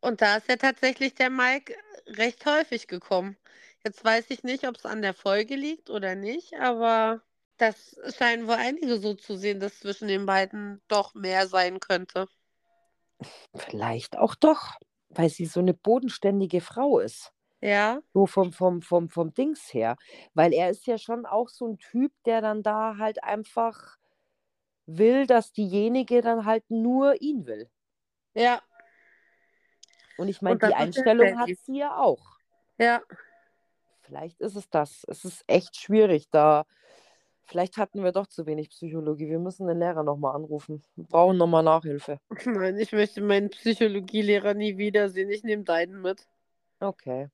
[0.00, 1.74] Und da ist ja tatsächlich der Mike
[2.06, 3.36] recht häufig gekommen.
[3.84, 7.22] Jetzt weiß ich nicht, ob es an der Folge liegt oder nicht, aber
[7.56, 12.28] das scheinen wohl einige so zu sehen, dass zwischen den beiden doch mehr sein könnte.
[13.54, 14.74] Vielleicht auch doch,
[15.08, 17.32] weil sie so eine bodenständige Frau ist.
[17.60, 19.96] Ja, So vom, vom, vom, vom Dings her.
[20.34, 23.98] Weil er ist ja schon auch so ein Typ, der dann da halt einfach
[24.86, 27.68] will, dass diejenige dann halt nur ihn will.
[28.34, 28.62] ja,
[30.16, 32.38] Und ich meine, die Einstellung hat sie ja auch.
[32.78, 33.02] ja.
[34.02, 35.04] Vielleicht ist es das.
[35.06, 36.64] Es ist echt schwierig, da
[37.48, 39.28] Vielleicht hatten wir doch zu wenig Psychologie.
[39.28, 40.84] Wir müssen den Lehrer nochmal anrufen.
[40.94, 42.20] Wir brauchen nochmal Nachhilfe.
[42.46, 45.30] Nein, ich möchte meinen Psychologielehrer nie wiedersehen.
[45.30, 46.26] Ich nehme deinen mit.
[46.80, 47.28] Okay.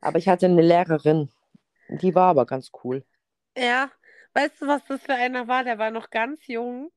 [0.00, 1.30] Aber ich hatte eine Lehrerin.
[1.88, 3.04] Die war aber ganz cool.
[3.56, 3.90] Ja,
[4.34, 5.64] weißt du, was das für einer war?
[5.64, 6.92] Der war noch ganz jung.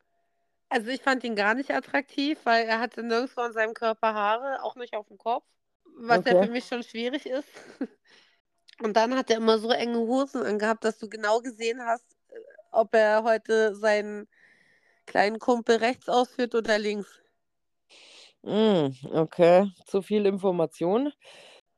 [0.70, 4.64] Also ich fand ihn gar nicht attraktiv, weil er hatte nirgendwo an seinem Körper Haare,
[4.64, 5.46] auch nicht auf dem Kopf,
[5.98, 6.46] was ja Okay.
[6.46, 7.50] für mich schon schwierig ist.
[8.82, 12.06] Und dann hat er immer so enge Hosen angehabt, dass du genau gesehen hast,
[12.72, 14.28] ob er heute seinen
[15.06, 17.22] kleinen Kumpel rechts ausführt oder links.
[18.44, 19.72] Mm, okay.
[19.86, 21.12] Zu viel Information.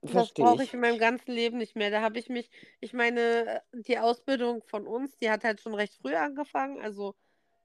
[0.01, 0.69] Das brauche ich.
[0.69, 1.89] ich in meinem ganzen Leben nicht mehr.
[1.89, 2.49] Da habe ich mich,
[2.81, 6.81] ich meine, die Ausbildung von uns, die hat halt schon recht früh angefangen.
[6.81, 7.15] Also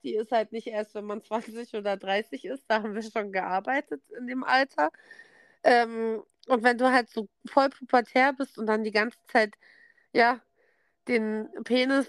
[0.05, 2.65] die ist halt nicht erst, wenn man 20 oder 30 ist.
[2.69, 4.91] Da haben wir schon gearbeitet in dem Alter.
[5.65, 9.55] Ähm, und wenn du halt so voll pubertär bist und dann die ganze Zeit,
[10.13, 10.41] ja,
[11.09, 12.07] den Penis,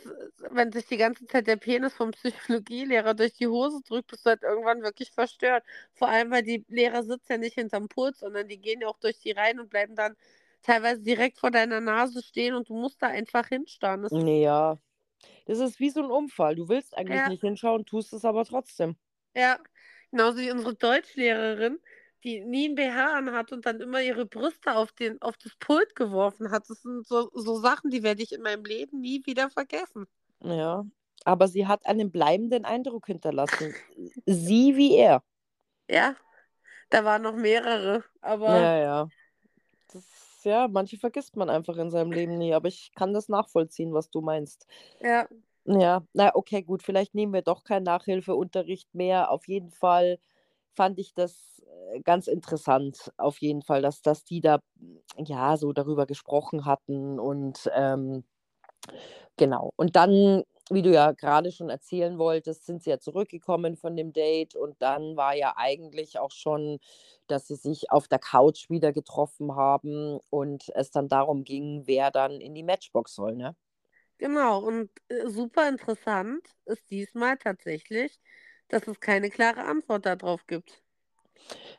[0.52, 4.32] wenn sich die ganze Zeit der Penis vom Psychologielehrer durch die Hose drückt, bist du
[4.32, 5.64] halt irgendwann wirklich verstört.
[5.94, 9.00] Vor allem, weil die Lehrer sitzen ja nicht hinterm Pult, sondern die gehen ja auch
[9.00, 10.16] durch die Reihen und bleiben dann
[10.62, 14.02] teilweise direkt vor deiner Nase stehen und du musst da einfach hinstarren.
[14.04, 14.78] Das ja.
[15.46, 16.56] Das ist wie so ein Unfall.
[16.56, 17.28] Du willst eigentlich Ja.
[17.28, 18.98] nicht hinschauen, tust es aber trotzdem.
[19.36, 19.60] ja,
[20.12, 21.80] genauso wie unsere Deutschlehrerin,
[22.24, 25.96] die nie ein BH anhat und dann immer ihre Brüste auf, den, auf das Pult
[25.96, 26.70] geworfen hat.
[26.70, 30.06] Das sind so, so Sachen, die werde ich in meinem Leben nie wieder vergessen.
[30.42, 30.86] Ja.
[31.26, 33.74] Aber sie hat einen bleibenden Eindruck hinterlassen.
[34.26, 35.22] Sie wie er.
[35.90, 36.16] Ja,
[36.90, 39.10] da waren noch mehrere, aber Ja, ja.
[39.92, 40.06] Das,
[40.44, 44.10] ja, manche vergisst man einfach in seinem Leben nie, aber ich kann das nachvollziehen, was
[44.10, 44.68] du meinst.
[45.02, 45.28] ja.
[45.66, 49.30] Ja, na okay, gut, vielleicht nehmen wir doch keinen Nachhilfeunterricht mehr.
[49.30, 50.18] Auf jeden Fall
[50.80, 51.62] fand ich das
[51.94, 54.62] äh, ganz interessant, auf jeden Fall, dass, dass die da
[55.18, 58.24] ja so darüber gesprochen hatten und ähm,
[59.36, 59.74] genau.
[59.76, 64.14] Und dann, wie du ja gerade schon erzählen wolltest, sind sie ja zurückgekommen von dem
[64.14, 66.80] Date und dann war ja eigentlich auch schon,
[67.28, 72.10] dass sie sich auf der Couch wieder getroffen haben und es dann darum ging, wer
[72.10, 73.54] dann in die Matchbox soll, ne?
[74.18, 78.20] Genau, und äh, super interessant ist diesmal tatsächlich,
[78.70, 80.82] dass es keine klare Antwort darauf gibt.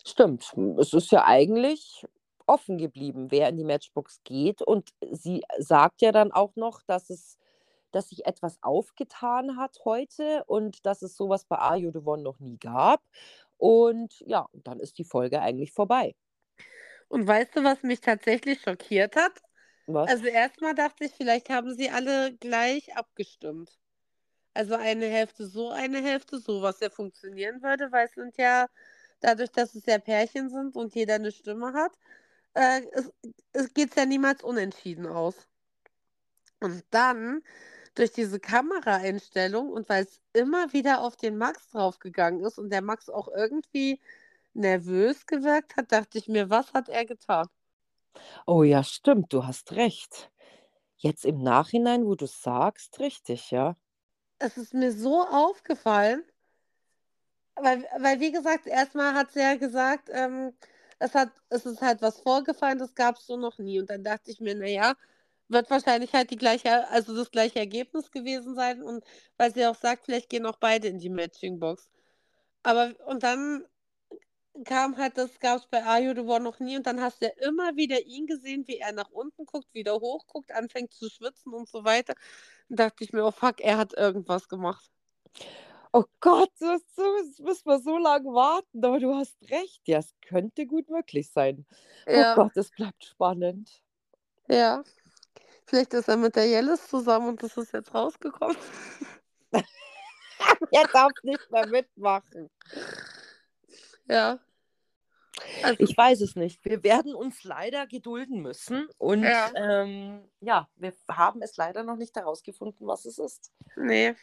[0.05, 0.55] Stimmt.
[0.79, 2.07] Es ist ja eigentlich
[2.47, 4.61] offen geblieben, wer in die Matchbox geht.
[4.61, 7.39] Und sie sagt ja dann auch noch, dass es,
[7.93, 12.59] dass sich etwas aufgetan hat heute und dass es sowas bei the One noch nie
[12.59, 13.03] gab.
[13.57, 16.15] Und ja, dann ist die Folge eigentlich vorbei.
[17.09, 19.33] Und weißt du, was mich tatsächlich schockiert hat?
[19.87, 20.09] Was?
[20.09, 23.80] Also erstmal dachte ich, vielleicht haben sie alle gleich abgestimmt.
[24.55, 28.67] Also eine Hälfte so, eine Hälfte so, was ja funktionieren würde, weil es sind ja,
[29.21, 31.93] dadurch, dass es ja Pärchen sind und jeder eine Stimme hat,
[32.55, 33.13] äh, es,
[33.53, 35.47] es geht ja niemals unentschieden aus.
[36.61, 37.43] Und dann
[37.95, 42.83] durch diese Kameraeinstellung und weil es immer wieder auf den Max draufgegangen ist und der
[42.83, 44.01] Max auch irgendwie
[44.55, 47.49] nervös gewirkt hat, dachte ich mir, was hat er getan?
[48.47, 50.31] Oh ja, stimmt, du hast recht.
[50.97, 53.77] Jetzt im Nachhinein, wo du sagst, richtig, ja.
[54.41, 56.25] Es ist mir so aufgefallen,
[57.57, 60.53] weil, weil wie gesagt, erstmal hat sie ja gesagt, ähm,
[60.99, 63.81] es hat, es ist halt was vorgefallen, das gab es so noch nie.
[63.81, 64.95] Und dann dachte ich mir, naja,
[65.49, 68.83] wird wahrscheinlich halt die gleiche, also das gleiche Ergebnis gewesen sein.
[68.83, 69.05] Und
[69.37, 71.91] weil sie auch sagt, vielleicht gehen auch beide in die Matching-Box.
[72.63, 73.65] Aber und dann
[74.65, 76.77] kam halt, das gab es bei Are You the One noch nie.
[76.77, 79.95] Und dann hast du ja immer wieder ihn gesehen, wie er nach unten guckt, wieder
[79.95, 82.15] hoch guckt, anfängt zu schwitzen und so weiter.
[82.69, 84.91] Und dachte ich mir, oh fuck, er hat irgendwas gemacht.
[85.93, 89.83] Oh Gott, das, das müssen wir so lange warten, aber du hast recht.
[89.87, 91.67] Ja, es könnte gut möglich sein.
[92.07, 92.33] Ja.
[92.33, 93.83] Oh Gott, es bleibt spannend.
[94.49, 94.85] Ja.
[95.67, 98.57] Vielleicht ist er mit der Jellis zusammen und das ist jetzt rausgekommen.
[100.73, 102.51] Er darf nicht mehr mitmachen.
[104.09, 104.39] Ja.
[105.63, 106.65] Also, Ich weiß es nicht.
[106.65, 108.89] Wir werden uns leider gedulden müssen.
[108.99, 109.51] Und Ja.
[109.55, 113.53] ähm, ja, wir haben es leider noch nicht herausgefunden, was es ist.
[113.77, 114.15] nee.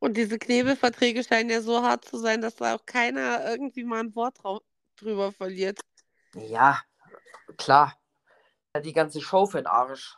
[0.00, 3.98] Und diese Knebelverträge scheinen ja so hart zu sein, dass da auch keiner irgendwie mal
[3.98, 4.38] ein Wort
[4.94, 5.80] drüber verliert.
[6.34, 6.80] Ja,
[7.56, 7.98] klar.
[8.84, 10.16] Die ganze Show für den Arsch.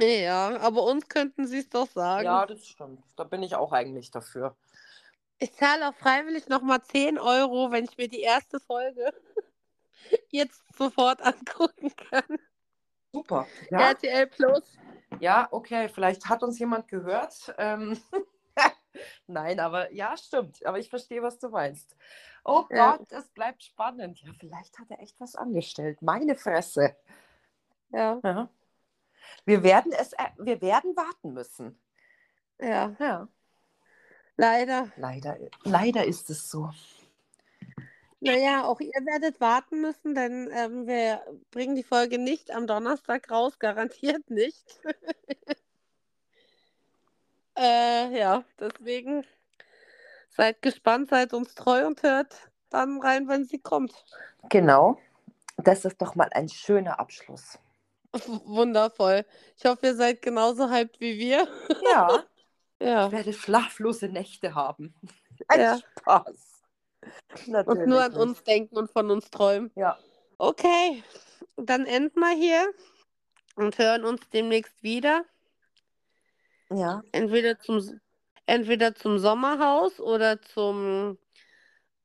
[0.00, 2.24] Ja, aber uns könnten sie es doch sagen.
[2.24, 3.04] Ja, das stimmt.
[3.16, 4.56] Da bin ich auch eigentlich dafür.
[5.42, 9.12] Ich zahle auch freiwillig nochmal 10 Euro, wenn ich mir die erste Folge
[10.30, 12.38] jetzt sofort angucken kann.
[13.12, 13.48] Super.
[13.68, 14.78] Ja, RTL Plus.
[15.18, 15.88] ja okay.
[15.88, 17.52] Vielleicht hat uns jemand gehört.
[17.58, 18.00] Ähm,
[19.26, 20.64] Nein, aber ja, stimmt.
[20.64, 21.96] Aber ich verstehe, was du meinst.
[22.44, 22.96] Oh Ja.
[22.96, 24.20] Gott, es bleibt spannend.
[24.20, 26.02] Ja, vielleicht hat er echt was angestellt.
[26.02, 26.94] Meine Fresse.
[27.90, 28.20] Ja.
[28.22, 28.48] Ja.
[29.44, 31.82] Wir werden es, äh, wir werden warten müssen.
[32.60, 33.28] Ja, Ja,
[34.36, 34.90] leider.
[34.96, 36.70] leider, leider ist es so.
[38.20, 43.28] Naja, auch ihr werdet warten müssen, denn ähm, wir bringen die Folge nicht am Donnerstag
[43.30, 44.80] raus, garantiert nicht.
[47.58, 49.24] äh, ja, deswegen
[50.30, 54.04] seid gespannt, seid uns treu und hört dann rein, wenn sie kommt.
[54.48, 54.98] Genau.
[55.56, 57.58] Das ist doch mal ein schöner Abschluss.
[58.44, 59.24] Wundervoll.
[59.56, 61.48] Ich hoffe, ihr seid genauso hyped wie wir.
[61.92, 62.24] Ja,
[62.82, 63.06] Ja.
[63.06, 64.94] ich werde schlaflose Nächte haben.
[65.48, 65.78] Ein Ja.
[65.78, 66.62] Spaß.
[67.34, 69.70] Und Natürlich nur an uns denken und von uns träumen.
[69.74, 69.98] Ja,
[70.38, 71.02] Okay,
[71.56, 72.72] dann enden wir hier
[73.56, 75.24] und hören uns demnächst wieder.
[76.70, 78.00] ja, Entweder zum,
[78.46, 81.18] entweder zum Sommerhaus oder zum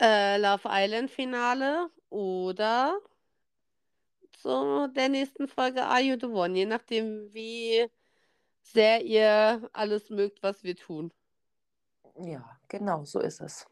[0.01, 2.99] äh, Love Island Finale oder
[4.33, 7.87] zu der nächsten Folge Are You the One, je nachdem, wie
[8.71, 11.11] sehr ihr alles mögt, was wir tun.
[12.19, 13.65] ja, genau, so ist es.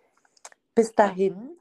[0.73, 1.57] Bis dahin,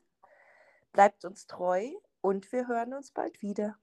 [0.92, 1.90] bleibt uns treu
[2.20, 3.76] und wir hören uns bald wieder.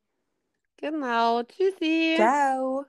[0.78, 2.16] Genau, tschüssi.
[2.18, 2.86] Ciao.